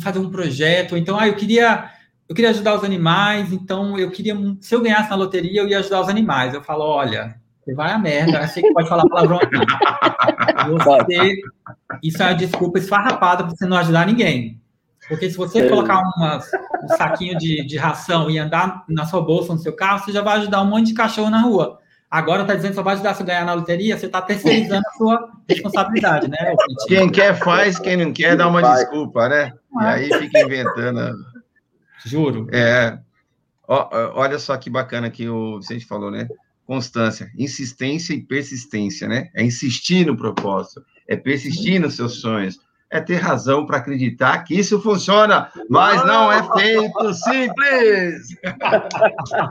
fazer 0.03 0.19
um 0.19 0.31
projeto. 0.31 0.97
Então, 0.97 1.19
ah, 1.19 1.27
eu 1.27 1.35
queria, 1.35 1.91
eu 2.29 2.35
queria 2.35 2.51
ajudar 2.51 2.75
os 2.77 2.85
animais. 2.85 3.53
Então, 3.53 3.99
eu 3.99 4.11
queria, 4.11 4.37
se 4.61 4.75
eu 4.75 4.83
ganhasse 4.83 5.09
na 5.09 5.17
loteria, 5.17 5.63
eu 5.63 5.69
ia 5.69 5.79
ajudar 5.79 6.03
os 6.03 6.09
animais. 6.09 6.53
Eu 6.53 6.63
falo, 6.63 6.85
olha, 6.85 7.41
você 7.65 7.75
vai 7.75 7.91
a 7.91 7.99
merda. 7.99 8.47
Sei 8.49 8.63
que 8.63 8.73
pode 8.75 8.89
falar 8.89 9.09
palavrão 9.09 9.39
aqui. 9.39 9.57
Você, 10.85 11.41
isso 12.03 12.23
é 12.23 12.27
uma 12.27 12.35
desculpa 12.35 12.79
esfarrapada 12.79 13.45
para 13.45 13.55
você 13.55 13.67
não 13.67 13.77
ajudar 13.77 14.05
ninguém. 14.05 14.61
Porque 15.09 15.31
se 15.31 15.37
você 15.37 15.61
é. 15.61 15.69
colocar 15.69 16.01
uma, 16.01 16.39
um 16.83 16.89
saquinho 16.97 17.39
de, 17.39 17.65
de 17.65 17.77
ração 17.77 18.29
e 18.29 18.37
andar 18.37 18.85
na 18.89 19.07
sua 19.07 19.21
bolsa, 19.21 19.53
no 19.53 19.61
seu 19.61 19.73
carro, 19.73 20.05
você 20.05 20.11
já 20.11 20.23
vai 20.23 20.39
ajudar 20.39 20.63
um 20.63 20.67
monte 20.67 20.89
de 20.89 20.95
cachorro 20.95 21.31
na 21.31 21.41
rua. 21.41 21.79
Agora 22.11 22.43
está 22.43 22.55
dizendo 22.55 22.71
que 22.71 22.77
só 22.77 22.83
vai 22.83 22.95
ajudar 22.95 23.15
se 23.15 23.25
ganhar 23.25 23.45
na 23.45 23.55
loteria, 23.55 23.99
você 23.99 24.07
está 24.07 24.23
terceirizando 24.23 24.83
a 24.87 24.97
sua 24.97 25.31
responsabilidade, 25.49 26.29
né? 26.29 26.55
Quem 26.87 27.11
quer 27.11 27.37
faz, 27.37 27.79
quem 27.79 27.97
não 27.97 28.13
quer 28.13 28.37
dá 28.37 28.47
uma 28.47 28.63
desculpa, 28.63 29.29
né? 29.29 29.53
E 29.81 29.85
aí 29.85 30.13
fica 30.21 30.41
inventando. 30.41 31.17
Juro. 32.05 32.47
É. 32.53 32.99
olha 33.69 34.39
só 34.39 34.57
que 34.57 34.71
bacana 34.71 35.11
que 35.11 35.29
o 35.29 35.59
Vicente 35.59 35.85
falou, 35.85 36.11
né? 36.11 36.29
Constância, 36.65 37.31
insistência 37.37 38.15
e 38.15 38.23
persistência, 38.23 39.09
né? 39.09 39.29
É 39.35 39.43
insistir 39.43 40.07
no 40.07 40.17
propósito, 40.17 40.85
é 41.09 41.17
persistir 41.17 41.81
nos 41.81 41.97
seus 41.97 42.21
sonhos, 42.21 42.61
é 42.91 43.01
ter 43.01 43.17
razão 43.17 43.67
para 43.67 43.79
acreditar 43.79 44.45
que 44.45 44.59
isso 44.59 44.81
funciona, 44.81 45.51
mas 45.69 46.05
não 46.05 46.31
é 46.31 46.43
feito 46.59 47.15
simples. 47.15 48.29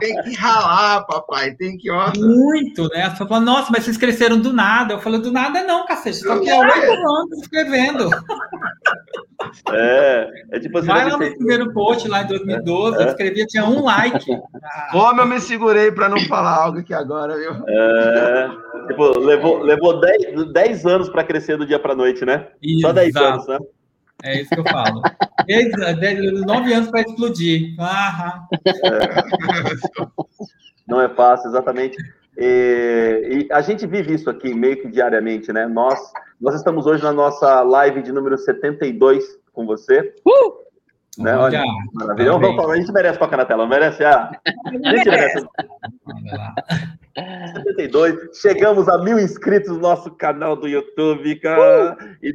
tem 0.00 0.22
que 0.22 0.34
ralar, 0.34 1.04
papai, 1.04 1.52
tem 1.52 1.76
que. 1.76 1.90
Ó... 1.90 2.12
Muito, 2.16 2.88
né? 2.88 3.10
Você 3.10 3.26
fala, 3.26 3.40
nossa, 3.40 3.70
mas 3.70 3.84
vocês 3.84 3.96
cresceram 3.96 4.38
do 4.40 4.52
nada. 4.52 4.94
Eu 4.94 5.00
falei, 5.00 5.20
do 5.20 5.30
nada 5.30 5.62
não, 5.64 5.86
cacete, 5.86 6.18
só 6.18 6.38
que 6.38 6.48
é 6.48 6.58
oito 6.58 6.92
anos 6.92 7.38
escrevendo. 7.42 8.10
É, 9.70 10.30
é 10.52 10.60
tipo 10.60 10.78
assim. 10.78 10.88
Vai 10.88 11.04
lá 11.04 11.18
no 11.18 11.18
primeiro 11.18 11.72
post, 11.72 12.08
lá 12.08 12.22
em 12.22 12.26
2012, 12.26 12.96
é. 12.96 13.02
eu 13.02 13.08
escrevia, 13.08 13.46
tinha 13.46 13.64
um 13.64 13.84
like. 13.84 14.26
Ah. 14.66 14.88
Como 14.90 15.20
eu 15.20 15.26
me 15.26 15.38
segurei 15.40 15.92
para 15.92 16.08
não 16.08 16.18
falar 16.22 16.64
algo 16.64 16.78
aqui 16.80 16.92
agora, 16.92 17.36
viu? 17.36 17.52
É, 17.68 18.50
tipo, 18.88 19.16
levou, 19.18 19.58
levou 19.62 20.00
10 20.00 20.86
anos 20.86 21.08
para 21.08 21.22
crescer 21.22 21.56
do 21.56 21.64
dia 21.64 21.78
para 21.78 21.94
noite, 21.94 22.24
né? 22.24 22.48
Isso, 22.60 22.80
Só 22.80 22.92
10 22.92 23.14
anos, 23.16 23.35
né? 23.46 23.58
É 24.22 24.40
isso 24.40 24.50
que 24.50 24.60
eu 24.60 24.64
falo. 24.64 25.02
Nove 26.46 26.72
anos 26.72 26.90
para 26.90 27.02
explodir. 27.02 27.74
Ah, 27.78 28.46
Não 30.88 31.00
é 31.00 31.08
fácil, 31.08 31.48
exatamente. 31.48 31.96
E, 32.38 33.46
e, 33.48 33.52
a 33.52 33.60
gente 33.60 33.86
vive 33.86 34.14
isso 34.14 34.28
aqui 34.28 34.54
meio 34.54 34.80
que 34.80 34.88
diariamente, 34.88 35.52
né? 35.52 35.66
Nós, 35.66 35.98
nós 36.40 36.54
estamos 36.54 36.86
hoje 36.86 37.02
na 37.02 37.12
nossa 37.12 37.62
live 37.62 38.02
de 38.02 38.12
número 38.12 38.36
72 38.36 39.24
com 39.52 39.66
você. 39.66 40.14
Uh! 40.24 40.66
Né? 41.18 41.34
Olha, 41.34 41.62
maravilha. 41.94 42.32
Vamos, 42.32 42.56
vamos, 42.56 42.70
a 42.72 42.76
gente 42.76 42.92
merece 42.92 43.18
tocar 43.18 43.38
na 43.38 43.46
tela, 43.46 43.62
não 43.62 43.70
merece? 43.70 44.04
Ah, 44.04 44.30
a 44.66 44.96
gente 44.96 45.08
merece. 45.08 45.46
72. 47.56 48.38
Chegamos 48.38 48.86
a 48.86 48.98
mil 48.98 49.18
inscritos 49.18 49.70
no 49.70 49.78
nosso 49.78 50.10
canal 50.10 50.54
do 50.56 50.68
YouTube, 50.68 51.36
cara. 51.36 51.96
Uh! 51.98 52.16
E, 52.22 52.34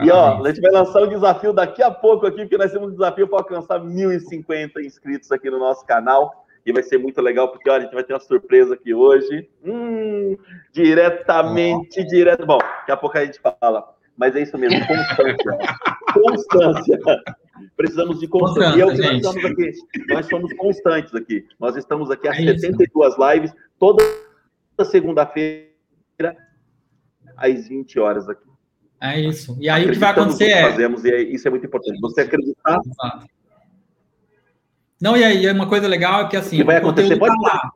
e 0.00 0.10
ó, 0.10 0.44
a 0.44 0.48
gente 0.48 0.60
vai 0.60 0.70
lançar 0.70 1.02
um 1.02 1.08
desafio 1.08 1.52
daqui 1.52 1.82
a 1.82 1.90
pouco 1.90 2.26
aqui, 2.26 2.38
porque 2.38 2.56
nós 2.56 2.70
temos 2.70 2.88
um 2.88 2.92
desafio 2.92 3.26
para 3.26 3.38
alcançar 3.38 3.80
1.050 3.80 4.84
inscritos 4.84 5.32
aqui 5.32 5.50
no 5.50 5.58
nosso 5.58 5.84
canal 5.84 6.44
e 6.64 6.72
vai 6.72 6.82
ser 6.82 6.98
muito 6.98 7.20
legal, 7.20 7.48
porque 7.48 7.68
olha, 7.68 7.80
a 7.80 7.84
gente 7.84 7.94
vai 7.94 8.04
ter 8.04 8.12
uma 8.12 8.20
surpresa 8.20 8.74
aqui 8.74 8.94
hoje. 8.94 9.48
Hum, 9.64 10.36
diretamente, 10.72 12.04
direto. 12.04 12.44
Bom, 12.44 12.58
daqui 12.58 12.92
a 12.92 12.96
pouco 12.96 13.16
a 13.16 13.24
gente 13.24 13.40
fala. 13.40 13.94
Mas 14.16 14.34
é 14.36 14.42
isso 14.42 14.58
mesmo, 14.58 14.78
constância. 14.86 15.58
constância. 16.12 16.98
Precisamos 17.76 18.20
de 18.20 18.28
constância. 18.28 18.70
constância 18.72 18.78
e 18.78 18.80
é 18.80 18.86
o 18.86 18.92
que 18.92 19.00
nós 19.00 19.16
estamos 19.16 19.44
aqui. 19.44 19.72
Nós 20.08 20.26
somos 20.26 20.52
constantes 20.54 21.14
aqui. 21.14 21.46
Nós 21.58 21.76
estamos 21.76 22.10
aqui 22.10 22.28
há 22.28 22.32
é 22.32 22.58
72 22.58 23.12
isso. 23.12 23.30
lives, 23.30 23.54
toda 23.78 24.02
segunda-feira, 24.84 26.36
às 27.36 27.68
20 27.68 27.98
horas 27.98 28.28
aqui. 28.28 28.47
É 29.00 29.20
isso. 29.20 29.56
E 29.60 29.68
aí 29.68 29.86
o 29.86 29.92
que 29.92 29.98
vai 29.98 30.10
acontecer 30.10 30.50
é. 30.50 30.70
Fazemos, 30.70 31.04
e 31.04 31.10
é, 31.10 31.22
isso 31.22 31.46
é 31.46 31.50
muito 31.50 31.66
importante. 31.66 32.00
Você 32.00 32.22
acreditar. 32.22 32.80
Exato 32.84 33.26
não, 35.00 35.16
e 35.16 35.22
aí, 35.22 35.50
uma 35.50 35.66
coisa 35.66 35.86
legal 35.86 36.22
é 36.22 36.28
que 36.28 36.36
assim, 36.36 36.60
o, 36.60 36.66
vai 36.66 36.76
acontecer, 36.76 37.16
pode 37.16 37.34
tá 37.34 37.40
lá. 37.40 37.72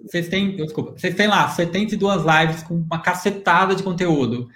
Vocês 0.00 0.28
têm, 0.28 0.56
desculpa, 0.56 0.92
vocês 0.92 1.14
têm 1.14 1.26
lá 1.26 1.48
72 1.48 2.22
lives 2.22 2.62
com 2.62 2.74
uma 2.74 3.00
cacetada 3.00 3.74
de 3.74 3.82
conteúdo. 3.82 4.48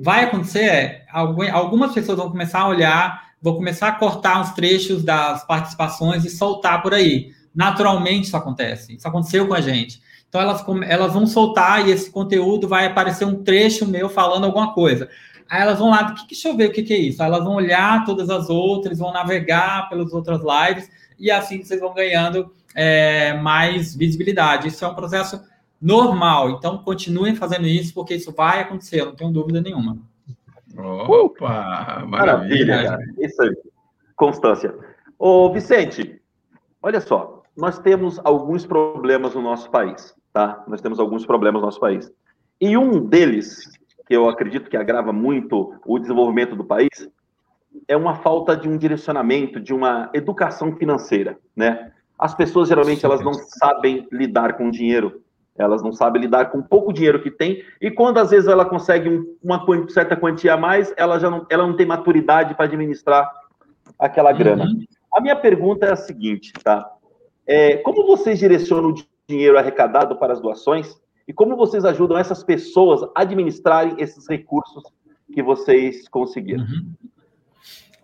Vai 0.00 0.24
acontecer, 0.24 0.64
é, 0.64 1.06
algumas 1.10 1.92
pessoas 1.92 2.18
vão 2.18 2.30
começar 2.30 2.60
a 2.60 2.68
olhar, 2.68 3.30
vão 3.40 3.54
começar 3.54 3.88
a 3.88 3.92
cortar 3.92 4.40
uns 4.40 4.50
trechos 4.50 5.02
das 5.02 5.44
participações 5.44 6.24
e 6.24 6.30
soltar 6.30 6.82
por 6.82 6.94
aí. 6.94 7.32
Naturalmente 7.54 8.26
isso 8.26 8.36
acontece. 8.36 8.94
Isso 8.94 9.08
aconteceu 9.08 9.48
com 9.48 9.54
a 9.54 9.60
gente. 9.60 10.00
Então 10.36 10.40
elas, 10.42 10.64
elas 10.86 11.14
vão 11.14 11.26
soltar 11.26 11.86
e 11.86 11.90
esse 11.90 12.10
conteúdo 12.10 12.68
vai 12.68 12.86
aparecer 12.86 13.24
um 13.24 13.42
trecho 13.42 13.86
meu 13.86 14.08
falando 14.08 14.44
alguma 14.44 14.74
coisa. 14.74 15.08
Aí 15.48 15.62
elas 15.62 15.78
vão 15.78 15.88
lá, 15.88 16.14
deixa 16.28 16.48
eu 16.48 16.56
ver 16.56 16.68
o 16.68 16.72
que, 16.72 16.82
que 16.82 16.92
é 16.92 16.98
isso. 16.98 17.22
Aí 17.22 17.28
elas 17.28 17.42
vão 17.42 17.54
olhar 17.54 18.04
todas 18.04 18.28
as 18.28 18.50
outras, 18.50 18.98
vão 18.98 19.12
navegar 19.12 19.88
pelas 19.88 20.12
outras 20.12 20.40
lives 20.42 20.90
e 21.18 21.30
assim 21.30 21.62
vocês 21.62 21.80
vão 21.80 21.94
ganhando 21.94 22.52
é, 22.74 23.32
mais 23.34 23.94
visibilidade. 23.94 24.68
Isso 24.68 24.84
é 24.84 24.88
um 24.88 24.94
processo 24.94 25.42
normal, 25.80 26.50
então 26.50 26.78
continuem 26.78 27.34
fazendo 27.34 27.66
isso, 27.66 27.94
porque 27.94 28.14
isso 28.14 28.32
vai 28.32 28.60
acontecer, 28.60 29.04
não 29.04 29.14
tenho 29.14 29.30
dúvida 29.30 29.60
nenhuma. 29.60 29.96
Opa, 30.76 32.04
maravilha, 32.06 32.82
cara. 32.82 33.04
Isso 33.18 33.40
aí, 33.40 33.56
constância. 34.14 34.74
Ô, 35.18 35.50
Vicente, 35.50 36.20
olha 36.82 37.00
só, 37.00 37.36
nós 37.56 37.78
temos 37.78 38.20
alguns 38.22 38.66
problemas 38.66 39.34
no 39.34 39.40
nosso 39.40 39.70
país, 39.70 40.14
tá? 40.36 40.62
Nós 40.68 40.82
temos 40.82 41.00
alguns 41.00 41.24
problemas 41.24 41.62
no 41.62 41.66
nosso 41.66 41.80
país. 41.80 42.12
E 42.60 42.76
um 42.76 43.00
deles, 43.00 43.70
que 44.06 44.14
eu 44.14 44.28
acredito 44.28 44.68
que 44.68 44.76
agrava 44.76 45.10
muito 45.10 45.72
o 45.86 45.98
desenvolvimento 45.98 46.54
do 46.54 46.62
país, 46.62 47.08
é 47.88 47.96
uma 47.96 48.16
falta 48.16 48.54
de 48.54 48.68
um 48.68 48.76
direcionamento, 48.76 49.58
de 49.58 49.72
uma 49.72 50.10
educação 50.12 50.76
financeira, 50.76 51.38
né? 51.56 51.90
As 52.18 52.34
pessoas 52.34 52.68
geralmente 52.68 53.02
elas 53.02 53.22
não 53.22 53.32
sabem 53.32 54.06
lidar 54.12 54.58
com 54.58 54.70
dinheiro, 54.70 55.22
elas 55.56 55.82
não 55.82 55.92
sabem 55.92 56.20
lidar 56.20 56.50
com 56.50 56.58
o 56.58 56.62
pouco 56.62 56.92
dinheiro 56.92 57.22
que 57.22 57.30
tem 57.30 57.62
e 57.80 57.90
quando 57.90 58.18
às 58.18 58.28
vezes 58.28 58.46
ela 58.46 58.66
consegue 58.66 59.22
uma 59.42 59.64
certa 59.88 60.18
quantia 60.18 60.52
a 60.52 60.56
mais, 60.58 60.92
ela 60.98 61.18
já 61.18 61.30
não, 61.30 61.46
ela 61.48 61.66
não 61.66 61.74
tem 61.74 61.86
maturidade 61.86 62.54
para 62.54 62.66
administrar 62.66 63.26
aquela 63.98 64.32
grana. 64.32 64.64
Uhum. 64.64 64.84
A 65.14 65.20
minha 65.22 65.36
pergunta 65.36 65.86
é 65.86 65.92
a 65.92 65.96
seguinte, 65.96 66.52
tá? 66.62 66.86
É, 67.46 67.78
como 67.78 68.06
vocês 68.06 68.38
direcionam 68.38 68.90
o 68.90 68.94
dinheiro 69.28 69.58
arrecadado 69.58 70.16
para 70.16 70.32
as 70.32 70.40
doações 70.40 70.96
e 71.26 71.32
como 71.32 71.56
vocês 71.56 71.84
ajudam 71.84 72.16
essas 72.16 72.44
pessoas 72.44 73.02
a 73.14 73.22
administrarem 73.22 73.96
esses 73.98 74.28
recursos 74.28 74.84
que 75.32 75.42
vocês 75.42 76.08
conseguiram. 76.08 76.64
Uhum. 76.64 76.94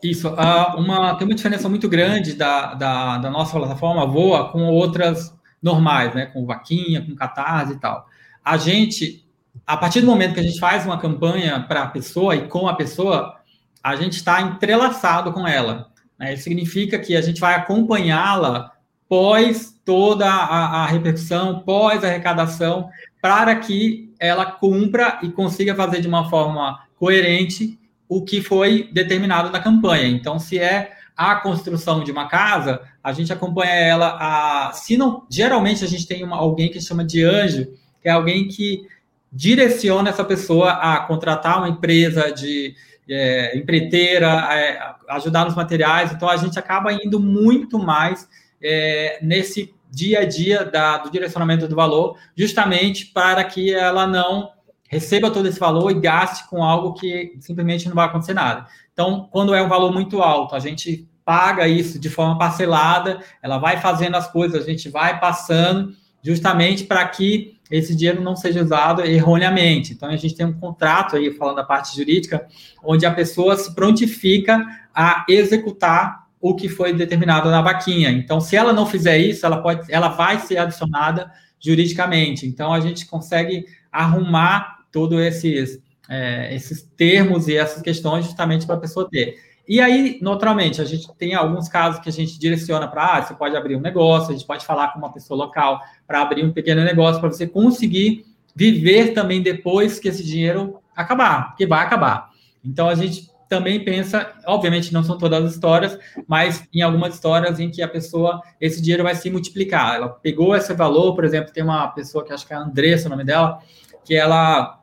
Isso, 0.02 0.28
uh, 0.28 0.76
uma, 0.76 1.14
tem 1.14 1.28
uma 1.28 1.36
diferença 1.36 1.68
muito 1.68 1.88
grande 1.88 2.34
da, 2.34 2.74
da, 2.74 3.18
da, 3.18 3.30
nossa 3.30 3.56
plataforma 3.56 4.04
Voa 4.04 4.50
com 4.50 4.64
outras 4.64 5.32
normais, 5.62 6.12
né? 6.12 6.26
Com 6.26 6.44
Vaquinha, 6.44 7.06
com 7.06 7.14
Catarse 7.14 7.74
e 7.74 7.78
tal. 7.78 8.04
A 8.44 8.56
gente, 8.56 9.24
a 9.64 9.76
partir 9.76 10.00
do 10.00 10.08
momento 10.08 10.34
que 10.34 10.40
a 10.40 10.42
gente 10.42 10.58
faz 10.58 10.84
uma 10.84 10.98
campanha 10.98 11.64
para 11.68 11.84
a 11.84 11.86
pessoa 11.86 12.34
e 12.34 12.48
com 12.48 12.66
a 12.66 12.74
pessoa, 12.74 13.36
a 13.80 13.94
gente 13.94 14.14
está 14.14 14.42
entrelaçado 14.42 15.32
com 15.32 15.46
ela. 15.46 15.92
Né? 16.18 16.34
Isso 16.34 16.42
significa 16.42 16.98
que 16.98 17.14
a 17.14 17.20
gente 17.20 17.40
vai 17.40 17.54
acompanhá-la 17.54 18.72
pós 19.08 19.71
toda 19.84 20.28
a, 20.28 20.82
a 20.82 20.86
repercussão, 20.86 21.60
pós 21.60 22.04
a 22.04 22.08
arrecadação, 22.08 22.88
para 23.20 23.54
que 23.56 24.12
ela 24.18 24.46
cumpra 24.46 25.18
e 25.22 25.30
consiga 25.30 25.74
fazer 25.74 26.00
de 26.00 26.08
uma 26.08 26.28
forma 26.28 26.80
coerente 26.96 27.78
o 28.08 28.22
que 28.22 28.42
foi 28.42 28.88
determinado 28.92 29.50
na 29.50 29.60
campanha. 29.60 30.06
Então, 30.08 30.38
se 30.38 30.58
é 30.58 30.92
a 31.16 31.36
construção 31.36 32.02
de 32.04 32.12
uma 32.12 32.28
casa, 32.28 32.80
a 33.02 33.12
gente 33.12 33.32
acompanha 33.32 33.72
ela 33.72 34.16
a. 34.20 34.72
Se 34.72 34.96
não, 34.96 35.26
geralmente 35.30 35.84
a 35.84 35.88
gente 35.88 36.06
tem 36.06 36.22
uma, 36.22 36.36
alguém 36.36 36.70
que 36.70 36.80
chama 36.80 37.04
de 37.04 37.22
anjo, 37.22 37.66
que 38.00 38.08
é 38.08 38.12
alguém 38.12 38.48
que 38.48 38.86
direciona 39.32 40.10
essa 40.10 40.24
pessoa 40.24 40.72
a 40.72 41.00
contratar 41.00 41.58
uma 41.58 41.68
empresa 41.68 42.30
de 42.30 42.74
é, 43.08 43.56
empreiteira, 43.56 44.28
é, 44.52 44.94
ajudar 45.08 45.44
nos 45.44 45.54
materiais. 45.54 46.12
Então 46.12 46.28
a 46.28 46.36
gente 46.36 46.58
acaba 46.58 46.92
indo 46.92 47.18
muito 47.18 47.78
mais 47.78 48.28
é, 48.62 49.18
nesse 49.22 49.74
dia 49.90 50.20
a 50.20 50.24
dia 50.24 50.64
da, 50.64 50.98
do 50.98 51.10
direcionamento 51.10 51.68
do 51.68 51.76
valor, 51.76 52.16
justamente 52.36 53.06
para 53.06 53.44
que 53.44 53.74
ela 53.74 54.06
não 54.06 54.50
receba 54.88 55.30
todo 55.30 55.48
esse 55.48 55.58
valor 55.58 55.90
e 55.90 56.00
gaste 56.00 56.48
com 56.48 56.62
algo 56.62 56.94
que 56.94 57.34
simplesmente 57.40 57.88
não 57.88 57.94
vai 57.94 58.06
acontecer 58.06 58.34
nada. 58.34 58.66
Então, 58.92 59.28
quando 59.30 59.54
é 59.54 59.62
um 59.62 59.68
valor 59.68 59.92
muito 59.92 60.22
alto, 60.22 60.54
a 60.54 60.58
gente 60.58 61.08
paga 61.24 61.66
isso 61.66 61.98
de 61.98 62.10
forma 62.10 62.38
parcelada, 62.38 63.20
ela 63.42 63.58
vai 63.58 63.80
fazendo 63.80 64.16
as 64.16 64.30
coisas, 64.30 64.62
a 64.62 64.66
gente 64.70 64.88
vai 64.88 65.18
passando, 65.18 65.94
justamente 66.22 66.84
para 66.84 67.06
que 67.08 67.58
esse 67.70 67.96
dinheiro 67.96 68.20
não 68.20 68.36
seja 68.36 68.62
usado 68.62 69.02
erroneamente. 69.02 69.94
Então, 69.94 70.10
a 70.10 70.16
gente 70.16 70.34
tem 70.34 70.44
um 70.44 70.52
contrato 70.52 71.16
aí, 71.16 71.32
falando 71.32 71.56
da 71.56 71.64
parte 71.64 71.96
jurídica, 71.96 72.46
onde 72.84 73.06
a 73.06 73.14
pessoa 73.14 73.56
se 73.56 73.74
prontifica 73.74 74.62
a 74.94 75.24
executar 75.26 76.21
o 76.42 76.56
que 76.56 76.68
foi 76.68 76.92
determinado 76.92 77.48
na 77.52 77.62
vaquinha. 77.62 78.10
Então, 78.10 78.40
se 78.40 78.56
ela 78.56 78.72
não 78.72 78.84
fizer 78.84 79.16
isso, 79.16 79.46
ela 79.46 79.62
pode, 79.62 79.90
ela 79.90 80.08
vai 80.08 80.40
ser 80.40 80.58
adicionada 80.58 81.30
juridicamente. 81.60 82.44
Então, 82.44 82.72
a 82.72 82.80
gente 82.80 83.06
consegue 83.06 83.64
arrumar 83.92 84.80
todos 84.90 85.20
esses, 85.20 85.80
é, 86.10 86.52
esses 86.52 86.82
termos 86.82 87.46
e 87.46 87.56
essas 87.56 87.80
questões 87.80 88.24
justamente 88.24 88.66
para 88.66 88.74
a 88.74 88.80
pessoa 88.80 89.08
ter. 89.08 89.36
E 89.68 89.80
aí, 89.80 90.18
naturalmente, 90.20 90.82
a 90.82 90.84
gente 90.84 91.08
tem 91.16 91.32
alguns 91.34 91.68
casos 91.68 92.00
que 92.00 92.08
a 92.08 92.12
gente 92.12 92.36
direciona 92.36 92.88
para, 92.88 93.18
ah, 93.18 93.22
você 93.22 93.34
pode 93.34 93.56
abrir 93.56 93.76
um 93.76 93.80
negócio, 93.80 94.30
a 94.30 94.32
gente 94.32 94.44
pode 94.44 94.66
falar 94.66 94.88
com 94.88 94.98
uma 94.98 95.12
pessoa 95.12 95.38
local 95.38 95.80
para 96.08 96.20
abrir 96.20 96.44
um 96.44 96.52
pequeno 96.52 96.82
negócio, 96.82 97.20
para 97.20 97.30
você 97.30 97.46
conseguir 97.46 98.26
viver 98.54 99.14
também 99.14 99.40
depois 99.40 100.00
que 100.00 100.08
esse 100.08 100.24
dinheiro 100.24 100.80
acabar, 100.94 101.50
porque 101.50 101.66
vai 101.66 101.84
acabar. 101.84 102.30
Então, 102.64 102.88
a 102.88 102.96
gente 102.96 103.31
também 103.52 103.84
pensa, 103.84 104.32
obviamente 104.46 104.94
não 104.94 105.04
são 105.04 105.18
todas 105.18 105.44
as 105.44 105.52
histórias, 105.52 105.98
mas 106.26 106.66
em 106.72 106.80
algumas 106.80 107.12
histórias 107.12 107.60
em 107.60 107.70
que 107.70 107.82
a 107.82 107.88
pessoa, 107.88 108.40
esse 108.58 108.80
dinheiro 108.80 109.02
vai 109.02 109.14
se 109.14 109.28
multiplicar. 109.30 109.96
Ela 109.96 110.08
pegou 110.08 110.56
esse 110.56 110.72
valor, 110.72 111.14
por 111.14 111.22
exemplo, 111.22 111.52
tem 111.52 111.62
uma 111.62 111.86
pessoa 111.88 112.24
que 112.24 112.32
acho 112.32 112.46
que 112.46 112.54
é 112.54 112.56
a 112.56 112.60
Andressa, 112.60 113.08
o 113.08 113.10
nome 113.10 113.24
dela, 113.24 113.58
que 114.06 114.14
ela 114.14 114.80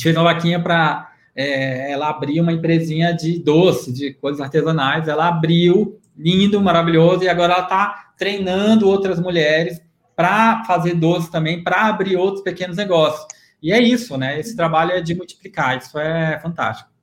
fez 0.00 0.16
uma 0.16 0.22
vaquinha 0.22 0.62
para 0.62 1.10
é, 1.34 1.90
ela 1.90 2.08
abrir 2.08 2.40
uma 2.40 2.52
empresinha 2.52 3.12
de 3.12 3.36
doce, 3.40 3.92
de 3.92 4.14
coisas 4.14 4.40
artesanais. 4.40 5.08
Ela 5.08 5.26
abriu, 5.26 5.98
lindo, 6.16 6.60
maravilhoso, 6.60 7.24
e 7.24 7.28
agora 7.28 7.54
ela 7.54 7.62
está 7.64 8.12
treinando 8.16 8.88
outras 8.88 9.18
mulheres 9.18 9.82
para 10.14 10.62
fazer 10.66 10.94
doce 10.94 11.32
também, 11.32 11.64
para 11.64 11.88
abrir 11.88 12.16
outros 12.16 12.44
pequenos 12.44 12.76
negócios. 12.76 13.26
E 13.60 13.72
é 13.72 13.82
isso, 13.82 14.16
né? 14.16 14.38
Esse 14.38 14.54
trabalho 14.54 14.92
é 14.92 15.00
de 15.00 15.16
multiplicar, 15.16 15.76
isso 15.78 15.98
é 15.98 16.38
fantástico. 16.38 16.93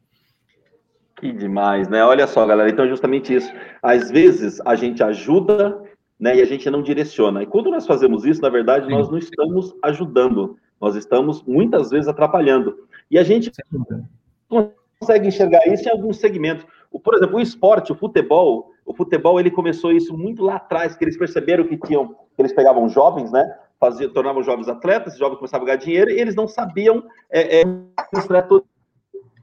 Que 1.22 1.32
demais, 1.32 1.88
né? 1.88 2.04
Olha 2.04 2.26
só, 2.26 2.44
galera, 2.48 2.68
então 2.68 2.88
justamente 2.88 3.32
isso. 3.32 3.54
Às 3.80 4.10
vezes 4.10 4.60
a 4.66 4.74
gente 4.74 5.04
ajuda, 5.04 5.80
né, 6.20 6.38
e 6.38 6.42
a 6.42 6.46
gente 6.46 6.68
não 6.68 6.82
direciona. 6.82 7.44
E 7.44 7.46
quando 7.46 7.70
nós 7.70 7.86
fazemos 7.86 8.26
isso, 8.26 8.42
na 8.42 8.50
verdade, 8.50 8.88
Sim. 8.88 8.94
nós 8.94 9.08
não 9.08 9.20
estamos 9.20 9.76
ajudando. 9.84 10.58
Nós 10.82 10.96
estamos 10.96 11.44
muitas 11.44 11.92
vezes 11.92 12.08
atrapalhando. 12.08 12.76
E 13.10 13.20
a 13.20 13.24
gente 13.24 13.52
consegue 15.00 15.28
enxergar 15.28 15.68
isso 15.68 15.88
em 15.88 15.92
alguns 15.92 16.18
segmentos. 16.18 16.66
Por 17.04 17.14
exemplo, 17.14 17.38
o 17.38 17.40
esporte, 17.40 17.92
o 17.92 17.96
futebol, 17.96 18.72
o 18.84 18.92
futebol 18.92 19.40
ele 19.40 19.52
começou 19.52 19.92
isso 19.92 20.18
muito 20.18 20.44
lá 20.44 20.56
atrás, 20.56 20.96
que 20.96 21.04
eles 21.04 21.18
perceberam 21.18 21.68
que 21.68 21.78
tinham, 21.78 22.16
que 22.36 22.42
eles 22.42 22.52
pegavam 22.52 22.90
jovens, 22.90 23.32
né? 23.32 23.48
Faziam, 23.80 24.12
tornavam 24.12 24.42
jovens 24.42 24.68
atletas, 24.68 25.20
jovens 25.20 25.38
começavam 25.38 25.66
a 25.66 25.68
ganhar 25.68 25.78
dinheiro 25.78 26.10
e 26.10 26.20
eles 26.20 26.34
não 26.34 26.48
sabiam 26.48 27.04
é, 27.30 27.62
é, 27.62 27.64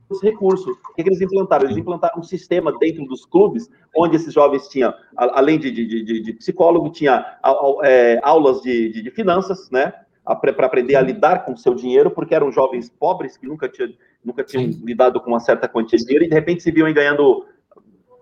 os 0.09 0.22
recursos. 0.22 0.76
O 0.90 0.94
que, 0.94 1.02
eles 1.02 1.20
implantaram? 1.20 1.64
Eles 1.64 1.76
implantaram 1.76 2.20
um 2.20 2.22
sistema 2.22 2.76
dentro 2.78 3.04
dos 3.04 3.24
clubes, 3.24 3.70
onde 3.96 4.16
esses 4.16 4.32
jovens 4.32 4.68
tinham, 4.68 4.92
além 5.16 5.59
de, 5.59 5.70
de, 5.70 6.04
de, 6.04 6.20
de 6.22 6.32
psicólogo, 6.34 6.90
tinha 6.90 7.38
é, 7.84 8.20
aulas 8.22 8.61
de, 8.62 9.02
de, 9.02 9.11
finanças, 9.11 9.70
né? 9.70 9.92
para 10.40 10.66
aprender 10.66 10.94
a 10.94 11.00
lidar 11.00 11.44
com 11.44 11.52
o 11.52 11.56
seu 11.56 11.74
dinheiro, 11.74 12.11
porque 12.11 12.34
eram 12.34 12.52
jovens 12.52 12.90
pobres 12.90 13.36
que 13.38 13.46
nunca, 13.46 13.66
tinha, 13.68 13.88
nunca 14.22 14.44
tinham 14.44 14.70
lidado 14.84 15.20
com 15.20 15.30
uma 15.30 15.40
certa 15.40 15.66
quantia 15.66 15.98
de 15.98 16.04
dinheiro 16.04 16.24
e 16.26 16.28
de 16.28 16.34
repente 16.34 16.62
se 16.62 16.70
viam 16.70 16.92
ganhando 16.92 17.46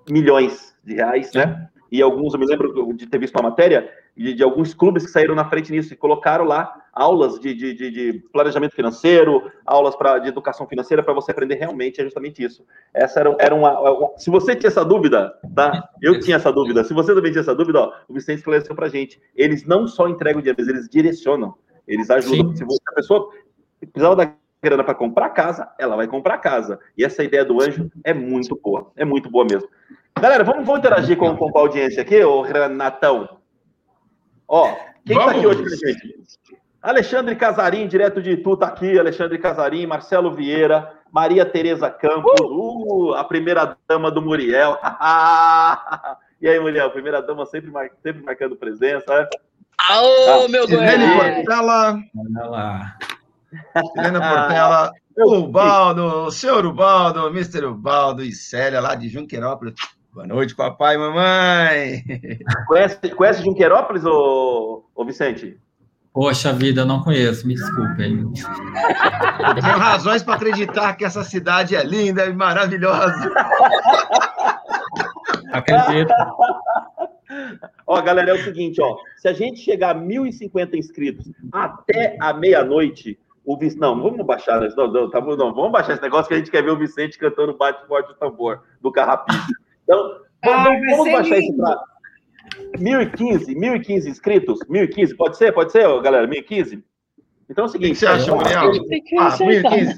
milhões 0.08 0.72
de 0.84 0.94
reais, 0.94 1.32
né? 1.32 1.68
E 1.90 2.00
alguns, 2.00 2.32
eu 2.32 2.38
me 2.38 2.46
lembro 2.46 2.92
de 2.94 3.06
ter 3.06 3.18
visto 3.18 3.34
uma 3.34 3.50
matéria 3.50 3.90
de, 4.16 4.34
de 4.34 4.42
alguns 4.42 4.72
clubes 4.72 5.04
que 5.04 5.10
saíram 5.10 5.34
na 5.34 5.44
frente 5.44 5.70
nisso 5.70 5.92
e 5.92 5.96
colocaram 5.96 6.44
lá 6.44 6.82
aulas 6.92 7.38
de, 7.38 7.54
de, 7.54 7.74
de 7.74 8.24
planejamento 8.32 8.74
financeiro, 8.74 9.50
aulas 9.66 9.94
pra, 9.94 10.18
de 10.18 10.28
educação 10.28 10.66
financeira 10.66 11.02
para 11.02 11.12
você 11.12 11.30
aprender 11.30 11.56
realmente, 11.56 12.00
é 12.00 12.04
justamente 12.04 12.42
isso. 12.42 12.64
Essa 12.94 13.20
era, 13.20 13.36
era 13.38 13.54
uma, 13.54 13.78
uma, 13.78 14.12
Se 14.16 14.30
você 14.30 14.56
tinha 14.56 14.68
essa 14.68 14.84
dúvida, 14.84 15.34
tá? 15.54 15.88
Eu 16.00 16.18
tinha 16.20 16.36
essa 16.36 16.50
dúvida. 16.50 16.82
Se 16.84 16.94
você 16.94 17.14
também 17.14 17.30
tinha 17.30 17.42
essa 17.42 17.54
dúvida, 17.54 17.80
ó, 17.80 17.92
o 18.08 18.14
Vicente 18.14 18.38
esclareceu 18.38 18.74
para 18.74 18.88
gente. 18.88 19.20
Eles 19.34 19.66
não 19.66 19.86
só 19.86 20.08
entregam 20.08 20.40
dinheiro, 20.40 20.60
eles 20.60 20.88
direcionam. 20.88 21.54
Eles 21.86 22.08
ajudam. 22.10 22.56
Sim. 22.56 22.66
Se 22.66 22.80
a 22.88 22.94
pessoa 22.94 23.28
precisava 23.78 24.16
da 24.16 24.32
grana 24.62 24.82
para 24.82 24.94
comprar 24.94 25.28
casa, 25.30 25.68
ela 25.78 25.96
vai 25.96 26.08
comprar 26.08 26.38
casa. 26.38 26.80
E 26.96 27.04
essa 27.04 27.22
ideia 27.22 27.44
do 27.44 27.60
anjo 27.60 27.90
é 28.02 28.14
muito 28.14 28.58
boa. 28.60 28.90
É 28.96 29.04
muito 29.04 29.30
boa 29.30 29.44
mesmo. 29.44 29.68
Galera, 30.18 30.42
vamos, 30.42 30.64
vamos 30.64 30.78
interagir 30.78 31.18
com, 31.18 31.36
com 31.36 31.58
a 31.58 31.60
audiência 31.60 32.00
aqui, 32.00 32.22
ô 32.24 32.40
Renatão. 32.40 33.28
Ó, 34.48 34.74
quem 35.04 35.16
está 35.18 35.30
aqui 35.30 35.46
hoje 35.46 35.60
com 35.60 35.66
a 35.66 35.90
gente? 35.90 36.16
Alexandre 36.82 37.34
Casarim, 37.34 37.88
direto 37.88 38.22
de 38.22 38.32
Itu, 38.32 38.56
tá 38.56 38.68
aqui. 38.68 38.98
Alexandre 38.98 39.38
Casarim, 39.38 39.86
Marcelo 39.86 40.34
Vieira, 40.34 40.92
Maria 41.10 41.44
Tereza 41.44 41.90
Campos, 41.90 42.40
uh! 42.40 43.10
Uh, 43.10 43.14
a 43.14 43.24
primeira 43.24 43.76
dama 43.88 44.10
do 44.10 44.22
Muriel. 44.22 44.78
e 46.40 46.48
aí, 46.48 46.60
Muriel, 46.60 46.90
primeira 46.90 47.20
dama 47.20 47.44
sempre, 47.46 47.70
mar... 47.70 47.88
sempre 48.02 48.22
marcando 48.22 48.54
presença. 48.54 49.04
Né? 49.08 49.28
Aô, 49.90 50.44
ah, 50.44 50.48
meu 50.48 50.66
Deus! 50.66 50.80
Portela. 50.80 51.98
Olha 52.16 52.46
lá. 52.46 52.96
Helena 53.96 54.20
Portela, 54.20 54.92
Ubaldo, 55.18 56.30
senhor 56.30 56.66
Ubaldo, 56.66 57.26
Mr. 57.28 57.64
Ubaldo 57.64 58.22
e 58.22 58.32
Célia, 58.32 58.80
lá 58.80 58.94
de 58.94 59.08
Junquerópolis. 59.08 59.74
Boa 60.16 60.26
noite, 60.26 60.56
papai 60.56 60.94
e 60.94 60.98
mamãe. 60.98 62.02
Conhece, 62.66 63.10
conhece 63.10 63.44
Junquerópolis, 63.44 64.02
ô, 64.02 64.82
ô 64.94 65.04
Vicente? 65.04 65.58
Poxa 66.10 66.54
vida, 66.54 66.86
não 66.86 67.02
conheço, 67.02 67.46
me 67.46 67.52
desculpem. 67.52 68.32
Tenho 68.32 69.78
razões 69.78 70.22
para 70.22 70.36
acreditar 70.36 70.94
que 70.94 71.04
essa 71.04 71.22
cidade 71.22 71.76
é 71.76 71.84
linda 71.84 72.24
e 72.24 72.32
maravilhosa. 72.32 73.30
Acredito. 75.52 76.14
Ó, 77.86 78.00
galera, 78.00 78.30
é 78.30 78.34
o 78.34 78.42
seguinte, 78.42 78.80
ó. 78.80 78.96
Se 79.18 79.28
a 79.28 79.34
gente 79.34 79.60
chegar 79.60 79.94
a 79.94 80.00
1.050 80.00 80.76
inscritos 80.76 81.30
até 81.52 82.16
a 82.22 82.32
meia-noite, 82.32 83.18
o 83.44 83.54
Vicente. 83.58 83.80
Não, 83.82 84.00
vamos 84.02 84.24
baixar, 84.24 84.62
não, 84.74 84.90
não, 84.90 85.10
tá, 85.10 85.20
não, 85.20 85.54
vamos 85.54 85.72
baixar 85.72 85.92
esse 85.92 86.02
negócio 86.02 86.28
que 86.28 86.34
a 86.34 86.38
gente 86.38 86.50
quer 86.50 86.62
ver 86.62 86.70
o 86.70 86.78
Vicente 86.78 87.18
cantando 87.18 87.54
bate 87.54 87.86
forte 87.86 88.12
o 88.12 88.14
tambor 88.14 88.62
do 88.80 88.90
Carrapicho. 88.90 89.65
Então, 89.86 90.20
ah, 90.42 90.64
vamos, 90.64 91.12
baixar 91.12 91.38
isso 91.38 91.56
para 91.56 91.80
1.015, 92.78 93.54
1.015 93.54 94.06
inscritos? 94.06 94.58
1.015, 94.68 95.16
pode 95.16 95.36
ser? 95.36 95.52
Pode 95.52 95.72
ser, 95.72 95.82
galera? 96.02 96.26
1.015? 96.26 96.82
Então 97.48 97.64
é 97.64 97.68
o 97.68 97.70
seguinte. 97.70 97.90
O 97.90 97.94
que 97.94 98.00
você 98.00 98.06
acha, 98.06 98.30
Gabriel? 98.36 98.72
Ah, 99.18 99.38
1.015. 99.38 99.94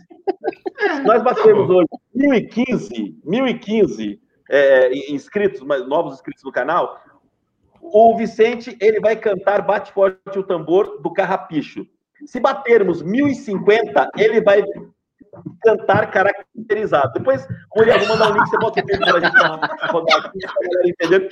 Nós 1.04 1.22
batemos 1.22 1.70
hoje 1.70 1.88
1.015, 2.14 3.16
1.015 3.26 4.18
é, 4.50 5.12
inscritos, 5.12 5.60
novos 5.86 6.14
inscritos 6.14 6.44
no 6.44 6.52
canal 6.52 7.02
o 7.92 8.16
Vicente 8.16 8.76
ele 8.80 9.00
vai 9.00 9.16
cantar 9.16 9.62
Bate 9.62 9.92
Forte 9.92 10.38
o 10.38 10.42
Tambor 10.42 11.00
do 11.00 11.12
Carrapicho. 11.12 11.86
Se 12.26 12.40
batermos 12.40 13.02
1050, 13.02 14.10
ele 14.16 14.40
vai 14.40 14.62
cantar 15.62 16.10
caracterizado. 16.10 17.12
Depois, 17.14 17.46
o 17.74 17.78
Muriel, 17.78 17.98
vou 18.00 18.08
mandar 18.08 18.30
um 18.30 18.34
link, 18.34 18.46
você 18.48 18.58
bota 18.58 18.80
o 18.80 18.86
vídeo 18.86 19.00
para 19.00 19.16
a 19.16 19.20
gente 19.20 19.38
rodar 19.90 20.18
aqui, 20.18 20.38
para 20.38 20.50
a 20.50 20.68
galera 20.68 20.88
entender 20.88 21.28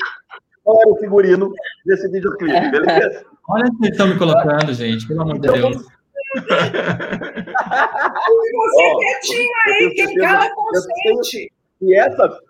qual 0.65 0.81
era 0.81 0.91
o 0.91 0.97
figurino 0.97 1.53
desse 1.85 2.09
videoclipe, 2.09 2.71
beleza? 2.71 3.27
Olha 3.49 3.67
o 3.67 3.71
que 3.71 3.77
vocês 3.79 3.93
estão 3.93 4.09
me 4.09 4.19
colocando, 4.19 4.75
gente, 4.75 5.07
pelo 5.07 5.23
amor 5.23 5.39
de 5.39 5.49
então, 5.49 5.71
Deus. 5.71 5.87
Você 6.35 6.43
quietinho 8.99 9.53
aí, 9.67 9.95
quem 9.95 10.15
cala 10.17 10.51
consente. 10.55 11.53
E 11.81 11.95
essa, 11.95 12.41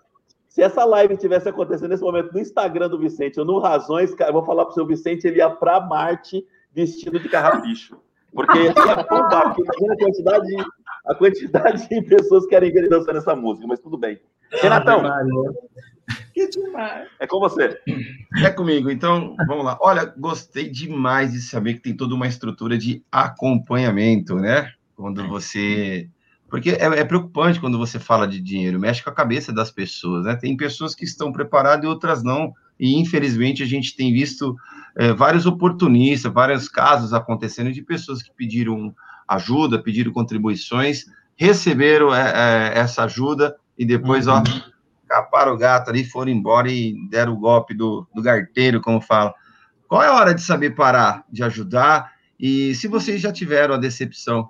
se 0.49 0.63
essa 0.63 0.83
live 0.83 1.15
tivesse 1.17 1.47
acontecendo 1.47 1.89
nesse 1.89 2.03
momento 2.03 2.33
no 2.33 2.39
Instagram 2.39 2.89
do 2.89 2.97
Vicente 2.97 3.39
ou 3.39 3.45
no 3.45 3.59
Razões, 3.59 4.15
cara, 4.15 4.31
eu 4.31 4.33
vou 4.33 4.45
falar 4.45 4.65
para 4.65 4.71
o 4.71 4.75
seu 4.75 4.85
Vicente, 4.85 5.27
ele 5.27 5.37
ia 5.37 5.49
para 5.49 5.79
Marte 5.79 6.45
vestido 6.73 7.19
de 7.19 7.29
carrapicho. 7.29 7.95
Porque 8.33 8.57
ia 8.57 8.73
bombar, 8.73 9.53
porque 9.53 9.61
imagina 9.61 9.93
a 9.93 9.97
quantidade, 9.97 10.47
a 11.07 11.15
quantidade 11.15 11.87
de 11.87 12.01
pessoas 12.01 12.43
que 12.43 12.49
querem 12.49 12.71
ver 12.71 12.79
ele 12.79 12.89
dançando 12.89 13.17
essa 13.17 13.35
música, 13.35 13.67
mas 13.67 13.79
tudo 13.79 13.97
bem. 13.97 14.19
Renatão. 14.51 15.03
Que 16.33 16.47
demais. 16.49 17.07
É 17.19 17.27
com 17.27 17.39
você. 17.39 17.79
É 18.43 18.49
comigo. 18.49 18.89
Então, 18.89 19.35
vamos 19.47 19.65
lá. 19.65 19.77
Olha, 19.81 20.05
gostei 20.17 20.69
demais 20.69 21.33
de 21.33 21.41
saber 21.41 21.75
que 21.75 21.81
tem 21.81 21.97
toda 21.97 22.13
uma 22.13 22.27
estrutura 22.27 22.77
de 22.77 23.03
acompanhamento, 23.11 24.35
né? 24.35 24.71
Quando 24.95 25.27
você 25.27 26.09
porque 26.49 26.71
é, 26.71 26.85
é, 26.85 27.03
preocupante 27.03 27.59
quando 27.59 27.77
você 27.77 27.99
fala 27.99 28.27
de 28.27 28.39
dinheiro, 28.39 28.79
mexe 28.79 29.03
com 29.03 29.09
a 29.09 29.13
cabeça 29.13 29.51
das 29.51 29.69
pessoas, 29.69 30.25
né? 30.25 30.35
Tem 30.35 30.55
pessoas 30.55 30.95
que 30.95 31.03
estão 31.03 31.31
preparadas 31.31 31.83
e 31.83 31.87
outras 31.87 32.23
não, 32.23 32.53
e 32.79 32.99
infelizmente 32.99 33.61
a 33.63 33.65
gente 33.65 33.95
tem 33.95 34.13
visto 34.13 34.55
é, 34.95 35.13
vários 35.13 35.45
oportunistas, 35.45 36.31
vários 36.31 36.69
casos 36.69 37.13
acontecendo 37.13 37.71
de 37.71 37.81
pessoas 37.81 38.21
que 38.21 38.31
pediram 38.31 38.95
ajuda, 39.27 39.81
pediram 39.81 40.11
contribuições, 40.11 41.05
receberam 41.35 42.13
é, 42.13 42.73
é, 42.75 42.79
essa 42.79 43.03
ajuda 43.03 43.55
e 43.77 43.85
depois, 43.85 44.27
uhum. 44.27 44.33
ó, 44.33 44.43
caparam 45.07 45.53
o 45.53 45.57
gato 45.57 45.89
ali, 45.89 46.03
foram 46.03 46.31
embora 46.31 46.69
e 46.71 46.95
deram 47.09 47.33
o 47.33 47.39
golpe 47.39 47.73
do, 47.73 48.07
do 48.13 48.21
garteiro, 48.21 48.81
como 48.81 48.99
fala. 49.01 49.33
Qual 49.87 50.03
é 50.03 50.07
a 50.07 50.13
hora 50.13 50.33
de 50.33 50.41
saber 50.41 50.71
parar, 50.71 51.23
de 51.31 51.43
ajudar? 51.43 52.11
E 52.39 52.75
se 52.75 52.87
vocês 52.87 53.21
já 53.21 53.31
tiveram 53.31 53.75
a 53.75 53.77
decepção 53.77 54.49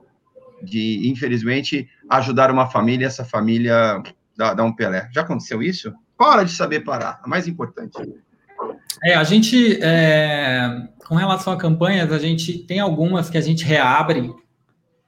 de, 0.64 1.08
infelizmente, 1.08 1.88
ajudar 2.10 2.50
uma 2.50 2.68
família, 2.68 3.06
essa 3.06 3.24
família 3.24 4.02
dá, 4.36 4.54
dá 4.54 4.64
um 4.64 4.74
Pelé. 4.74 5.10
Já 5.14 5.22
aconteceu 5.22 5.62
isso? 5.62 5.94
Qual 6.16 6.30
a 6.30 6.34
hora 6.34 6.46
de 6.46 6.52
saber 6.52 6.80
parar? 6.80 7.20
A 7.24 7.28
mais 7.28 7.48
importante. 7.48 7.98
É, 9.04 9.14
a 9.14 9.24
gente, 9.24 9.80
é, 9.82 10.88
com 11.08 11.16
relação 11.16 11.54
a 11.54 11.58
campanhas, 11.58 12.12
a 12.12 12.18
gente 12.18 12.58
tem 12.60 12.80
algumas 12.80 13.30
que 13.30 13.38
a 13.38 13.42
gente 13.42 13.64
reabre 13.64 14.34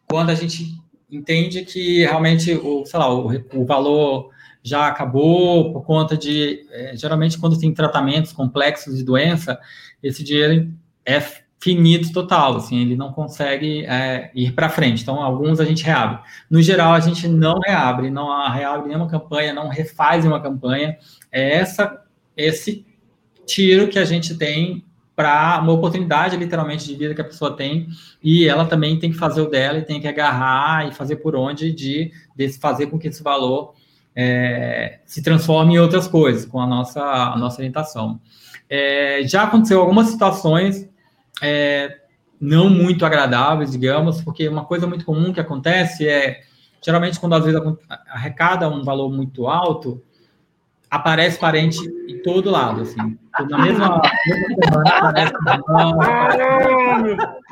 quando 0.09 0.31
a 0.31 0.35
gente 0.35 0.75
entende 1.09 1.63
que 1.63 1.99
realmente 1.99 2.51
o, 2.53 2.85
sei 2.85 2.99
lá, 2.99 3.13
o, 3.13 3.29
o 3.53 3.65
valor 3.65 4.31
já 4.61 4.87
acabou 4.87 5.71
por 5.71 5.83
conta 5.83 6.17
de, 6.17 6.65
é, 6.71 6.95
geralmente 6.95 7.37
quando 7.37 7.59
tem 7.59 7.73
tratamentos 7.73 8.33
complexos 8.33 8.97
de 8.97 9.03
doença, 9.03 9.57
esse 10.01 10.23
dinheiro 10.23 10.73
é 11.05 11.21
finito 11.61 12.11
total, 12.11 12.57
assim, 12.57 12.79
ele 12.79 12.95
não 12.95 13.11
consegue 13.11 13.85
é, 13.85 14.31
ir 14.33 14.53
para 14.53 14.69
frente. 14.69 15.01
Então, 15.01 15.21
alguns 15.21 15.59
a 15.59 15.65
gente 15.65 15.83
reabre. 15.83 16.19
No 16.49 16.61
geral, 16.61 16.93
a 16.93 16.99
gente 16.99 17.27
não 17.27 17.59
reabre, 17.59 18.09
não 18.09 18.49
reabre 18.51 18.87
nenhuma 18.87 19.09
campanha, 19.09 19.53
não 19.53 19.67
refaz 19.67 20.25
uma 20.25 20.41
campanha. 20.41 20.97
É 21.31 21.57
essa, 21.57 22.01
esse 22.35 22.85
tiro 23.45 23.89
que 23.89 23.99
a 23.99 24.05
gente 24.05 24.37
tem 24.37 24.85
para 25.19 25.59
uma 25.61 25.73
oportunidade, 25.73 26.37
literalmente, 26.37 26.87
de 26.87 26.95
vida 26.95 27.13
que 27.13 27.19
a 27.19 27.25
pessoa 27.25 27.53
tem, 27.53 27.89
e 28.23 28.47
ela 28.47 28.63
também 28.63 28.97
tem 28.97 29.11
que 29.11 29.17
fazer 29.17 29.41
o 29.41 29.49
dela 29.49 29.77
e 29.77 29.81
tem 29.81 29.99
que 29.99 30.07
agarrar 30.07 30.87
e 30.87 30.93
fazer 30.93 31.17
por 31.17 31.35
onde 31.35 31.73
de, 31.73 32.09
de 32.33 32.47
fazer 32.57 32.87
com 32.87 32.97
que 32.97 33.09
esse 33.09 33.21
valor 33.21 33.73
é, 34.15 35.01
se 35.05 35.21
transforme 35.21 35.73
em 35.73 35.77
outras 35.77 36.07
coisas, 36.07 36.45
com 36.45 36.61
a 36.61 36.65
nossa, 36.65 37.03
a 37.03 37.37
nossa 37.37 37.57
orientação. 37.57 38.17
É, 38.69 39.19
já 39.25 39.43
aconteceu 39.43 39.81
algumas 39.81 40.07
situações 40.07 40.89
é, 41.41 41.97
não 42.39 42.69
muito 42.69 43.05
agradáveis, 43.05 43.71
digamos, 43.71 44.21
porque 44.21 44.47
uma 44.47 44.63
coisa 44.63 44.87
muito 44.87 45.03
comum 45.03 45.33
que 45.33 45.41
acontece 45.41 46.07
é, 46.07 46.43
geralmente, 46.81 47.19
quando 47.19 47.35
às 47.35 47.43
vezes 47.43 47.59
arrecada 48.07 48.69
um 48.69 48.85
valor 48.85 49.11
muito 49.11 49.49
alto, 49.49 50.01
aparece 50.89 51.39
parente 51.39 51.79
em 52.07 52.21
todo 52.21 52.49
lado, 52.49 52.81
assim. 52.81 53.17
Na 53.49 53.57
mesma, 53.59 54.01
mesma 54.25 54.63
semana 54.63 54.89
aparece. 54.89 55.33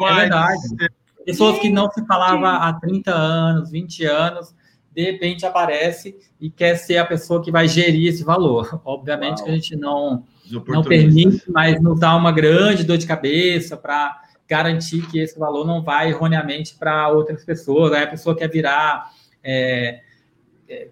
é 0.02 0.14
verdade. 0.16 0.60
Pessoas 1.26 1.60
que 1.60 1.70
não 1.70 1.90
se 1.92 2.06
falava 2.06 2.68
há 2.68 2.74
30 2.74 3.14
anos, 3.14 3.70
20 3.70 4.06
anos, 4.06 4.56
de 4.96 5.04
repente 5.04 5.46
aparece 5.46 6.16
e 6.40 6.50
quer 6.50 6.76
ser 6.76 6.98
a 6.98 7.06
pessoa 7.06 7.44
que 7.44 7.52
vai 7.52 7.68
gerir 7.68 8.08
esse 8.10 8.24
valor. 8.24 8.82
Obviamente 8.84 9.38
Uau. 9.38 9.46
que 9.46 9.52
a 9.52 9.54
gente 9.54 9.76
não 9.76 10.24
não 10.66 10.82
permite, 10.82 11.44
mas 11.52 11.82
nos 11.82 12.00
dá 12.00 12.16
uma 12.16 12.32
grande 12.32 12.86
dor 12.86 12.98
de 12.98 13.06
cabeça 13.06 13.76
para 13.76 14.22
garantir 14.48 15.06
que 15.08 15.20
esse 15.20 15.38
valor 15.38 15.68
não 15.68 15.84
vai 15.84 16.10
erroneamente 16.10 16.76
para 16.76 17.10
outras 17.10 17.44
pessoas. 17.44 17.92
Aí 17.92 18.04
a 18.04 18.08
pessoa 18.08 18.36
quer 18.36 18.50
virar, 18.50 19.12
é 19.44 20.02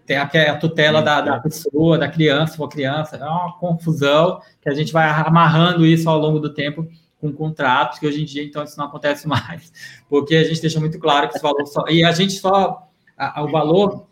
tem 0.06 0.18
a, 0.18 0.58
tutela 0.58 1.02
da, 1.02 1.22
da, 1.22 1.40
pessoa, 1.40 1.98
da 1.98 2.08
criança, 2.08 2.56
for 2.56 2.70
criança, 2.70 3.18
é 3.18 3.24
uma 3.24 3.58
confusão 3.58 4.40
que 4.62 4.70
a 4.70 4.74
gente 4.74 4.94
vai 4.94 5.10
amarrando 5.10 5.86
isso 5.86 6.10
ao 6.10 6.18
longo 6.18 6.40
do 6.40 6.54
tempo 6.54 6.88
com 7.20 7.32
contratos, 7.34 8.00
que 8.00 8.08
hoje 8.08 8.22
em 8.22 8.26
dia, 8.26 8.44
então, 8.44 8.64
isso 8.64 8.78
não 8.78 8.86
acontece 8.86 9.28
mais, 9.30 9.72
porque 10.10 10.36
a 10.36 10.44
gente 10.44 10.62
deixa 10.62 10.80
muito 10.80 11.00
claro 11.00 11.28
que 11.28 11.36
esse 11.36 11.44
valor 11.44 11.66
só. 11.68 11.84
E 11.90 12.04
a 12.04 12.12
gente 12.12 12.34
só. 12.34 12.88
A, 13.18 13.44
o 13.44 13.50
valor 13.50 14.08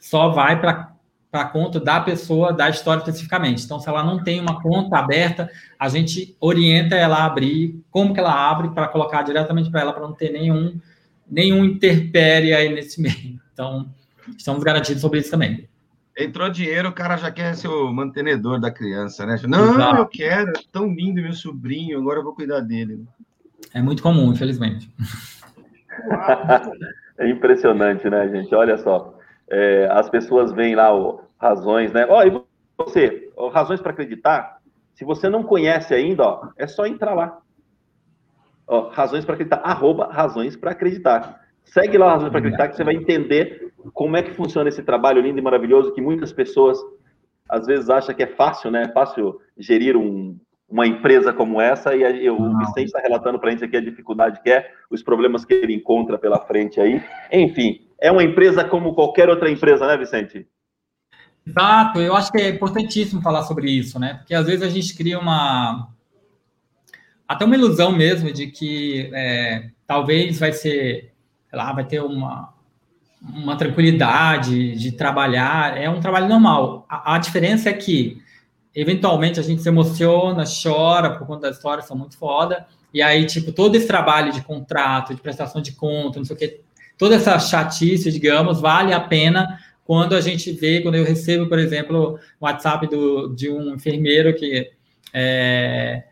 só 0.00 0.28
vai 0.28 0.60
para 0.60 0.94
para 1.34 1.42
a 1.42 1.48
conta 1.48 1.80
da 1.80 2.00
pessoa 2.00 2.52
da 2.52 2.70
história 2.70 3.00
especificamente. 3.00 3.64
Então, 3.64 3.80
se 3.80 3.88
ela 3.88 4.04
não 4.04 4.22
tem 4.22 4.38
uma 4.38 4.62
conta 4.62 4.96
aberta, 4.98 5.50
a 5.76 5.88
gente 5.88 6.36
orienta 6.38 6.94
ela 6.94 7.16
a 7.16 7.24
abrir, 7.24 7.82
como 7.90 8.14
que 8.14 8.20
ela 8.20 8.32
abre, 8.32 8.68
para 8.68 8.86
colocar 8.86 9.22
diretamente 9.22 9.68
para 9.68 9.80
ela, 9.80 9.92
para 9.92 10.04
não 10.04 10.12
ter 10.12 10.30
nenhum, 10.30 10.78
nenhum 11.28 11.64
interpério 11.64 12.56
aí 12.56 12.72
nesse 12.72 13.00
meio. 13.00 13.40
Então, 13.52 13.92
estamos 14.36 14.62
garantidos 14.62 15.00
sobre 15.00 15.20
isso 15.20 15.30
também. 15.30 15.68
Entrou 16.16 16.48
dinheiro, 16.48 16.90
o 16.90 16.92
cara 16.92 17.16
já 17.16 17.30
quer 17.30 17.54
ser 17.56 17.68
o 17.68 17.92
mantenedor 17.92 18.60
da 18.60 18.70
criança, 18.70 19.26
né? 19.26 19.36
Não, 19.48 19.74
Exato. 19.74 19.96
eu 19.96 20.06
quero, 20.06 20.50
é 20.50 20.62
tão 20.70 20.86
lindo 20.94 21.20
meu 21.20 21.32
sobrinho, 21.32 21.98
agora 21.98 22.20
eu 22.20 22.24
vou 22.24 22.34
cuidar 22.34 22.60
dele. 22.60 23.04
É 23.72 23.82
muito 23.82 24.02
comum, 24.02 24.32
infelizmente. 24.32 24.90
É 27.16 27.28
impressionante, 27.28 28.10
né, 28.10 28.28
gente? 28.28 28.52
Olha 28.54 28.76
só. 28.76 29.16
É, 29.48 29.88
as 29.88 30.10
pessoas 30.10 30.52
veem 30.52 30.74
lá 30.74 30.92
o, 30.92 31.20
razões, 31.38 31.92
né? 31.92 32.06
Ó, 32.08 32.22
e 32.22 32.42
você, 32.76 33.30
ó, 33.36 33.48
razões 33.48 33.80
para 33.80 33.92
acreditar. 33.92 34.58
Se 34.94 35.04
você 35.04 35.28
não 35.28 35.42
conhece 35.42 35.94
ainda, 35.94 36.22
ó, 36.24 36.48
é 36.56 36.66
só 36.66 36.86
entrar 36.86 37.14
lá. 37.14 37.38
Ó, 38.66 38.88
razões 38.88 39.24
para 39.24 39.34
acreditar, 39.34 39.60
arroba 39.62 40.08
razões 40.10 40.56
para 40.56 40.70
acreditar. 40.70 41.40
Segue 41.64 41.98
lá 41.98 42.12
razões 42.12 42.30
para 42.30 42.38
acreditar 42.38 42.68
que 42.68 42.76
você 42.76 42.84
vai 42.84 42.94
entender 42.94 43.63
como 43.92 44.16
é 44.16 44.22
que 44.22 44.32
funciona 44.32 44.68
esse 44.68 44.82
trabalho 44.82 45.20
lindo 45.20 45.38
e 45.38 45.42
maravilhoso 45.42 45.92
que 45.92 46.00
muitas 46.00 46.32
pessoas 46.32 46.78
às 47.48 47.66
vezes 47.66 47.90
acham 47.90 48.14
que 48.14 48.22
é 48.22 48.26
fácil, 48.26 48.70
né? 48.70 48.84
É 48.84 48.92
fácil 48.92 49.40
gerir 49.58 49.96
um, 49.96 50.38
uma 50.68 50.86
empresa 50.86 51.32
como 51.32 51.60
essa 51.60 51.94
e 51.94 52.28
o 52.30 52.58
Vicente 52.58 52.86
está 52.86 53.00
relatando 53.00 53.38
para 53.38 53.48
a 53.48 53.52
gente 53.52 53.64
aqui 53.64 53.76
a 53.76 53.80
dificuldade 53.80 54.40
que 54.42 54.50
é, 54.50 54.70
os 54.90 55.02
problemas 55.02 55.44
que 55.44 55.54
ele 55.54 55.74
encontra 55.74 56.18
pela 56.18 56.40
frente 56.40 56.80
aí. 56.80 57.02
Enfim, 57.30 57.86
é 58.00 58.10
uma 58.10 58.22
empresa 58.22 58.64
como 58.64 58.94
qualquer 58.94 59.28
outra 59.28 59.50
empresa, 59.50 59.86
né, 59.86 59.96
Vicente? 59.96 60.46
Exato, 61.46 62.00
eu 62.00 62.16
acho 62.16 62.32
que 62.32 62.38
é 62.38 62.48
importantíssimo 62.48 63.20
falar 63.20 63.42
sobre 63.42 63.70
isso, 63.70 63.98
né? 63.98 64.14
Porque 64.14 64.34
às 64.34 64.46
vezes 64.46 64.62
a 64.62 64.70
gente 64.70 64.96
cria 64.96 65.18
uma. 65.18 65.88
Até 67.28 67.44
uma 67.44 67.54
ilusão 67.54 67.92
mesmo 67.92 68.32
de 68.32 68.46
que 68.46 69.10
é, 69.12 69.70
talvez 69.86 70.38
vai 70.38 70.52
ser, 70.52 71.12
sei 71.48 71.58
lá, 71.58 71.72
vai 71.72 71.84
ter 71.84 72.02
uma, 72.02 72.53
uma 73.32 73.56
tranquilidade 73.56 74.76
de 74.76 74.92
trabalhar. 74.92 75.76
É 75.76 75.88
um 75.88 76.00
trabalho 76.00 76.28
normal. 76.28 76.84
A, 76.88 77.14
a 77.14 77.18
diferença 77.18 77.70
é 77.70 77.72
que, 77.72 78.22
eventualmente, 78.74 79.40
a 79.40 79.42
gente 79.42 79.62
se 79.62 79.68
emociona, 79.68 80.44
chora 80.44 81.10
por 81.10 81.26
conta 81.26 81.48
das 81.48 81.56
histórias, 81.56 81.86
são 81.86 81.96
muito 81.96 82.16
foda. 82.16 82.66
E 82.92 83.02
aí, 83.02 83.24
tipo, 83.26 83.52
todo 83.52 83.74
esse 83.74 83.86
trabalho 83.86 84.32
de 84.32 84.42
contrato, 84.42 85.14
de 85.14 85.20
prestação 85.20 85.60
de 85.60 85.72
conta, 85.72 86.18
não 86.18 86.24
sei 86.24 86.36
o 86.36 86.38
quê, 86.38 86.60
toda 86.96 87.16
essa 87.16 87.38
chatice, 87.38 88.12
digamos, 88.12 88.60
vale 88.60 88.92
a 88.92 89.00
pena 89.00 89.58
quando 89.84 90.14
a 90.14 90.20
gente 90.20 90.50
vê, 90.52 90.80
quando 90.80 90.94
eu 90.94 91.04
recebo, 91.04 91.48
por 91.48 91.58
exemplo, 91.58 92.18
o 92.40 92.44
WhatsApp 92.44 92.86
do, 92.86 93.34
de 93.34 93.50
um 93.50 93.74
enfermeiro 93.74 94.34
que 94.34 94.70
é, 95.12 96.04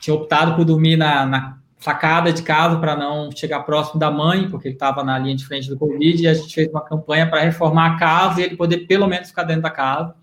tinha 0.00 0.14
optado 0.14 0.54
por 0.54 0.64
dormir 0.64 0.96
na, 0.96 1.26
na 1.26 1.59
sacada 1.80 2.32
de 2.32 2.42
casa 2.42 2.78
para 2.78 2.94
não 2.94 3.30
chegar 3.32 3.60
próximo 3.60 3.98
da 3.98 4.10
mãe, 4.10 4.48
porque 4.48 4.68
ele 4.68 4.74
estava 4.74 5.02
na 5.02 5.18
linha 5.18 5.34
de 5.34 5.46
frente 5.46 5.68
do 5.68 5.78
Covid, 5.78 6.22
e 6.22 6.28
a 6.28 6.34
gente 6.34 6.54
fez 6.54 6.68
uma 6.68 6.84
campanha 6.84 7.28
para 7.28 7.40
reformar 7.40 7.94
a 7.94 7.98
casa 7.98 8.40
e 8.40 8.44
ele 8.44 8.56
poder 8.56 8.86
pelo 8.86 9.06
menos 9.06 9.28
ficar 9.28 9.44
dentro 9.44 9.62
da 9.62 9.70
casa. 9.70 10.14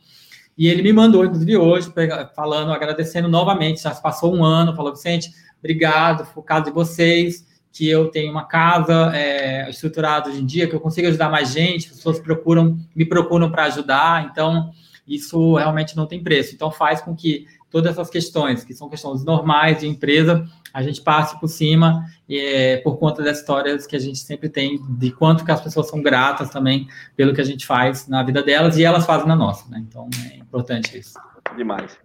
E 0.55 0.67
ele 0.67 0.81
me 0.81 0.93
mandou, 0.93 1.25
inclusive 1.25 1.57
hoje, 1.57 1.91
falando, 2.35 2.71
agradecendo 2.71 3.27
novamente, 3.27 3.81
já 3.81 3.91
passou 3.91 4.35
um 4.35 4.43
ano, 4.43 4.75
falou, 4.75 4.93
Vicente, 4.93 5.31
obrigado, 5.59 6.25
causa 6.43 6.65
de 6.65 6.71
vocês, 6.71 7.45
que 7.71 7.87
eu 7.87 8.07
tenho 8.09 8.31
uma 8.31 8.45
casa 8.45 9.11
é, 9.15 9.69
estruturada 9.69 10.29
hoje 10.29 10.41
em 10.41 10.45
dia, 10.45 10.67
que 10.67 10.75
eu 10.75 10.79
consigo 10.79 11.07
ajudar 11.07 11.29
mais 11.29 11.51
gente, 11.51 11.87
as 11.89 11.97
pessoas 11.97 12.19
procuram, 12.19 12.77
me 12.95 13.05
procuram 13.05 13.51
para 13.51 13.65
ajudar, 13.65 14.29
então 14.31 14.71
isso 15.07 15.55
realmente 15.55 15.95
não 15.95 16.07
tem 16.07 16.23
preço. 16.23 16.55
Então 16.55 16.71
faz 16.71 17.01
com 17.01 17.15
que 17.15 17.45
todas 17.69 17.91
essas 17.91 18.09
questões, 18.09 18.63
que 18.63 18.73
são 18.73 18.89
questões 18.89 19.23
normais 19.23 19.79
de 19.79 19.87
empresa, 19.87 20.45
a 20.77 20.83
gente 20.83 21.01
passe 21.01 21.39
por 21.39 21.47
cima 21.47 22.05
é, 22.29 22.77
por 22.77 22.99
conta 22.99 23.23
das 23.23 23.39
histórias 23.39 23.87
que 23.87 23.95
a 23.95 23.99
gente 23.99 24.19
sempre 24.19 24.47
tem, 24.47 24.79
de 24.87 25.11
quanto 25.11 25.43
que 25.43 25.51
as 25.51 25.59
pessoas 25.59 25.89
são 25.89 26.03
gratas 26.03 26.51
também 26.51 26.87
pelo 27.15 27.33
que 27.33 27.41
a 27.41 27.43
gente 27.43 27.65
faz 27.65 28.07
na 28.07 28.21
vida 28.21 28.43
delas 28.43 28.77
e 28.77 28.83
elas 28.83 29.03
fazem 29.03 29.27
na 29.27 29.35
nossa, 29.35 29.67
né? 29.71 29.79
Então 29.79 30.07
é 30.31 30.35
importante 30.35 30.95
isso. 30.95 31.19
Demais. 31.55 31.97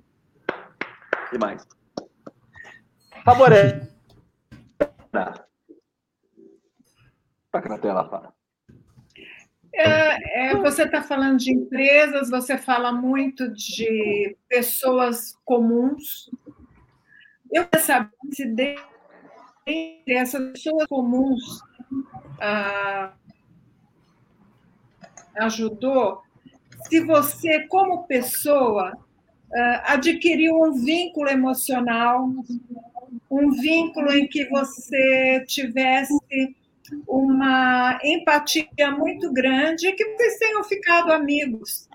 Demais. 1.30 1.68
Favorece. 3.22 3.92
Taca 7.50 7.68
na 7.68 7.76
tela, 7.76 8.08
fala. 8.08 8.32
É, 9.74 10.50
é, 10.50 10.56
você 10.56 10.84
está 10.84 11.02
falando 11.02 11.36
de 11.38 11.52
empresas, 11.52 12.30
você 12.30 12.56
fala 12.56 12.90
muito 12.90 13.52
de 13.52 14.34
pessoas 14.48 15.38
comuns. 15.44 16.30
Eu 17.52 17.66
quero 17.68 17.84
saber 17.84 18.10
se 18.32 18.46
dentre 18.46 18.82
essas 20.08 20.52
pessoas 20.52 20.86
comuns 20.86 21.60
ah, 22.40 23.12
ajudou, 25.36 26.22
se 26.88 27.00
você, 27.00 27.66
como 27.68 28.04
pessoa, 28.04 28.96
ah, 29.54 29.92
adquiriu 29.92 30.54
um 30.62 30.72
vínculo 30.72 31.28
emocional, 31.28 32.26
um 33.30 33.50
vínculo 33.50 34.12
em 34.12 34.26
que 34.26 34.48
você 34.48 35.44
tivesse 35.46 36.18
uma 37.06 37.98
empatia 38.02 38.90
muito 38.96 39.32
grande 39.32 39.88
e 39.88 39.92
que 39.92 40.04
vocês 40.04 40.38
tenham 40.38 40.64
ficado 40.64 41.12
amigos. 41.12 41.88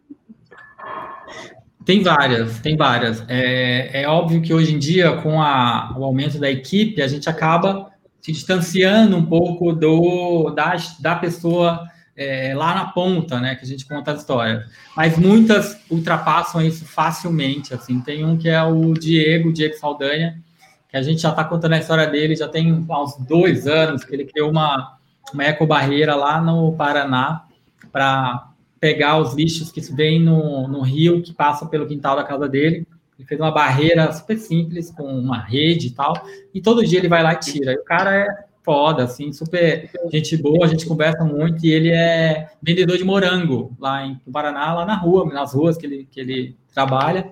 Tem 1.88 2.03
várias, 2.03 2.59
tem 2.59 2.75
várias. 2.75 3.23
É, 3.29 4.01
é 4.01 4.07
óbvio 4.09 4.41
que 4.41 4.53
hoje 4.53 4.75
em 4.75 4.77
dia, 4.77 5.13
com 5.21 5.41
a, 5.41 5.95
o 5.97 6.03
aumento 6.03 6.38
da 6.38 6.51
equipe, 6.51 7.01
a 7.01 7.07
gente 7.07 7.29
acaba 7.29 7.89
se 8.19 8.33
distanciando 8.33 9.15
um 9.15 9.25
pouco 9.25 9.71
do 9.71 10.49
da, 10.49 10.75
da 10.99 11.15
pessoa 11.15 11.88
é, 12.13 12.53
lá 12.53 12.75
na 12.75 12.88
ponta, 12.88 13.39
né, 13.39 13.55
que 13.55 13.63
a 13.63 13.67
gente 13.67 13.85
conta 13.85 14.11
a 14.11 14.15
história. 14.15 14.65
Mas 14.97 15.17
muitas 15.17 15.79
ultrapassam 15.89 16.61
isso 16.61 16.83
facilmente. 16.83 17.73
Assim, 17.73 18.01
tem 18.01 18.25
um 18.25 18.38
que 18.38 18.49
é 18.49 18.61
o 18.61 18.93
Diego, 18.93 19.53
Diego 19.53 19.75
Saldanha, 19.75 20.43
que 20.89 20.97
a 20.97 21.01
gente 21.01 21.21
já 21.21 21.29
está 21.29 21.45
contando 21.45 21.71
a 21.71 21.79
história 21.79 22.05
dele, 22.05 22.35
já 22.35 22.49
tem 22.49 22.69
uns 22.73 23.15
dois 23.25 23.65
anos 23.65 24.03
que 24.03 24.13
ele 24.13 24.25
criou 24.25 24.51
uma, 24.51 24.97
uma 25.33 25.45
ecobarreira 25.45 26.15
lá 26.15 26.41
no 26.41 26.73
Paraná 26.73 27.45
para 27.93 28.47
pegar 28.80 29.19
os 29.19 29.34
lixos 29.34 29.71
que 29.71 29.82
vêm 29.82 30.21
no, 30.21 30.67
no 30.67 30.82
rio, 30.82 31.21
que 31.21 31.34
passam 31.34 31.67
pelo 31.67 31.88
quintal 31.88 32.15
da 32.15 32.23
casa 32.23 32.47
dele. 32.47 32.88
Ele 33.17 33.28
fez 33.28 33.39
uma 33.39 33.51
barreira 33.51 34.11
super 34.11 34.38
simples, 34.38 34.91
com 34.91 35.03
uma 35.03 35.39
rede 35.39 35.88
e 35.88 35.91
tal, 35.91 36.13
e 36.53 36.61
todo 36.61 36.86
dia 36.86 36.99
ele 36.99 37.07
vai 37.07 37.23
lá 37.23 37.34
e 37.34 37.39
tira. 37.39 37.73
E 37.73 37.78
o 37.78 37.84
cara 37.84 38.15
é 38.15 38.28
foda, 38.63 39.05
assim, 39.05 39.32
super 39.32 39.89
gente 40.11 40.36
boa, 40.38 40.65
a 40.65 40.67
gente 40.67 40.86
conversa 40.86 41.23
muito, 41.23 41.65
e 41.65 41.71
ele 41.71 41.89
é 41.89 42.49
vendedor 42.61 42.97
de 42.97 43.03
morango 43.03 43.75
lá 43.80 44.05
em 44.05 44.19
Paraná, 44.32 44.73
lá 44.73 44.86
na 44.86 44.95
rua, 44.95 45.25
nas 45.34 45.53
ruas 45.53 45.78
que 45.78 45.86
ele, 45.86 46.07
que 46.11 46.19
ele 46.19 46.55
trabalha. 46.73 47.32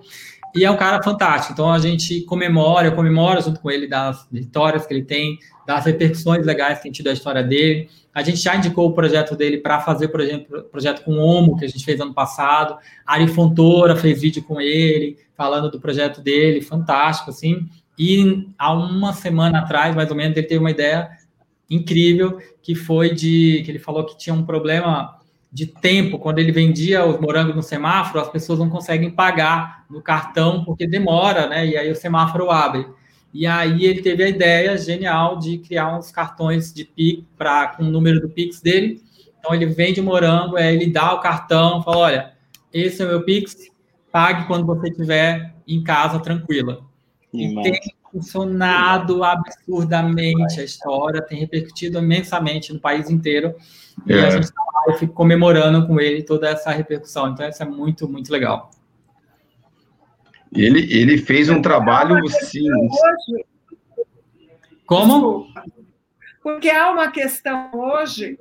E 0.56 0.64
é 0.64 0.72
um 0.72 0.78
cara 0.78 1.04
fantástico. 1.04 1.52
Então 1.52 1.70
a 1.70 1.78
gente 1.78 2.22
comemora, 2.22 2.88
eu 2.88 2.96
comemoro 2.96 3.42
junto 3.42 3.60
com 3.60 3.70
ele 3.70 3.88
das 3.88 4.26
vitórias 4.32 4.88
que 4.88 4.94
ele 4.94 5.04
tem, 5.04 5.38
das 5.68 5.86
repercussões 5.86 6.46
legais 6.46 6.78
que 6.78 6.84
tem 6.84 6.92
tido 6.94 7.10
a 7.10 7.14
história 7.14 7.44
dele. 7.44 7.90
A 8.16 8.24
gente 8.24 8.38
já 8.38 8.56
indicou 8.56 8.88
o 8.88 8.94
projeto 8.94 9.36
dele 9.36 9.58
para 9.58 9.82
fazer, 9.82 10.08
por 10.08 10.22
exemplo, 10.22 10.64
projeto 10.72 11.04
com 11.04 11.16
o 11.16 11.20
Omo, 11.20 11.58
que 11.58 11.66
a 11.66 11.68
gente 11.68 11.84
fez 11.84 12.00
ano 12.00 12.14
passado. 12.14 12.78
Ari 13.06 13.28
Fontoura 13.28 13.94
fez 13.94 14.22
vídeo 14.22 14.42
com 14.42 14.62
ele, 14.62 15.18
falando 15.36 15.70
do 15.70 15.82
projeto 15.82 16.22
dele, 16.22 16.62
fantástico, 16.62 17.30
assim. 17.30 17.68
E 18.00 18.48
há 18.58 18.72
uma 18.72 19.12
semana 19.12 19.60
atrás, 19.60 19.94
mais 19.94 20.10
ou 20.10 20.16
menos, 20.16 20.38
ele 20.38 20.48
teve 20.48 20.62
uma 20.62 20.72
ideia 20.72 21.10
incrível, 21.70 22.40
que 22.62 22.74
foi 22.74 23.14
de 23.14 23.62
que 23.66 23.72
ele 23.72 23.80
falou 23.80 24.06
que 24.06 24.18
tinha 24.18 24.34
um 24.34 24.46
problema 24.46 25.20
de 25.52 25.66
tempo, 25.66 26.18
quando 26.18 26.40
ele 26.40 26.54
vendia 26.54 27.06
os 27.06 27.20
morangos 27.20 27.56
no 27.56 27.64
semáforo, 27.64 28.22
as 28.22 28.30
pessoas 28.30 28.60
não 28.60 28.70
conseguem 28.70 29.10
pagar 29.10 29.86
no 29.90 30.02
cartão 30.02 30.64
porque 30.64 30.88
demora, 30.88 31.48
né? 31.48 31.68
E 31.68 31.78
aí 31.78 31.92
o 31.92 31.96
semáforo 31.96 32.50
abre. 32.50 32.86
E 33.36 33.46
aí 33.46 33.84
ele 33.84 34.02
teve 34.02 34.24
a 34.24 34.30
ideia 34.30 34.78
genial 34.78 35.38
de 35.38 35.58
criar 35.58 35.98
uns 35.98 36.10
cartões 36.10 36.74
de 36.74 36.86
Pix 36.86 37.22
para 37.38 37.68
com 37.68 37.84
o 37.84 37.92
número 37.92 38.22
do 38.22 38.30
Pix 38.30 38.62
dele. 38.62 39.04
Então 39.38 39.54
ele 39.54 39.66
vende 39.66 40.02
morango, 40.02 40.56
aí 40.56 40.74
ele 40.74 40.90
dá 40.90 41.14
o 41.14 41.20
cartão, 41.20 41.84
fala: 41.84 41.98
olha, 41.98 42.34
esse 42.74 43.02
é 43.02 43.06
o 43.06 43.10
meu 43.10 43.26
Pix, 43.26 43.70
pague 44.10 44.48
quando 44.48 44.66
você 44.66 44.88
estiver 44.88 45.54
em 45.68 45.84
casa 45.84 46.18
tranquila. 46.20 46.80
E 47.34 47.54
tem 47.62 47.82
funcionado 48.10 49.22
absurdamente 49.22 50.62
a 50.62 50.64
história, 50.64 51.22
tem 51.22 51.38
repercutido 51.38 52.00
imensamente 52.00 52.72
no 52.72 52.80
país 52.80 53.10
inteiro. 53.10 53.54
E 54.08 54.14
é. 54.14 54.28
a 54.28 54.30
gente 54.30 54.44
está 54.44 54.62
lá 54.62 54.96
e 54.96 54.98
fica 54.98 55.12
comemorando 55.12 55.86
com 55.86 56.00
ele 56.00 56.24
toda 56.24 56.48
essa 56.48 56.72
repercussão. 56.72 57.28
Então, 57.28 57.50
isso 57.50 57.62
é 57.62 57.66
muito, 57.66 58.08
muito 58.08 58.32
legal. 58.32 58.72
Ele, 60.56 60.92
ele 60.94 61.18
fez 61.18 61.50
um 61.50 61.62
trabalho, 61.62 62.28
sim. 62.28 62.68
Como? 64.86 65.48
Porque 66.42 66.70
há 66.70 66.92
uma 66.92 67.12
questão 67.12 67.72
hoje 67.74 68.38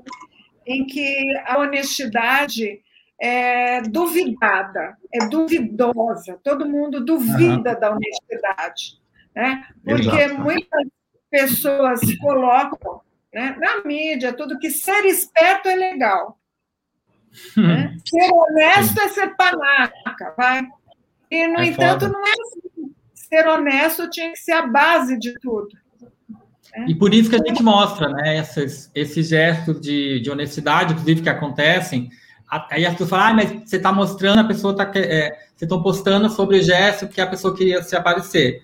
em 0.67 0.87
que 0.87 1.25
a 1.47 1.59
honestidade 1.59 2.81
é 3.21 3.81
duvidada, 3.83 4.97
é 5.13 5.27
duvidosa, 5.29 6.39
todo 6.43 6.69
mundo 6.69 7.05
duvida 7.05 7.73
uhum. 7.75 7.81
da 7.81 7.91
honestidade, 7.91 9.01
né? 9.35 9.67
Porque 9.85 10.09
Exato. 10.09 10.41
muitas 10.41 10.87
pessoas 11.31 12.01
colocam 12.21 13.01
né? 13.35 13.57
Na 13.59 13.83
mídia, 13.85 14.33
tudo 14.33 14.61
que 14.61 14.71
ser 14.71 15.05
esperto 15.07 15.69
é 15.69 15.75
legal. 15.75 16.39
Né? 17.57 17.97
Ser 18.07 18.33
honesto 18.33 19.01
é 19.01 19.09
ser 19.09 19.35
panaca, 19.35 20.35
vai. 20.37 20.63
E, 21.35 21.49
no 21.49 21.61
é 21.61 21.67
entanto, 21.67 22.07
foda. 22.07 22.13
não 22.13 22.27
é 22.27 22.31
assim. 22.31 22.95
Ser 23.15 23.49
honesto 23.49 24.09
tinha 24.11 24.31
que 24.31 24.39
ser 24.39 24.53
a 24.53 24.67
base 24.67 25.19
de 25.19 25.35
tudo. 25.41 25.69
Né? 26.77 26.87
E 26.89 26.95
por 26.95 27.13
isso 27.13 27.31
que 27.31 27.37
a 27.37 27.43
gente 27.45 27.63
mostra, 27.63 28.09
né, 28.09 28.39
esses, 28.39 28.91
esses 28.95 29.29
gestos 29.29 29.81
de, 29.81 30.21
de 30.21 30.31
honestidade, 30.31 30.93
inclusive, 30.93 31.23
que 31.23 31.29
acontecem. 31.29 32.11
Aí 32.71 32.87
as 32.87 32.93
pessoas 32.93 33.11
falam, 33.11 33.27
ah, 33.27 33.35
mas 33.35 33.69
você 33.69 33.77
está 33.77 33.93
mostrando, 33.93 34.39
a 34.41 34.45
pessoa 34.45 34.73
está. 34.73 34.91
É, 34.95 35.37
você 35.57 35.65
estão 35.65 35.83
postando 35.83 36.29
sobre 36.31 36.59
o 36.59 36.63
gesto 36.63 37.09
que 37.09 37.21
a 37.21 37.27
pessoa 37.27 37.57
queria 37.57 37.83
se 37.83 37.97
aparecer. 37.97 38.63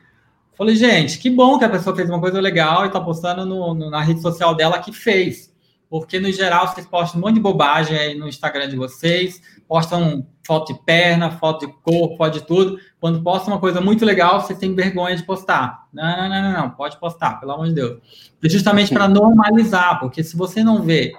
Falei, 0.54 0.76
gente, 0.76 1.18
que 1.18 1.30
bom 1.30 1.58
que 1.58 1.64
a 1.64 1.70
pessoa 1.70 1.96
fez 1.96 2.08
uma 2.08 2.20
coisa 2.20 2.40
legal 2.40 2.84
e 2.84 2.88
está 2.88 3.00
postando 3.00 3.46
no, 3.46 3.74
no, 3.74 3.90
na 3.90 4.02
rede 4.02 4.20
social 4.20 4.54
dela 4.54 4.78
que 4.78 4.92
fez. 4.92 5.49
Porque, 5.90 6.20
no 6.20 6.30
geral, 6.30 6.68
vocês 6.68 6.86
postam 6.86 7.20
um 7.20 7.24
monte 7.24 7.34
de 7.34 7.40
bobagem 7.40 7.98
aí 7.98 8.14
no 8.16 8.28
Instagram 8.28 8.68
de 8.68 8.76
vocês, 8.76 9.42
postam 9.66 10.24
foto 10.46 10.72
de 10.72 10.80
perna, 10.84 11.32
foto 11.32 11.66
de 11.66 11.72
corpo, 11.82 12.16
foto 12.16 12.34
de 12.34 12.46
tudo. 12.46 12.78
Quando 13.00 13.20
postam 13.22 13.52
uma 13.52 13.60
coisa 13.60 13.80
muito 13.80 14.04
legal, 14.04 14.40
vocês 14.40 14.56
têm 14.56 14.72
vergonha 14.72 15.16
de 15.16 15.24
postar. 15.24 15.88
Não, 15.92 16.16
não, 16.16 16.28
não, 16.28 16.42
não, 16.42 16.52
não. 16.52 16.70
pode 16.70 16.96
postar, 17.00 17.40
pelo 17.40 17.52
amor 17.52 17.66
de 17.66 17.74
Deus. 17.74 17.98
Justamente 18.44 18.94
para 18.94 19.08
normalizar, 19.08 19.98
porque 19.98 20.22
se 20.22 20.36
você 20.36 20.62
não 20.62 20.80
vê 20.80 21.12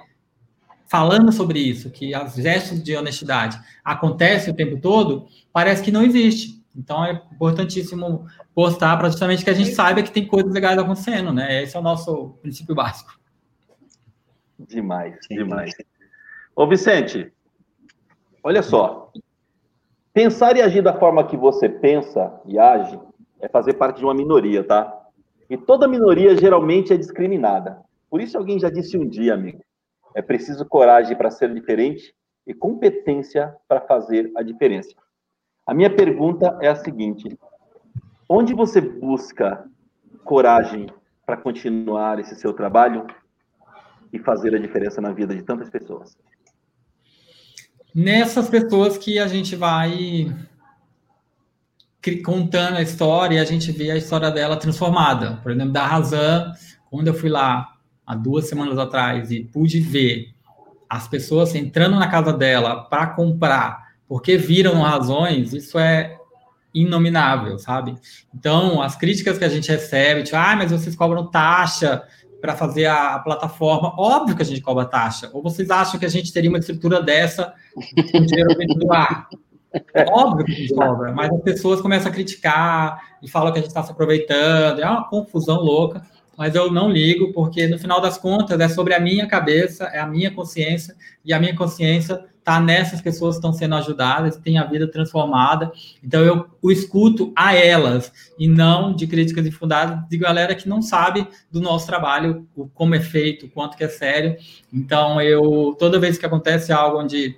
falando 0.88 1.30
sobre 1.32 1.58
isso, 1.58 1.90
que 1.90 2.14
as 2.14 2.34
gestos 2.34 2.82
de 2.82 2.96
honestidade 2.96 3.60
acontecem 3.84 4.52
o 4.52 4.56
tempo 4.56 4.80
todo, 4.80 5.26
parece 5.52 5.82
que 5.82 5.90
não 5.90 6.02
existe. 6.02 6.62
Então 6.74 7.04
é 7.04 7.22
importantíssimo 7.32 8.26
postar 8.54 8.96
para 8.96 9.10
justamente 9.10 9.44
que 9.44 9.50
a 9.50 9.54
gente 9.54 9.74
saiba 9.74 10.02
que 10.02 10.10
tem 10.10 10.26
coisas 10.26 10.52
legais 10.52 10.78
acontecendo, 10.78 11.32
né? 11.32 11.62
Esse 11.62 11.76
é 11.76 11.80
o 11.80 11.82
nosso 11.82 12.38
princípio 12.40 12.74
básico. 12.74 13.21
Demais, 14.58 15.18
demais. 15.28 15.74
Ô 16.54 16.66
Vicente, 16.66 17.32
olha 18.42 18.62
só. 18.62 19.10
Pensar 20.12 20.56
e 20.56 20.62
agir 20.62 20.82
da 20.82 20.98
forma 20.98 21.26
que 21.26 21.36
você 21.36 21.68
pensa 21.68 22.40
e 22.44 22.58
age 22.58 23.00
é 23.40 23.48
fazer 23.48 23.74
parte 23.74 23.98
de 23.98 24.04
uma 24.04 24.14
minoria, 24.14 24.62
tá? 24.62 25.02
E 25.48 25.56
toda 25.56 25.88
minoria 25.88 26.36
geralmente 26.36 26.92
é 26.92 26.96
discriminada. 26.96 27.82
Por 28.10 28.20
isso 28.20 28.36
alguém 28.36 28.58
já 28.58 28.68
disse 28.68 28.98
um 28.98 29.08
dia, 29.08 29.34
amigo, 29.34 29.62
é 30.14 30.20
preciso 30.20 30.66
coragem 30.66 31.16
para 31.16 31.30
ser 31.30 31.52
diferente 31.52 32.14
e 32.46 32.52
competência 32.52 33.54
para 33.66 33.80
fazer 33.80 34.30
a 34.36 34.42
diferença. 34.42 34.94
A 35.66 35.72
minha 35.72 35.94
pergunta 35.94 36.58
é 36.60 36.68
a 36.68 36.74
seguinte: 36.74 37.38
onde 38.28 38.52
você 38.52 38.80
busca 38.80 39.64
coragem 40.24 40.88
para 41.24 41.36
continuar 41.36 42.18
esse 42.18 42.34
seu 42.36 42.52
trabalho 42.52 43.06
e 44.12 44.18
fazer 44.18 44.54
a 44.54 44.58
diferença 44.58 45.00
na 45.00 45.12
vida 45.12 45.34
de 45.34 45.42
tantas 45.42 45.70
pessoas? 45.70 46.16
Nessas 47.94 48.48
pessoas 48.48 48.96
que 48.96 49.18
a 49.18 49.26
gente 49.26 49.54
vai 49.56 50.34
contando 52.24 52.76
a 52.76 52.82
história 52.82 53.36
e 53.36 53.38
a 53.38 53.44
gente 53.44 53.70
vê 53.70 53.90
a 53.90 53.96
história 53.96 54.30
dela 54.30 54.56
transformada. 54.56 55.38
Por 55.42 55.52
exemplo, 55.52 55.72
da 55.72 55.86
Razan, 55.86 56.52
quando 56.90 57.08
eu 57.08 57.14
fui 57.14 57.30
lá 57.30 57.76
há 58.04 58.14
duas 58.16 58.48
semanas 58.48 58.76
atrás 58.78 59.30
e 59.30 59.44
pude 59.44 59.80
ver 59.80 60.34
as 60.88 61.06
pessoas 61.06 61.54
entrando 61.54 61.98
na 61.98 62.08
casa 62.08 62.32
dela 62.32 62.82
para 62.84 63.06
comprar 63.06 63.92
porque 64.12 64.36
viram 64.36 64.82
razões, 64.82 65.54
isso 65.54 65.78
é 65.78 66.18
inominável, 66.74 67.58
sabe? 67.58 67.94
Então, 68.34 68.82
as 68.82 68.94
críticas 68.94 69.38
que 69.38 69.44
a 69.44 69.48
gente 69.48 69.70
recebe, 69.70 70.22
tipo, 70.22 70.36
ah, 70.36 70.54
mas 70.54 70.70
vocês 70.70 70.94
cobram 70.94 71.30
taxa 71.30 72.02
para 72.42 72.56
fazer 72.56 72.86
a, 72.86 73.14
a, 73.14 73.18
plataforma. 73.20 73.94
Óbvio 73.96 74.34
que 74.34 74.42
a 74.42 74.44
gente 74.44 74.60
cobra 74.60 74.84
taxa. 74.84 75.30
Ou 75.32 75.40
vocês 75.40 75.70
acham 75.70 75.98
que 75.98 76.04
a 76.04 76.08
gente 76.08 76.32
teria 76.32 76.50
uma 76.50 76.58
estrutura 76.58 77.00
dessa 77.00 77.54
com 78.10 78.26
dinheiro 78.26 78.58
vindo 78.58 78.74
do 78.74 78.92
ar? 78.92 79.28
Óbvio 80.10 80.44
que 80.44 80.52
a 80.52 80.54
gente 80.56 80.74
cobra, 80.74 81.12
mas 81.12 81.32
as 81.32 81.40
pessoas 81.40 81.80
começam 81.80 82.10
a 82.10 82.14
criticar 82.14 83.00
e 83.22 83.30
falam 83.30 83.52
que 83.52 83.60
a 83.60 83.62
gente 83.62 83.70
está 83.70 83.82
se 83.84 83.92
aproveitando. 83.92 84.80
É 84.80 84.90
uma 84.90 85.08
confusão 85.08 85.60
louca, 85.60 86.02
mas 86.36 86.56
eu 86.56 86.70
não 86.70 86.90
ligo, 86.90 87.32
porque 87.32 87.68
no 87.68 87.78
final 87.78 88.00
das 88.00 88.18
contas 88.18 88.58
é 88.58 88.68
sobre 88.68 88.92
a 88.92 89.00
minha 89.00 89.28
cabeça, 89.28 89.84
é 89.84 90.00
a 90.00 90.06
minha 90.06 90.32
consciência, 90.32 90.96
e 91.24 91.32
a 91.32 91.38
minha 91.38 91.54
consciência 91.54 92.22
está 92.42 92.60
nessas 92.60 93.00
pessoas 93.00 93.36
que 93.36 93.38
estão 93.38 93.52
sendo 93.52 93.76
ajudadas, 93.76 94.36
têm 94.36 94.58
a 94.58 94.64
vida 94.64 94.88
transformada. 94.88 95.72
Então 96.02 96.20
eu 96.22 96.46
o 96.60 96.72
escuto 96.72 97.32
a 97.36 97.54
elas 97.54 98.12
e 98.36 98.48
não 98.48 98.94
de 98.94 99.06
críticas 99.06 99.46
infundadas 99.46 100.06
de 100.08 100.18
galera 100.18 100.54
que 100.54 100.68
não 100.68 100.82
sabe 100.82 101.26
do 101.50 101.60
nosso 101.60 101.86
trabalho, 101.86 102.46
o, 102.56 102.66
como 102.68 102.96
é 102.96 103.00
feito, 103.00 103.46
o 103.46 103.48
quanto 103.48 103.76
que 103.76 103.84
é 103.84 103.88
sério. 103.88 104.36
Então 104.72 105.20
eu 105.22 105.74
toda 105.78 106.00
vez 106.00 106.18
que 106.18 106.26
acontece 106.26 106.72
algo 106.72 106.98
onde 106.98 107.36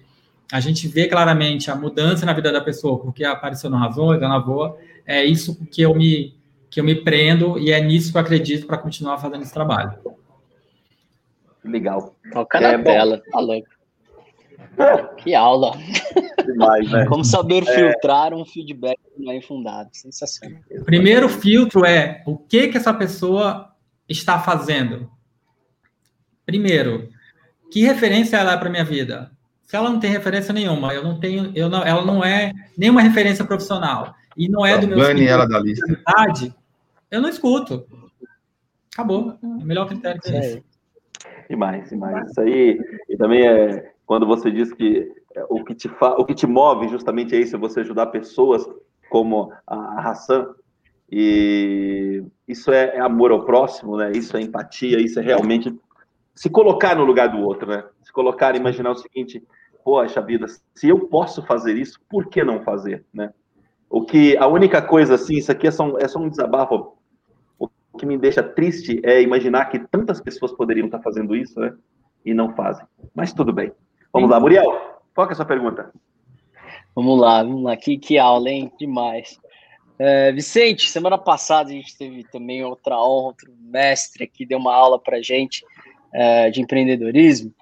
a 0.51 0.59
gente 0.59 0.89
vê 0.89 1.07
claramente 1.07 1.71
a 1.71 1.77
mudança 1.77 2.25
na 2.25 2.33
vida 2.33 2.51
da 2.51 2.61
pessoa, 2.61 2.99
porque 2.99 3.25
apareceu 3.25 3.69
no 3.69 3.77
Razões, 3.77 4.21
na 4.21 4.39
Boa, 4.39 4.79
é 5.07 5.23
isso 5.23 5.59
que 5.71 5.83
eu 5.83 5.95
me 5.95 6.35
que 6.71 6.81
eu 6.81 6.85
me 6.85 6.95
prendo 6.95 7.57
e 7.57 7.71
é 7.71 7.81
nisso 7.81 8.11
que 8.11 8.17
eu 8.17 8.23
acredito 8.23 8.67
para 8.67 8.79
continuar 8.79 9.19
fazendo 9.19 9.43
esse 9.43 9.53
trabalho. 9.53 9.93
Legal. 11.63 12.17
Toca 12.33 12.61
na 12.61 12.73
é, 12.73 12.79
tela, 12.79 13.23
tá 13.31 13.39
louco. 13.39 13.69
Que 15.19 15.35
aula! 15.35 15.73
Demais, 16.45 16.91
né? 16.91 17.07
Como 17.07 17.25
saber 17.25 17.63
é. 17.67 17.75
filtrar 17.75 18.33
é... 18.33 18.37
um 18.37 18.45
feedback 18.45 18.99
não 19.17 19.33
é 19.33 19.37
infundado. 19.37 19.91
Sensacional. 19.93 20.61
O 20.71 20.85
primeiro 20.85 21.29
filtro 21.29 21.85
é 21.85 22.23
o 22.27 22.37
que 22.37 22.69
que 22.69 22.77
essa 22.77 22.93
pessoa 22.93 23.71
está 24.09 24.39
fazendo. 24.39 25.11
Primeiro, 26.45 27.09
que 27.71 27.83
referência 27.83 28.37
ela 28.37 28.53
é 28.53 28.57
para 28.57 28.71
minha 28.71 28.85
vida? 28.85 29.31
Se 29.63 29.77
ela 29.77 29.89
não 29.89 29.99
tem 29.99 30.11
referência 30.11 30.53
nenhuma, 30.53 30.93
eu 30.93 31.03
não 31.03 31.19
tenho, 31.19 31.51
eu 31.55 31.69
não, 31.69 31.83
ela 31.83 32.05
não 32.05 32.23
é 32.23 32.53
nenhuma 32.77 33.01
referência 33.01 33.45
profissional 33.45 34.15
e 34.37 34.49
não 34.49 34.65
é 34.65 34.77
do 34.77 34.87
meu 34.87 34.99
Bane 34.99 35.27
ela 35.27 35.47
da 35.47 35.59
lista. 35.59 35.87
Eu 37.11 37.23
não 37.23 37.29
escuto. 37.29 37.87
Acabou. 38.93 39.39
É 39.43 39.47
o 39.47 39.65
melhor 39.65 39.89
critério 39.89 40.21
que 40.21 40.31
é 40.31 40.39
esse. 40.39 40.65
Demais, 41.49 41.89
demais. 41.89 42.31
Isso 42.31 42.41
aí, 42.41 42.79
e 43.09 43.17
também 43.17 43.47
é 43.47 43.94
quando 44.07 44.27
você 44.27 44.51
diz 44.51 44.73
que 44.73 45.11
é, 45.35 45.45
o 45.49 45.65
que 45.65 45.75
te, 45.75 45.89
fa, 45.89 46.15
o 46.19 46.25
que 46.25 46.35
te 46.35 46.47
move 46.47 46.89
justamente 46.89 47.35
é 47.35 47.41
isso, 47.41 47.57
é 47.57 47.59
você 47.59 47.81
ajudar 47.81 48.07
pessoas 48.07 48.67
como 49.09 49.53
a 49.67 50.01
Hassan, 50.01 50.55
e 51.11 52.25
isso 52.49 52.73
é, 52.73 52.97
é, 52.97 53.01
amor 53.01 53.31
ao 53.31 53.45
próximo, 53.45 53.97
né? 53.97 54.13
Isso 54.13 54.37
é 54.37 54.41
empatia, 54.41 55.01
isso 55.01 55.21
é 55.21 55.23
realmente 55.23 55.73
se 56.35 56.51
colocar 56.51 56.97
no 56.97 57.05
lugar 57.05 57.29
do 57.29 57.39
outro, 57.39 57.69
né? 57.69 57.85
Se 58.03 58.13
colocar, 58.13 58.57
imaginar 58.57 58.91
o 58.91 58.97
seguinte: 58.97 59.43
poxa 59.85 60.21
vida, 60.21 60.47
se 60.75 60.89
eu 60.89 61.07
posso 61.09 61.43
fazer 61.43 61.77
isso, 61.77 62.01
por 62.09 62.27
que 62.27 62.43
não 62.43 62.63
fazer, 62.63 63.05
né? 63.13 63.33
O 63.89 64.05
que 64.05 64.37
a 64.39 64.47
única 64.49 64.83
coisa 64.83 65.15
assim, 65.15 65.37
isso 65.37 65.53
aqui 65.53 65.69
é 65.69 65.71
só, 65.71 65.85
um, 65.85 65.99
é 65.99 66.09
só 66.09 66.19
um 66.19 66.29
desabafo. 66.29 66.97
O 67.59 67.69
que 67.97 68.07
me 68.07 68.19
deixa 68.19 68.43
triste 68.43 69.01
é 69.05 69.23
imaginar 69.23 69.67
que 69.67 69.79
tantas 69.79 70.21
pessoas 70.21 70.51
poderiam 70.51 70.87
estar 70.87 71.01
fazendo 71.01 71.37
isso, 71.37 71.61
né? 71.61 71.77
E 72.25 72.35
não 72.35 72.53
fazem. 72.57 72.85
Mas 73.15 73.33
tudo 73.33 73.53
bem. 73.53 73.71
Vamos 74.15 74.31
lá, 74.31 74.39
Muriel, 74.39 75.01
qual 75.13 75.29
é 75.29 75.33
a 75.33 75.35
sua 75.35 75.45
pergunta? 75.45 75.93
Vamos 76.95 77.21
lá, 77.21 77.43
vamos 77.43 77.65
lá. 77.65 77.77
Que, 77.77 77.99
que 77.99 78.17
aula, 78.17 78.49
hein? 78.49 78.73
Demais. 78.79 79.41
É, 79.99 80.31
Vicente, 80.31 80.89
semana 80.89 81.19
passada 81.19 81.71
a 81.71 81.73
gente 81.73 81.99
teve 81.99 82.23
também 82.31 82.65
outra 82.65 82.95
honra, 82.97 83.27
outro 83.27 83.53
mestre 83.59 84.23
aqui 84.23 84.47
deu 84.47 84.59
uma 84.59 84.73
aula 84.73 85.01
para 85.01 85.21
gente 85.21 85.65
é, 86.13 86.49
de 86.49 86.61
empreendedorismo 86.61 87.53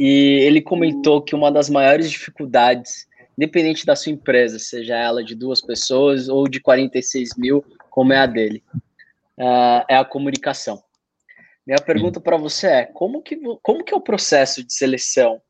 e 0.00 0.40
ele 0.42 0.60
comentou 0.60 1.22
que 1.22 1.32
uma 1.32 1.48
das 1.48 1.70
maiores 1.70 2.10
dificuldades, 2.10 3.06
independente 3.38 3.86
da 3.86 3.94
sua 3.94 4.10
empresa, 4.10 4.58
seja 4.58 4.96
ela 4.96 5.22
de 5.22 5.36
duas 5.36 5.60
pessoas 5.60 6.28
ou 6.28 6.48
de 6.48 6.58
46 6.58 7.36
mil, 7.38 7.64
como 7.88 8.12
é 8.12 8.18
a 8.18 8.26
dele, 8.26 8.64
é, 9.38 9.84
é 9.90 9.96
a 9.96 10.04
comunicação. 10.04 10.82
Minha 11.64 11.78
pergunta 11.78 12.20
para 12.20 12.36
você 12.36 12.66
é: 12.66 12.84
como 12.84 13.22
que, 13.22 13.40
como 13.62 13.84
que 13.84 13.94
é 13.94 13.96
o 13.96 14.00
processo 14.00 14.64
de 14.64 14.74
seleção 14.74 15.40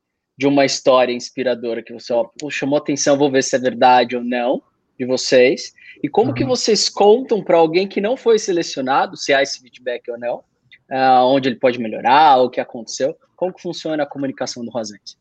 de 0.41 0.47
uma 0.47 0.65
história 0.65 1.13
inspiradora 1.13 1.83
que 1.83 1.93
você 1.93 2.11
ó, 2.11 2.27
chamou 2.49 2.79
atenção, 2.79 3.15
vou 3.15 3.29
ver 3.29 3.43
se 3.43 3.55
é 3.55 3.59
verdade 3.59 4.15
ou 4.15 4.23
não, 4.23 4.59
de 4.97 5.05
vocês, 5.05 5.71
e 6.01 6.09
como 6.09 6.29
uhum. 6.29 6.33
que 6.33 6.43
vocês 6.43 6.89
contam 6.89 7.43
para 7.43 7.57
alguém 7.57 7.87
que 7.87 8.01
não 8.01 8.17
foi 8.17 8.39
selecionado, 8.39 9.15
se 9.15 9.31
há 9.31 9.43
esse 9.43 9.59
feedback 9.61 10.09
ou 10.09 10.17
não, 10.17 10.37
uh, 10.37 11.27
onde 11.27 11.47
ele 11.47 11.57
pode 11.57 11.77
melhorar, 11.77 12.37
o 12.37 12.49
que 12.49 12.59
aconteceu, 12.59 13.15
como 13.35 13.53
que 13.53 13.61
funciona 13.61 14.01
a 14.01 14.05
comunicação 14.07 14.65
do 14.65 14.71
Rosante? 14.71 15.15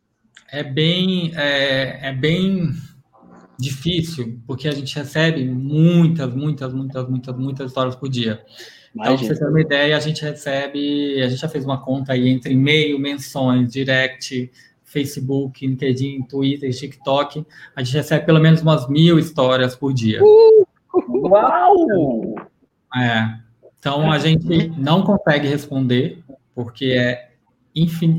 É 0.50 0.62
bem, 0.62 1.32
é, 1.36 2.08
é 2.08 2.12
bem 2.14 2.70
difícil, 3.58 4.40
porque 4.46 4.68
a 4.68 4.72
gente 4.72 4.96
recebe 4.96 5.44
muitas, 5.44 6.34
muitas, 6.34 6.72
muitas, 6.72 7.06
muitas, 7.06 7.36
muitas 7.36 7.66
histórias 7.66 7.94
por 7.94 8.08
dia. 8.08 8.42
Imagina. 8.94 9.16
Então, 9.16 9.16
pra 9.18 9.36
você 9.36 9.38
ter 9.38 9.50
uma 9.50 9.60
ideia, 9.60 9.96
a 9.98 10.00
gente 10.00 10.22
recebe, 10.22 11.22
a 11.22 11.28
gente 11.28 11.40
já 11.40 11.48
fez 11.48 11.62
uma 11.62 11.78
conta 11.78 12.14
aí 12.14 12.26
entre 12.26 12.54
e-mail, 12.54 12.98
menções, 12.98 13.70
direct, 13.70 14.50
Facebook, 14.90 15.64
LinkedIn, 15.64 16.22
Twitter, 16.22 16.70
TikTok, 16.72 17.46
a 17.76 17.82
gente 17.82 17.96
recebe 17.96 18.26
pelo 18.26 18.40
menos 18.40 18.60
umas 18.60 18.88
mil 18.88 19.18
histórias 19.18 19.76
por 19.76 19.92
dia. 19.92 20.20
Uh, 20.22 20.66
uau! 21.28 22.36
É. 22.96 23.38
Então 23.78 24.10
a 24.10 24.18
gente 24.18 24.68
não 24.76 25.02
consegue 25.02 25.46
responder, 25.46 26.22
porque 26.54 26.86
é, 26.86 27.30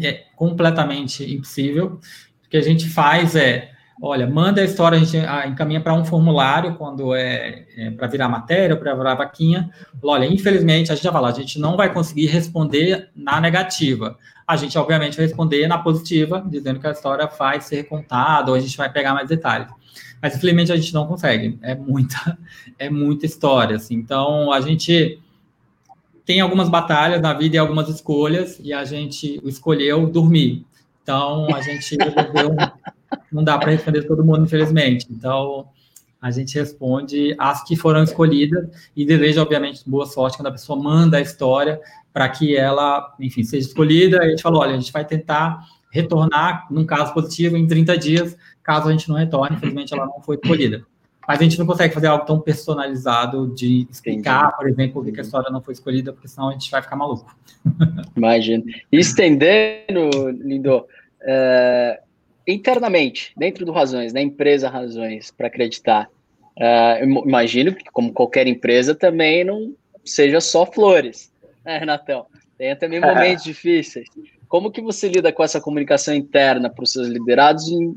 é 0.04 0.14
completamente 0.36 1.24
impossível. 1.32 2.00
O 2.46 2.50
que 2.50 2.58
a 2.58 2.62
gente 2.62 2.88
faz 2.90 3.36
é, 3.36 3.72
olha, 4.02 4.26
manda 4.26 4.62
a 4.62 4.64
história, 4.64 4.98
a 4.98 5.04
gente 5.04 5.18
encaminha 5.48 5.82
para 5.82 5.94
um 5.94 6.06
formulário 6.06 6.76
quando 6.76 7.14
é, 7.14 7.66
é 7.78 7.92
para 7.92 8.08
virar 8.08 8.30
matéria, 8.30 8.78
para 8.78 8.96
virar 8.96 9.16
vaquinha. 9.16 9.70
Olha, 10.02 10.26
infelizmente, 10.26 10.92
a 10.92 10.96
gente 10.96 11.04
já 11.04 11.12
fala, 11.12 11.30
a 11.30 11.34
gente 11.34 11.60
não 11.60 11.76
vai 11.76 11.94
conseguir 11.94 12.28
responder 12.28 13.10
na 13.14 13.42
negativa 13.42 14.18
a 14.52 14.58
gente, 14.58 14.78
obviamente, 14.78 15.16
vai 15.16 15.26
responder 15.26 15.66
na 15.66 15.78
positiva, 15.78 16.44
dizendo 16.46 16.78
que 16.78 16.86
a 16.86 16.92
história 16.92 17.26
vai 17.26 17.62
ser 17.62 17.86
contada, 17.86 18.52
ou 18.52 18.58
a 18.58 18.60
gente 18.60 18.76
vai 18.76 18.92
pegar 18.92 19.14
mais 19.14 19.30
detalhes. 19.30 19.70
Mas, 20.22 20.36
infelizmente, 20.36 20.74
a 20.74 20.76
gente 20.76 20.94
não 20.94 21.08
consegue. 21.08 21.58
É 21.62 21.74
muita, 21.74 22.38
é 22.78 22.90
muita 22.90 23.26
história, 23.26 23.78
assim. 23.78 23.96
Então, 23.96 24.52
a 24.52 24.60
gente 24.60 25.22
tem 26.26 26.42
algumas 26.42 26.68
batalhas 26.68 27.22
na 27.22 27.34
vida 27.34 27.56
e 27.56 27.60
algumas 27.60 27.88
escolhas, 27.88 28.60
e 28.62 28.74
a 28.74 28.84
gente 28.84 29.40
escolheu 29.46 30.06
dormir. 30.10 30.66
Então, 31.02 31.48
a 31.56 31.62
gente 31.62 31.96
resolveu... 31.96 32.54
não 33.32 33.46
dá 33.46 33.58
para 33.58 33.72
responder 33.72 34.04
todo 34.04 34.22
mundo, 34.22 34.44
infelizmente. 34.44 35.08
Então, 35.10 35.70
a 36.22 36.30
gente 36.30 36.58
responde 36.58 37.36
as 37.40 37.64
que 37.64 37.76
foram 37.76 38.04
escolhidas 38.04 38.70
e 38.96 39.04
deseja, 39.04 39.42
obviamente, 39.42 39.82
boa 39.90 40.06
sorte 40.06 40.38
quando 40.38 40.48
a 40.48 40.52
pessoa 40.52 40.82
manda 40.82 41.18
a 41.18 41.22
história 41.22 41.82
para 42.14 42.30
que 42.30 42.56
ela, 42.56 43.16
enfim, 43.20 43.44
seja 43.44 43.68
escolhida. 43.68 44.18
E 44.18 44.28
a 44.28 44.30
gente 44.30 44.44
falou, 44.44 44.62
olha, 44.62 44.76
a 44.76 44.80
gente 44.80 44.92
vai 44.92 45.04
tentar 45.04 45.66
retornar, 45.92 46.68
num 46.70 46.86
caso 46.86 47.14
positivo, 47.14 47.58
em 47.58 47.68
30 47.68 47.98
dias, 47.98 48.38
caso 48.64 48.88
a 48.88 48.92
gente 48.92 49.10
não 49.10 49.16
retorne, 49.16 49.58
infelizmente 49.58 49.94
ela 49.94 50.06
não 50.06 50.22
foi 50.22 50.36
escolhida. 50.36 50.86
Mas 51.28 51.40
a 51.40 51.44
gente 51.44 51.58
não 51.58 51.66
consegue 51.66 51.94
fazer 51.94 52.08
algo 52.08 52.26
tão 52.26 52.40
personalizado 52.40 53.54
de 53.56 53.88
explicar, 53.90 54.40
Entendi. 54.40 54.58
por 54.58 54.70
exemplo, 54.70 55.04
por 55.04 55.12
que 55.12 55.20
a 55.20 55.24
história 55.24 55.50
não 55.50 55.62
foi 55.62 55.74
escolhida, 55.74 56.14
porque 56.14 56.28
senão 56.28 56.50
a 56.50 56.52
gente 56.54 56.70
vai 56.70 56.82
ficar 56.82 56.96
maluco. 56.96 57.36
Imagina. 58.16 58.64
Estendendo, 58.92 60.30
Lindo, 60.30 60.86
é, 61.22 62.02
internamente, 62.52 63.34
dentro 63.38 63.66
do 63.66 63.72
Razões, 63.72 64.14
na 64.14 64.22
empresa 64.22 64.70
Razões, 64.70 65.32
para 65.32 65.48
acreditar, 65.48 66.10
é, 66.58 67.04
imagino 67.04 67.74
que, 67.74 67.86
como 67.92 68.14
qualquer 68.14 68.48
empresa, 68.48 68.94
também 68.94 69.44
não 69.44 69.74
seja 70.04 70.42
só 70.42 70.66
flores 70.66 71.32
é, 71.64 71.78
Renatão, 71.78 72.26
tem 72.58 72.76
também 72.76 73.00
momentos 73.00 73.44
difíceis. 73.44 74.08
Como 74.48 74.72
que 74.72 74.82
você 74.82 75.08
lida 75.08 75.32
com 75.32 75.44
essa 75.44 75.62
comunicação 75.62 76.14
interna 76.14 76.70
para 76.70 76.84
os 76.84 76.92
seus 76.92 77.08
liderados 77.08 77.70
em 77.70 77.96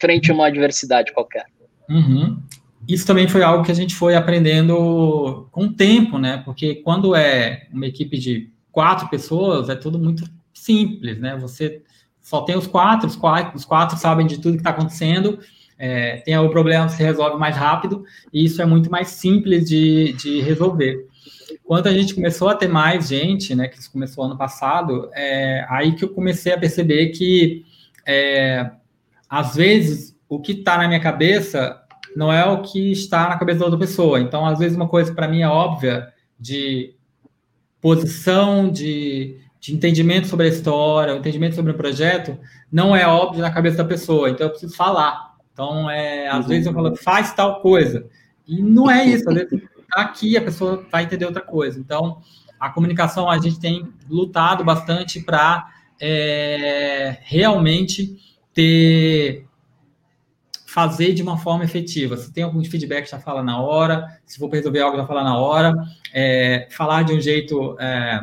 frente 0.00 0.30
a 0.30 0.34
uma 0.34 0.46
adversidade 0.46 1.12
qualquer? 1.12 1.46
Uhum. 1.90 2.40
Isso 2.86 3.06
também 3.06 3.26
foi 3.26 3.42
algo 3.42 3.64
que 3.64 3.72
a 3.72 3.74
gente 3.74 3.94
foi 3.94 4.14
aprendendo 4.14 5.48
com 5.50 5.64
o 5.64 5.72
tempo, 5.72 6.18
né? 6.18 6.40
Porque 6.44 6.76
quando 6.76 7.14
é 7.14 7.66
uma 7.72 7.86
equipe 7.86 8.16
de 8.16 8.50
quatro 8.70 9.08
pessoas, 9.08 9.68
é 9.68 9.74
tudo 9.74 9.98
muito 9.98 10.24
simples, 10.54 11.18
né? 11.18 11.36
Você 11.36 11.82
só 12.28 12.42
tem 12.42 12.58
os 12.58 12.66
quatro, 12.66 13.06
os 13.06 13.16
quatro, 13.16 13.56
os 13.56 13.64
quatro 13.64 13.96
sabem 13.96 14.26
de 14.26 14.36
tudo 14.36 14.52
que 14.52 14.60
está 14.60 14.68
acontecendo, 14.68 15.38
é, 15.78 16.18
tem 16.18 16.36
o 16.36 16.50
problema 16.50 16.86
se 16.86 17.02
resolve 17.02 17.38
mais 17.38 17.56
rápido 17.56 18.04
e 18.30 18.44
isso 18.44 18.60
é 18.60 18.66
muito 18.66 18.90
mais 18.90 19.08
simples 19.08 19.66
de, 19.66 20.12
de 20.12 20.42
resolver. 20.42 21.06
Quando 21.64 21.86
a 21.86 21.94
gente 21.94 22.14
começou 22.14 22.50
a 22.50 22.54
ter 22.54 22.68
mais 22.68 23.08
gente, 23.08 23.54
né, 23.54 23.66
que 23.66 23.78
isso 23.78 23.90
começou 23.90 24.24
ano 24.24 24.36
passado, 24.36 25.08
é 25.14 25.64
aí 25.70 25.94
que 25.94 26.04
eu 26.04 26.10
comecei 26.10 26.52
a 26.52 26.58
perceber 26.58 27.08
que, 27.12 27.64
é, 28.06 28.72
às 29.26 29.56
vezes, 29.56 30.14
o 30.28 30.38
que 30.38 30.52
está 30.52 30.76
na 30.76 30.86
minha 30.86 31.00
cabeça 31.00 31.80
não 32.14 32.30
é 32.30 32.44
o 32.44 32.60
que 32.60 32.92
está 32.92 33.30
na 33.30 33.38
cabeça 33.38 33.60
da 33.60 33.64
outra 33.64 33.80
pessoa. 33.80 34.20
Então, 34.20 34.44
às 34.44 34.58
vezes, 34.58 34.76
uma 34.76 34.88
coisa 34.88 35.14
para 35.14 35.28
mim 35.28 35.40
é 35.40 35.48
óbvia, 35.48 36.12
de 36.38 36.94
posição, 37.80 38.70
de, 38.70 39.38
de 39.60 39.74
entendimento 39.74 40.28
sobre 40.28 40.46
a 40.46 40.48
história, 40.48 41.14
o 41.14 41.18
entendimento 41.18 41.54
sobre 41.54 41.72
o 41.72 41.76
projeto, 41.76 42.38
não 42.70 42.94
é 42.94 43.06
óbvio 43.06 43.42
na 43.42 43.50
cabeça 43.50 43.78
da 43.78 43.84
pessoa. 43.84 44.30
Então, 44.30 44.46
eu 44.46 44.50
preciso 44.50 44.76
falar. 44.76 45.36
Então, 45.52 45.90
é, 45.90 46.28
às 46.28 46.44
uhum. 46.44 46.48
vezes 46.48 46.66
eu 46.66 46.72
falo, 46.72 46.96
faz 46.96 47.32
tal 47.34 47.60
coisa. 47.60 48.06
E 48.46 48.62
não 48.62 48.90
é 48.90 49.04
isso. 49.04 49.28
Às 49.28 49.34
vezes 49.34 49.62
aqui 49.92 50.36
a 50.36 50.42
pessoa 50.42 50.86
vai 50.90 51.04
entender 51.04 51.24
outra 51.24 51.42
coisa. 51.42 51.78
Então, 51.78 52.22
a 52.58 52.70
comunicação 52.70 53.28
a 53.28 53.38
gente 53.38 53.58
tem 53.58 53.88
lutado 54.08 54.64
bastante 54.64 55.20
para 55.20 55.68
é, 56.00 57.18
realmente 57.22 58.16
ter 58.52 59.46
fazer 60.66 61.14
de 61.14 61.22
uma 61.22 61.38
forma 61.38 61.64
efetiva. 61.64 62.16
Se 62.16 62.32
tem 62.32 62.44
algum 62.44 62.62
feedback, 62.62 63.10
já 63.10 63.18
fala 63.18 63.42
na 63.42 63.60
hora. 63.60 64.06
Se 64.24 64.38
for 64.38 64.48
para 64.48 64.58
resolver 64.58 64.80
algo, 64.80 64.96
já 64.96 65.06
fala 65.06 65.24
na 65.24 65.36
hora. 65.36 65.74
É, 66.12 66.68
falar 66.70 67.02
de 67.04 67.12
um 67.14 67.20
jeito 67.20 67.76
é, 67.80 68.20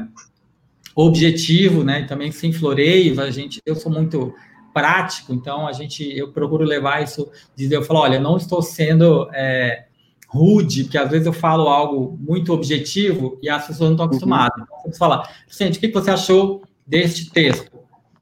objetivo, 0.96 1.84
né? 1.84 2.04
Também 2.04 2.32
sem 2.32 2.54
floreios. 2.54 3.20
A 3.20 3.30
gente, 3.30 3.62
eu 3.66 3.76
sou 3.76 3.92
muito 3.92 4.34
prático, 4.74 5.34
então 5.34 5.68
a 5.68 5.74
gente, 5.74 6.04
eu 6.18 6.32
procuro 6.34 6.64
levar 6.64 7.02
isso, 7.02 7.32
dizer, 7.56 7.78
eu 7.78 7.84
falo, 7.84 8.00
olha, 8.00 8.20
não 8.20 8.36
estou 8.36 8.62
sendo 8.62 9.30
é, 9.34 9.86
rude, 10.28 10.84
porque 10.84 10.98
às 10.98 11.10
vezes 11.10 11.26
eu 11.26 11.32
falo 11.32 11.70
algo 11.70 12.18
muito 12.20 12.52
objetivo 12.52 13.40
e 13.42 13.50
as 13.50 13.66
pessoas 13.66 13.90
não 13.90 13.92
estão 13.92 14.06
uhum. 14.06 14.12
acostumadas. 14.12 14.58
Uhum. 14.58 14.66
Então, 14.80 14.92
você 14.92 14.98
fala, 14.98 15.30
gente, 15.48 15.78
o 15.78 15.82
que 15.82 15.88
você 15.88 16.12
achou 16.12 16.64
deste 16.86 17.30
texto? 17.30 17.72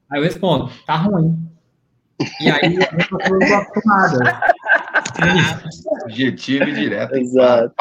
Aí 0.10 0.20
eu 0.20 0.24
respondo, 0.24 0.70
tá 0.86 0.96
ruim. 0.96 1.40
E 2.40 2.50
aí 2.50 2.78
a 2.84 2.96
pessoa 2.96 3.22
não 3.30 3.40
está 3.40 3.58
acostumada. 3.58 4.42
Objetivo 6.04 6.64
e 6.66 6.74
direto. 6.74 7.16
Exato. 7.16 7.74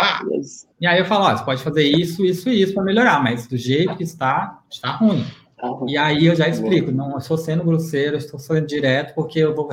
E 0.80 0.86
aí 0.86 0.98
eu 0.98 1.04
falo, 1.04 1.24
ó, 1.24 1.36
você 1.36 1.44
pode 1.44 1.62
fazer 1.62 1.84
isso, 1.84 2.24
isso 2.24 2.48
e 2.48 2.62
isso 2.62 2.74
para 2.74 2.82
melhorar, 2.82 3.22
mas 3.22 3.46
do 3.46 3.56
jeito 3.56 3.96
que 3.96 4.02
está, 4.02 4.60
está 4.70 4.92
ruim. 4.92 5.24
Tá 5.56 5.68
e 5.86 5.96
aí 5.96 6.26
eu 6.26 6.34
já 6.34 6.48
explico, 6.48 6.90
não 6.90 7.18
estou 7.18 7.38
sendo 7.38 7.62
grosseiro, 7.62 8.16
estou 8.16 8.38
sendo 8.38 8.66
direto, 8.66 9.14
porque 9.14 9.38
eu 9.38 9.54
vou 9.54 9.70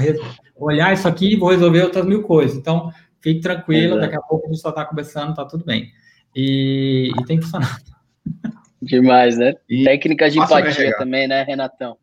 olhar 0.60 0.94
isso 0.94 1.08
aqui 1.08 1.34
e 1.34 1.36
vou 1.36 1.50
resolver 1.50 1.84
outras 1.84 2.06
mil 2.06 2.24
coisas. 2.24 2.56
Então, 2.56 2.92
Fique 3.22 3.42
tranquilo, 3.42 3.96
Exato. 3.96 4.02
daqui 4.02 4.16
a 4.16 4.22
pouco 4.22 4.46
a 4.46 4.50
gente 4.50 4.62
só 4.62 4.70
está 4.70 4.86
começando, 4.86 5.36
tá 5.36 5.46
tudo 5.46 5.66
bem. 5.66 5.92
E, 6.36 7.12
e 7.20 7.26
tem 7.26 7.38
que 7.38 7.44
funcionar. 7.44 7.80
Demais, 8.82 9.38
né? 9.38 9.56
E 9.68 9.84
Técnicas 9.84 10.32
de 10.32 10.40
empatia 10.40 10.98
também, 10.98 11.28
né, 11.28 11.44
Renatão? 11.44 11.98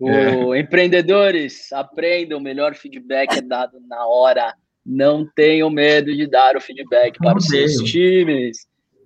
O, 0.00 0.54
é. 0.54 0.60
Empreendedores, 0.60 1.72
aprendam, 1.72 2.38
o 2.38 2.42
melhor 2.42 2.74
feedback 2.74 3.38
é 3.38 3.42
dado 3.42 3.78
na 3.86 4.06
hora. 4.06 4.54
Não 4.84 5.26
tenham 5.34 5.70
medo 5.70 6.14
de 6.14 6.26
dar 6.26 6.56
o 6.56 6.60
feedback 6.60 7.18
para 7.18 7.38
os 7.38 7.46
seus 7.46 7.74
times. 7.90 8.58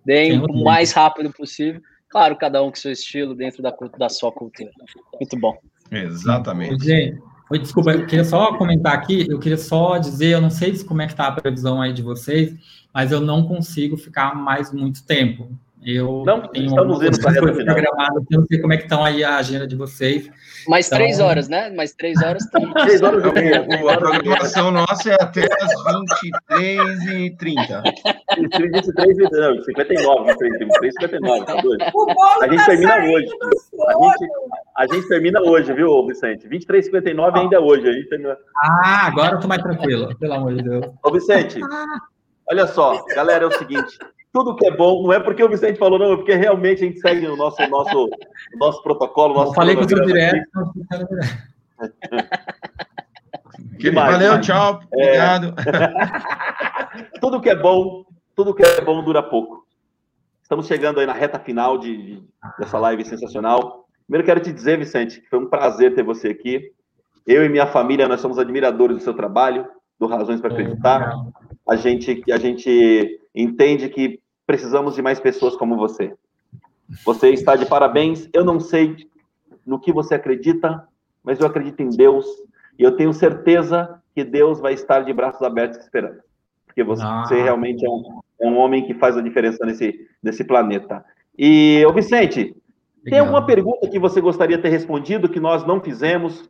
Deem 0.05 0.41
o 0.41 0.65
mais 0.65 0.93
rápido 0.93 1.33
possível. 1.33 1.81
Claro, 2.09 2.37
cada 2.37 2.63
um 2.63 2.71
com 2.71 2.77
seu 2.77 2.93
estilo 2.93 3.35
dentro 3.35 3.63
da, 3.63 3.75
da 3.99 4.09
sua 4.09 4.33
cultura. 4.33 4.71
Muito 5.15 5.39
bom. 5.39 5.57
Exatamente. 5.91 6.85
Gente, 6.85 7.21
Oi, 7.51 7.59
desculpa, 7.59 7.93
eu 7.93 8.07
queria 8.07 8.25
só 8.25 8.55
comentar 8.59 8.93
aqui, 8.93 9.27
eu 9.27 9.39
queria 9.39 9.57
só 9.57 9.97
dizer, 9.97 10.35
eu 10.35 10.41
não 10.41 10.51
sei 10.51 10.77
como 10.85 11.01
é 11.01 11.07
que 11.07 11.15
está 11.15 11.29
a 11.29 11.33
previsão 11.33 11.81
aí 11.81 11.95
de 11.95 12.03
vocês, 12.03 12.55
mas 12.93 13.11
eu 13.11 13.23
não 13.23 13.47
consigo 13.47 13.97
ficar 13.97 14.35
mais 14.35 14.71
muito 14.71 15.03
tempo. 15.07 15.59
Eu 15.91 16.23
não, 16.27 16.47
tenho 16.49 16.67
estamos 16.67 17.03
indo 17.03 17.19
para 17.19 17.41
programadas, 17.41 18.25
eu 18.31 18.41
não 18.41 18.47
sei 18.47 18.61
como 18.61 18.75
é 18.75 18.77
que 18.77 18.83
estão 18.83 19.03
aí 19.03 19.25
a 19.25 19.39
agenda 19.39 19.67
de 19.67 19.75
vocês. 19.75 20.31
Mais 20.69 20.87
então... 20.87 20.99
três 20.99 21.19
horas, 21.19 21.49
né? 21.49 21.71
Mais 21.71 21.95
três 21.95 22.23
horas 22.23 22.45
tem. 22.51 22.71
três 22.85 23.01
horas. 23.01 23.25
A 23.25 23.97
programação 23.97 24.71
nossa 24.71 25.11
é 25.11 25.15
até 25.15 25.45
as 25.45 25.73
23h30. 26.51 27.83
23 28.37 29.19
e 29.19 29.23
não, 29.31 29.63
59, 29.63 30.35
23, 30.59 30.95
59, 31.01 31.47
tá 31.47 31.55
doido. 31.63 31.85
A 32.43 32.49
gente 32.49 32.59
tá 32.59 32.67
termina 32.67 32.97
hoje. 32.97 33.29
A 33.87 33.93
gente, 33.95 34.31
a 34.77 34.87
gente 34.87 35.09
termina 35.09 35.41
hoje, 35.41 35.73
viu, 35.73 36.07
Vicente? 36.07 36.47
23 36.47 36.85
59 36.85 37.39
ainda 37.39 37.57
é 37.57 37.61
hoje. 37.61 37.89
A 37.89 37.93
gente 37.93 38.11
termina... 38.11 38.37
Ah, 38.63 39.07
agora 39.07 39.37
eu 39.37 39.41
tô 39.41 39.49
mais 39.49 39.63
tranquilo, 39.63 40.15
pelo 40.19 40.35
amor 40.35 40.55
de 40.55 40.65
Deus. 40.65 40.85
Ô, 41.03 41.11
Vicente, 41.11 41.59
olha 42.51 42.67
só, 42.67 43.03
galera, 43.15 43.45
é 43.45 43.47
o 43.49 43.53
seguinte 43.53 43.97
tudo 44.33 44.57
que 44.57 44.67
é 44.67 44.71
bom, 44.71 45.03
não 45.03 45.13
é 45.13 45.21
porque 45.21 45.43
o 45.43 45.49
Vicente 45.49 45.79
falou, 45.79 45.99
não, 45.99 46.13
é 46.13 46.17
porque 46.17 46.35
realmente 46.35 46.85
a 46.85 46.87
gente 46.87 47.01
segue 47.01 47.27
o 47.27 47.37
nosso, 47.37 47.67
nosso, 47.69 48.09
nosso 48.57 48.83
protocolo. 48.83 49.35
Nosso 49.35 49.51
eu 49.51 49.55
falei 49.55 49.75
com 49.75 49.83
o 49.83 49.89
seu 49.89 50.05
direto. 50.05 50.47
Valeu, 53.95 54.41
tchau, 54.41 54.81
obrigado. 54.93 55.55
É... 55.61 57.09
tudo 57.21 57.41
que 57.41 57.49
é 57.49 57.55
bom, 57.55 58.05
tudo 58.35 58.55
que 58.55 58.63
é 58.63 58.81
bom 58.81 59.03
dura 59.03 59.23
pouco. 59.23 59.67
Estamos 60.43 60.67
chegando 60.67 60.99
aí 60.99 61.07
na 61.07 61.13
reta 61.13 61.39
final 61.39 61.79
de, 61.79 61.97
de, 61.97 62.23
dessa 62.59 62.79
live 62.79 63.05
sensacional. 63.05 63.87
Primeiro 64.07 64.27
quero 64.27 64.41
te 64.41 64.53
dizer, 64.53 64.79
Vicente, 64.79 65.21
que 65.21 65.29
foi 65.29 65.39
um 65.39 65.49
prazer 65.49 65.95
ter 65.95 66.03
você 66.03 66.29
aqui. 66.29 66.73
Eu 67.27 67.45
e 67.45 67.49
minha 67.49 67.67
família, 67.67 68.09
nós 68.09 68.21
somos 68.21 68.39
admiradores 68.39 68.97
do 68.97 69.03
seu 69.03 69.13
trabalho, 69.13 69.69
do 70.01 70.07
Razões 70.07 70.41
para 70.41 70.51
Acreditar. 70.51 71.15
A 71.69 71.77
gente, 71.77 72.25
a 72.33 72.39
gente 72.39 73.21
entende 73.43 73.89
que 73.89 74.21
precisamos 74.47 74.95
de 74.95 75.03
mais 75.03 75.21
pessoas 75.21 75.57
como 75.57 75.77
você. 75.77 76.15
Você 77.05 77.31
está 77.31 77.55
de 77.55 77.67
parabéns. 77.67 78.29
Eu 78.33 78.45
não 78.45 78.59
sei 78.59 78.97
no 79.67 79.79
que 79.79 79.93
você 79.93 80.15
acredita, 80.15 80.87
mas 81.23 81.39
eu 81.39 81.47
acredito 81.47 81.81
em 81.81 81.91
Deus 81.91 82.27
e 82.79 82.83
eu 82.83 82.97
tenho 82.97 83.13
certeza 83.13 84.01
que 84.15 84.25
Deus 84.25 84.61
vai 84.61 84.73
estar 84.73 85.01
de 85.01 85.13
braços 85.13 85.43
abertos 85.43 85.79
esperando. 85.79 86.21
Porque 86.67 86.83
você 86.83 87.03
ah. 87.05 87.25
realmente 87.31 87.85
é 87.85 87.91
um, 87.91 88.21
é 88.41 88.47
um, 88.47 88.57
homem 88.57 88.87
que 88.87 88.95
faz 88.95 89.17
a 89.17 89.21
diferença 89.21 89.65
nesse, 89.67 90.09
nesse 90.23 90.45
planeta. 90.45 91.05
E, 91.37 91.85
ô 91.87 91.93
Vicente, 91.93 92.41
Legal. 92.41 92.57
tem 93.05 93.19
alguma 93.19 93.45
pergunta 93.45 93.89
que 93.89 93.99
você 93.99 94.21
gostaria 94.21 94.57
de 94.57 94.63
ter 94.63 94.71
respondido 94.71 95.29
que 95.29 95.41
nós 95.41 95.67
não 95.67 95.81
fizemos? 95.81 96.49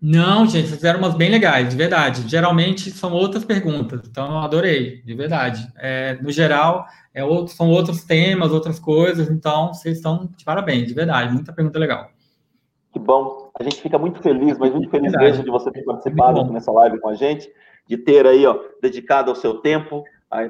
Não, 0.00 0.46
gente, 0.46 0.68
fizeram 0.68 0.98
umas 0.98 1.14
bem 1.14 1.30
legais, 1.30 1.70
de 1.70 1.76
verdade. 1.76 2.28
Geralmente 2.28 2.90
são 2.90 3.12
outras 3.12 3.44
perguntas, 3.44 4.02
então 4.06 4.30
eu 4.30 4.38
adorei, 4.38 5.00
de 5.02 5.14
verdade. 5.14 5.66
É, 5.76 6.18
no 6.20 6.30
geral, 6.30 6.86
é 7.14 7.24
outro, 7.24 7.54
são 7.54 7.70
outros 7.70 8.04
temas, 8.04 8.52
outras 8.52 8.78
coisas, 8.78 9.30
então 9.30 9.72
vocês 9.72 9.96
estão 9.96 10.28
de 10.36 10.44
parabéns, 10.44 10.86
de 10.86 10.94
verdade. 10.94 11.32
Muita 11.32 11.52
pergunta 11.52 11.78
legal. 11.78 12.10
Que 12.92 12.98
bom. 12.98 13.50
A 13.58 13.62
gente 13.62 13.80
fica 13.80 13.98
muito 13.98 14.22
feliz, 14.22 14.58
mas 14.58 14.70
muito 14.72 14.90
feliz 14.90 15.12
mesmo 15.12 15.42
de 15.42 15.50
você 15.50 15.70
ter 15.70 15.82
participado 15.82 16.40
aqui 16.40 16.52
nessa 16.52 16.70
live 16.72 17.00
com 17.00 17.08
a 17.08 17.14
gente, 17.14 17.50
de 17.88 17.96
ter 17.96 18.26
aí, 18.26 18.46
ó, 18.46 18.58
dedicado 18.82 19.32
o 19.32 19.36
seu 19.36 19.54
tempo 19.54 20.04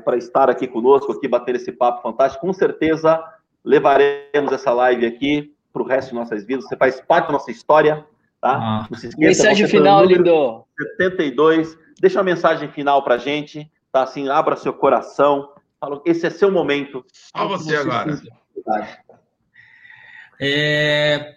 para 0.05 0.17
estar 0.17 0.51
aqui 0.51 0.67
conosco, 0.67 1.13
aqui 1.13 1.29
bater 1.29 1.55
esse 1.55 1.71
papo 1.71 2.03
fantástico. 2.03 2.47
Com 2.47 2.53
certeza 2.53 3.23
levaremos 3.65 4.53
essa 4.53 4.73
live 4.73 5.07
aqui 5.07 5.53
para 5.73 5.83
o 5.83 5.87
resto 5.87 6.11
de 6.11 6.15
nossas 6.15 6.45
vidas. 6.45 6.65
Você 6.65 6.77
faz 6.77 7.01
parte 7.01 7.27
da 7.27 7.33
nossa 7.33 7.51
história 7.51 8.05
Tá? 8.41 8.57
Ah. 8.57 8.87
Não 8.91 8.99
se 8.99 9.09
esqueça, 9.09 9.45
mensagem 9.45 9.67
final, 9.67 10.05
Lindo. 10.05 10.65
72. 10.99 11.77
Deixa 12.01 12.19
uma 12.19 12.25
mensagem 12.25 12.71
final 12.71 13.03
para 13.03 13.19
gente. 13.19 13.71
Tá? 13.93 14.03
Assim, 14.03 14.29
abra 14.29 14.57
seu 14.57 14.73
coração. 14.73 15.51
Fala, 15.81 16.01
esse 16.05 16.27
é 16.27 16.31
seu 16.31 16.51
momento. 16.51 17.05
Só 17.13 17.49
você, 17.49 17.77
agora. 17.77 18.21
É, 20.41 21.37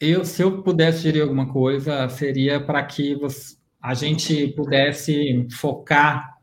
eu, 0.00 0.24
se 0.24 0.42
eu 0.42 0.62
pudesse 0.62 0.98
sugerir 0.98 1.22
alguma 1.22 1.52
coisa, 1.52 2.08
seria 2.08 2.60
para 2.60 2.82
que 2.84 3.14
você, 3.16 3.56
a 3.82 3.94
gente 3.94 4.48
pudesse 4.48 5.46
focar 5.52 6.38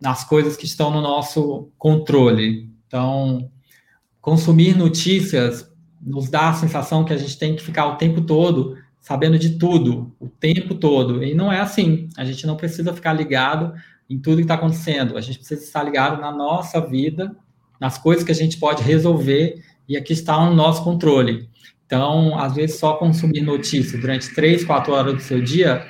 nas 0.00 0.24
coisas 0.24 0.56
que 0.56 0.64
estão 0.64 0.90
no 0.90 1.00
nosso 1.00 1.70
controle. 1.76 2.70
Então, 2.86 3.50
consumir 4.20 4.76
notícias 4.76 5.70
nos 6.00 6.30
dá 6.30 6.48
a 6.48 6.54
sensação 6.54 7.04
que 7.04 7.12
a 7.12 7.16
gente 7.16 7.38
tem 7.38 7.54
que 7.54 7.62
ficar 7.62 7.86
o 7.86 7.96
tempo 7.96 8.22
todo 8.22 8.76
sabendo 9.00 9.38
de 9.38 9.58
tudo, 9.58 10.14
o 10.20 10.28
tempo 10.28 10.74
todo. 10.74 11.24
E 11.24 11.34
não 11.34 11.52
é 11.52 11.60
assim. 11.60 12.08
A 12.16 12.24
gente 12.24 12.46
não 12.46 12.56
precisa 12.56 12.92
ficar 12.92 13.12
ligado 13.12 13.72
em 14.08 14.18
tudo 14.18 14.36
que 14.36 14.42
está 14.42 14.54
acontecendo. 14.54 15.16
A 15.16 15.20
gente 15.20 15.38
precisa 15.38 15.62
estar 15.62 15.82
ligado 15.82 16.20
na 16.20 16.30
nossa 16.30 16.80
vida, 16.80 17.34
nas 17.80 17.96
coisas 17.96 18.24
que 18.24 18.32
a 18.32 18.34
gente 18.34 18.58
pode 18.58 18.82
resolver, 18.82 19.62
e 19.88 19.96
aqui 19.96 20.12
está 20.12 20.38
o 20.38 20.54
nosso 20.54 20.84
controle. 20.84 21.48
Então, 21.86 22.38
às 22.38 22.54
vezes, 22.54 22.78
só 22.78 22.94
consumir 22.94 23.40
notícias 23.40 24.00
durante 24.00 24.32
três, 24.34 24.64
quatro 24.64 24.92
horas 24.92 25.14
do 25.14 25.20
seu 25.20 25.42
dia 25.42 25.84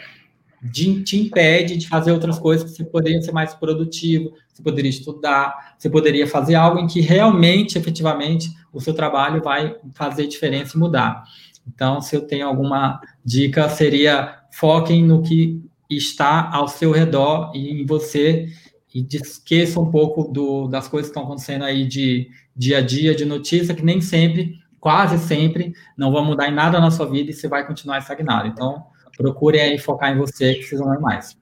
de, 0.62 1.02
te 1.02 1.18
impede 1.18 1.76
de 1.76 1.88
fazer 1.88 2.12
outras 2.12 2.38
coisas 2.38 2.70
que 2.70 2.76
você 2.76 2.84
poderia 2.84 3.20
ser 3.22 3.32
mais 3.32 3.54
produtivo, 3.54 4.32
você 4.52 4.62
poderia 4.62 4.90
estudar, 4.90 5.74
você 5.78 5.88
poderia 5.88 6.26
fazer 6.26 6.54
algo 6.54 6.78
em 6.78 6.86
que 6.86 7.00
realmente, 7.00 7.78
efetivamente, 7.78 8.50
o 8.72 8.80
seu 8.80 8.92
trabalho 8.92 9.42
vai 9.42 9.74
fazer 9.94 10.26
diferença 10.26 10.76
e 10.76 10.80
mudar. 10.80 11.24
Então, 11.72 12.00
se 12.00 12.16
eu 12.16 12.22
tenho 12.22 12.46
alguma 12.46 13.00
dica, 13.24 13.68
seria 13.68 14.38
foquem 14.52 15.04
no 15.04 15.22
que 15.22 15.62
está 15.88 16.50
ao 16.52 16.68
seu 16.68 16.90
redor 16.90 17.52
e 17.54 17.82
em 17.82 17.86
você 17.86 18.48
e 18.94 19.06
esqueça 19.12 19.78
um 19.80 19.90
pouco 19.90 20.24
do, 20.24 20.66
das 20.66 20.88
coisas 20.88 21.08
que 21.08 21.16
estão 21.16 21.24
acontecendo 21.24 21.64
aí 21.64 21.86
de 21.86 22.28
dia 22.56 22.78
a 22.78 22.80
dia, 22.80 23.14
de 23.14 23.24
notícia, 23.24 23.74
que 23.74 23.84
nem 23.84 24.00
sempre, 24.00 24.58
quase 24.80 25.18
sempre, 25.18 25.72
não 25.96 26.10
vão 26.10 26.24
mudar 26.24 26.48
em 26.48 26.54
nada 26.54 26.80
na 26.80 26.90
sua 26.90 27.08
vida 27.08 27.30
e 27.30 27.34
você 27.34 27.46
vai 27.46 27.66
continuar 27.66 27.98
estagnado. 27.98 28.48
Então, 28.48 28.84
procure 29.16 29.60
aí 29.60 29.78
focar 29.78 30.12
em 30.12 30.18
você, 30.18 30.54
que 30.54 30.64
vocês 30.64 30.80
vão 30.80 30.90
ver 30.90 31.00
mais. 31.00 31.38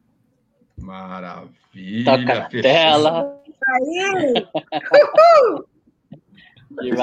Maravilha. 0.77 2.05
Toca 2.05 2.33
a 2.35 2.49
tela. 2.49 3.41
Aí! 3.67 4.35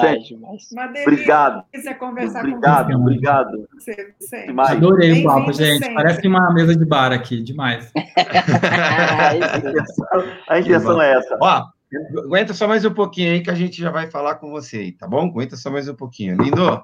Demais, 0.02 0.28
demais. 0.28 0.68
Obrigado. 1.02 1.64
obrigado, 2.40 2.96
obrigado. 2.96 3.68
Você, 3.74 4.14
demais. 4.46 4.72
Adorei 4.72 5.22
o 5.22 5.24
papo, 5.24 5.54
gente. 5.54 5.80
Sempre. 5.80 5.96
Parece 5.96 6.28
uma 6.28 6.54
mesa 6.54 6.76
de 6.76 6.86
bar 6.86 7.12
aqui, 7.12 7.42
demais. 7.42 7.92
a 10.50 10.60
intenção 10.60 11.02
é 11.02 11.14
essa. 11.14 11.38
Ó, 11.42 11.64
aguenta 12.26 12.54
só 12.54 12.68
mais 12.68 12.86
um 12.86 12.94
pouquinho 12.94 13.32
aí 13.32 13.42
que 13.42 13.50
a 13.50 13.56
gente 13.56 13.82
já 13.82 13.90
vai 13.90 14.10
falar 14.10 14.36
com 14.36 14.52
você 14.52 14.78
aí, 14.78 14.92
tá 14.92 15.08
bom? 15.08 15.28
Aguenta 15.28 15.56
só 15.56 15.72
mais 15.72 15.88
um 15.88 15.96
pouquinho. 15.96 16.36
Lindo? 16.42 16.84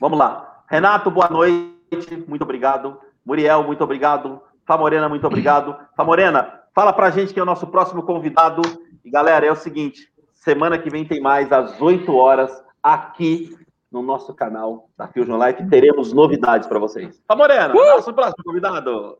Vamos 0.00 0.18
lá. 0.18 0.62
Renato, 0.68 1.10
boa 1.10 1.28
noite. 1.28 2.24
Muito 2.26 2.42
obrigado. 2.42 2.98
Muriel, 3.24 3.64
muito 3.64 3.82
obrigado. 3.82 4.40
Famorena, 4.66 5.08
muito 5.08 5.26
obrigado. 5.26 5.76
Famorena, 5.96 6.60
fala 6.74 6.92
pra 6.92 7.10
gente 7.10 7.32
quem 7.32 7.40
é 7.40 7.42
o 7.42 7.46
nosso 7.46 7.66
próximo 7.66 8.02
convidado. 8.02 8.60
E 9.04 9.10
galera, 9.10 9.46
é 9.46 9.50
o 9.50 9.56
seguinte: 9.56 10.08
Semana 10.40 10.78
que 10.78 10.88
vem 10.88 11.04
tem 11.04 11.20
mais, 11.20 11.50
às 11.52 11.80
8 11.80 12.14
horas, 12.14 12.50
aqui 12.82 13.56
no 13.90 14.02
nosso 14.02 14.32
canal 14.34 14.88
da 14.96 15.08
Fusion 15.08 15.38
Life. 15.44 15.68
Teremos 15.68 16.12
novidades 16.12 16.68
para 16.68 16.78
vocês. 16.78 17.20
Tá, 17.26 17.34
Morena, 17.34 17.74
uh! 17.74 17.76
nosso 17.76 18.12
próximo 18.12 18.44
convidado. 18.44 19.18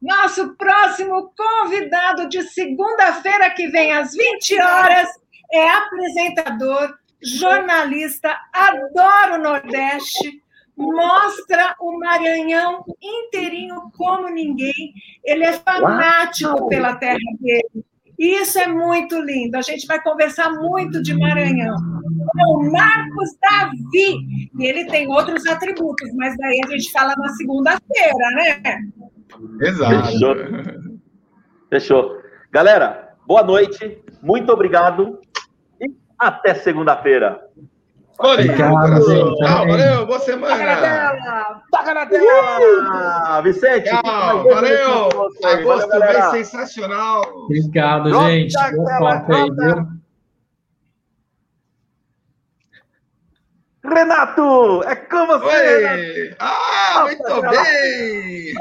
Nosso 0.00 0.54
próximo 0.56 1.32
convidado 1.36 2.28
de 2.28 2.42
segunda-feira 2.42 3.50
que 3.50 3.68
vem, 3.68 3.92
às 3.92 4.12
20 4.12 4.60
horas, 4.60 5.08
é 5.52 5.68
apresentador, 5.68 6.94
jornalista, 7.22 8.34
adora 8.52 9.34
o 9.34 9.42
Nordeste, 9.42 10.42
mostra 10.76 11.74
o 11.80 11.98
Maranhão 11.98 12.84
inteirinho 13.02 13.90
como 13.96 14.28
ninguém. 14.28 14.94
Ele 15.22 15.44
é 15.44 15.52
fanático 15.52 16.50
Uau. 16.50 16.68
pela 16.68 16.96
terra 16.96 17.18
dele. 17.38 17.84
Isso 18.20 18.58
é 18.58 18.66
muito 18.66 19.18
lindo. 19.18 19.56
A 19.56 19.62
gente 19.62 19.86
vai 19.86 19.98
conversar 20.02 20.50
muito 20.52 21.02
de 21.02 21.16
Maranhão. 21.16 21.74
O 22.48 22.70
Marcos 22.70 23.30
Davi. 23.40 24.50
E 24.58 24.66
ele 24.66 24.84
tem 24.84 25.08
outros 25.08 25.46
atributos, 25.46 26.12
mas 26.14 26.36
daí 26.36 26.60
a 26.62 26.70
gente 26.70 26.92
fala 26.92 27.14
na 27.16 27.28
segunda-feira, 27.30 28.30
né? 28.34 28.82
Exato. 29.62 30.06
Fechou. 30.06 30.36
Fechou. 31.70 32.22
Galera, 32.52 33.14
boa 33.26 33.42
noite. 33.42 33.98
Muito 34.20 34.52
obrigado. 34.52 35.18
E 35.80 35.90
até 36.18 36.52
segunda-feira. 36.52 37.42
Obrigado. 38.22 39.00
Tchau, 39.36 39.66
valeu, 39.66 40.06
boa 40.06 40.18
semana. 40.18 40.56
Taca 40.56 40.66
na 40.66 40.76
tela. 40.80 41.62
Taca 41.70 41.94
na 41.94 42.06
tela. 42.06 43.40
Vicente. 43.40 43.88
Tchau, 43.88 44.44
valeu. 44.44 45.08
Agosto 45.42 45.88
valeu, 45.88 46.30
sensacional. 46.30 47.22
Obrigado, 47.44 48.10
Pronto, 48.10 48.26
gente. 48.28 48.54
Boa 48.76 48.98
sorte 48.98 49.32
aí, 49.32 49.50
viu? 49.50 50.00
Renato, 53.82 54.82
é 54.84 54.94
com 54.94 55.26
você. 55.26 55.86
Oi. 55.86 56.36
Ah, 56.38 57.04
muito 57.04 57.40
bem. 57.42 58.54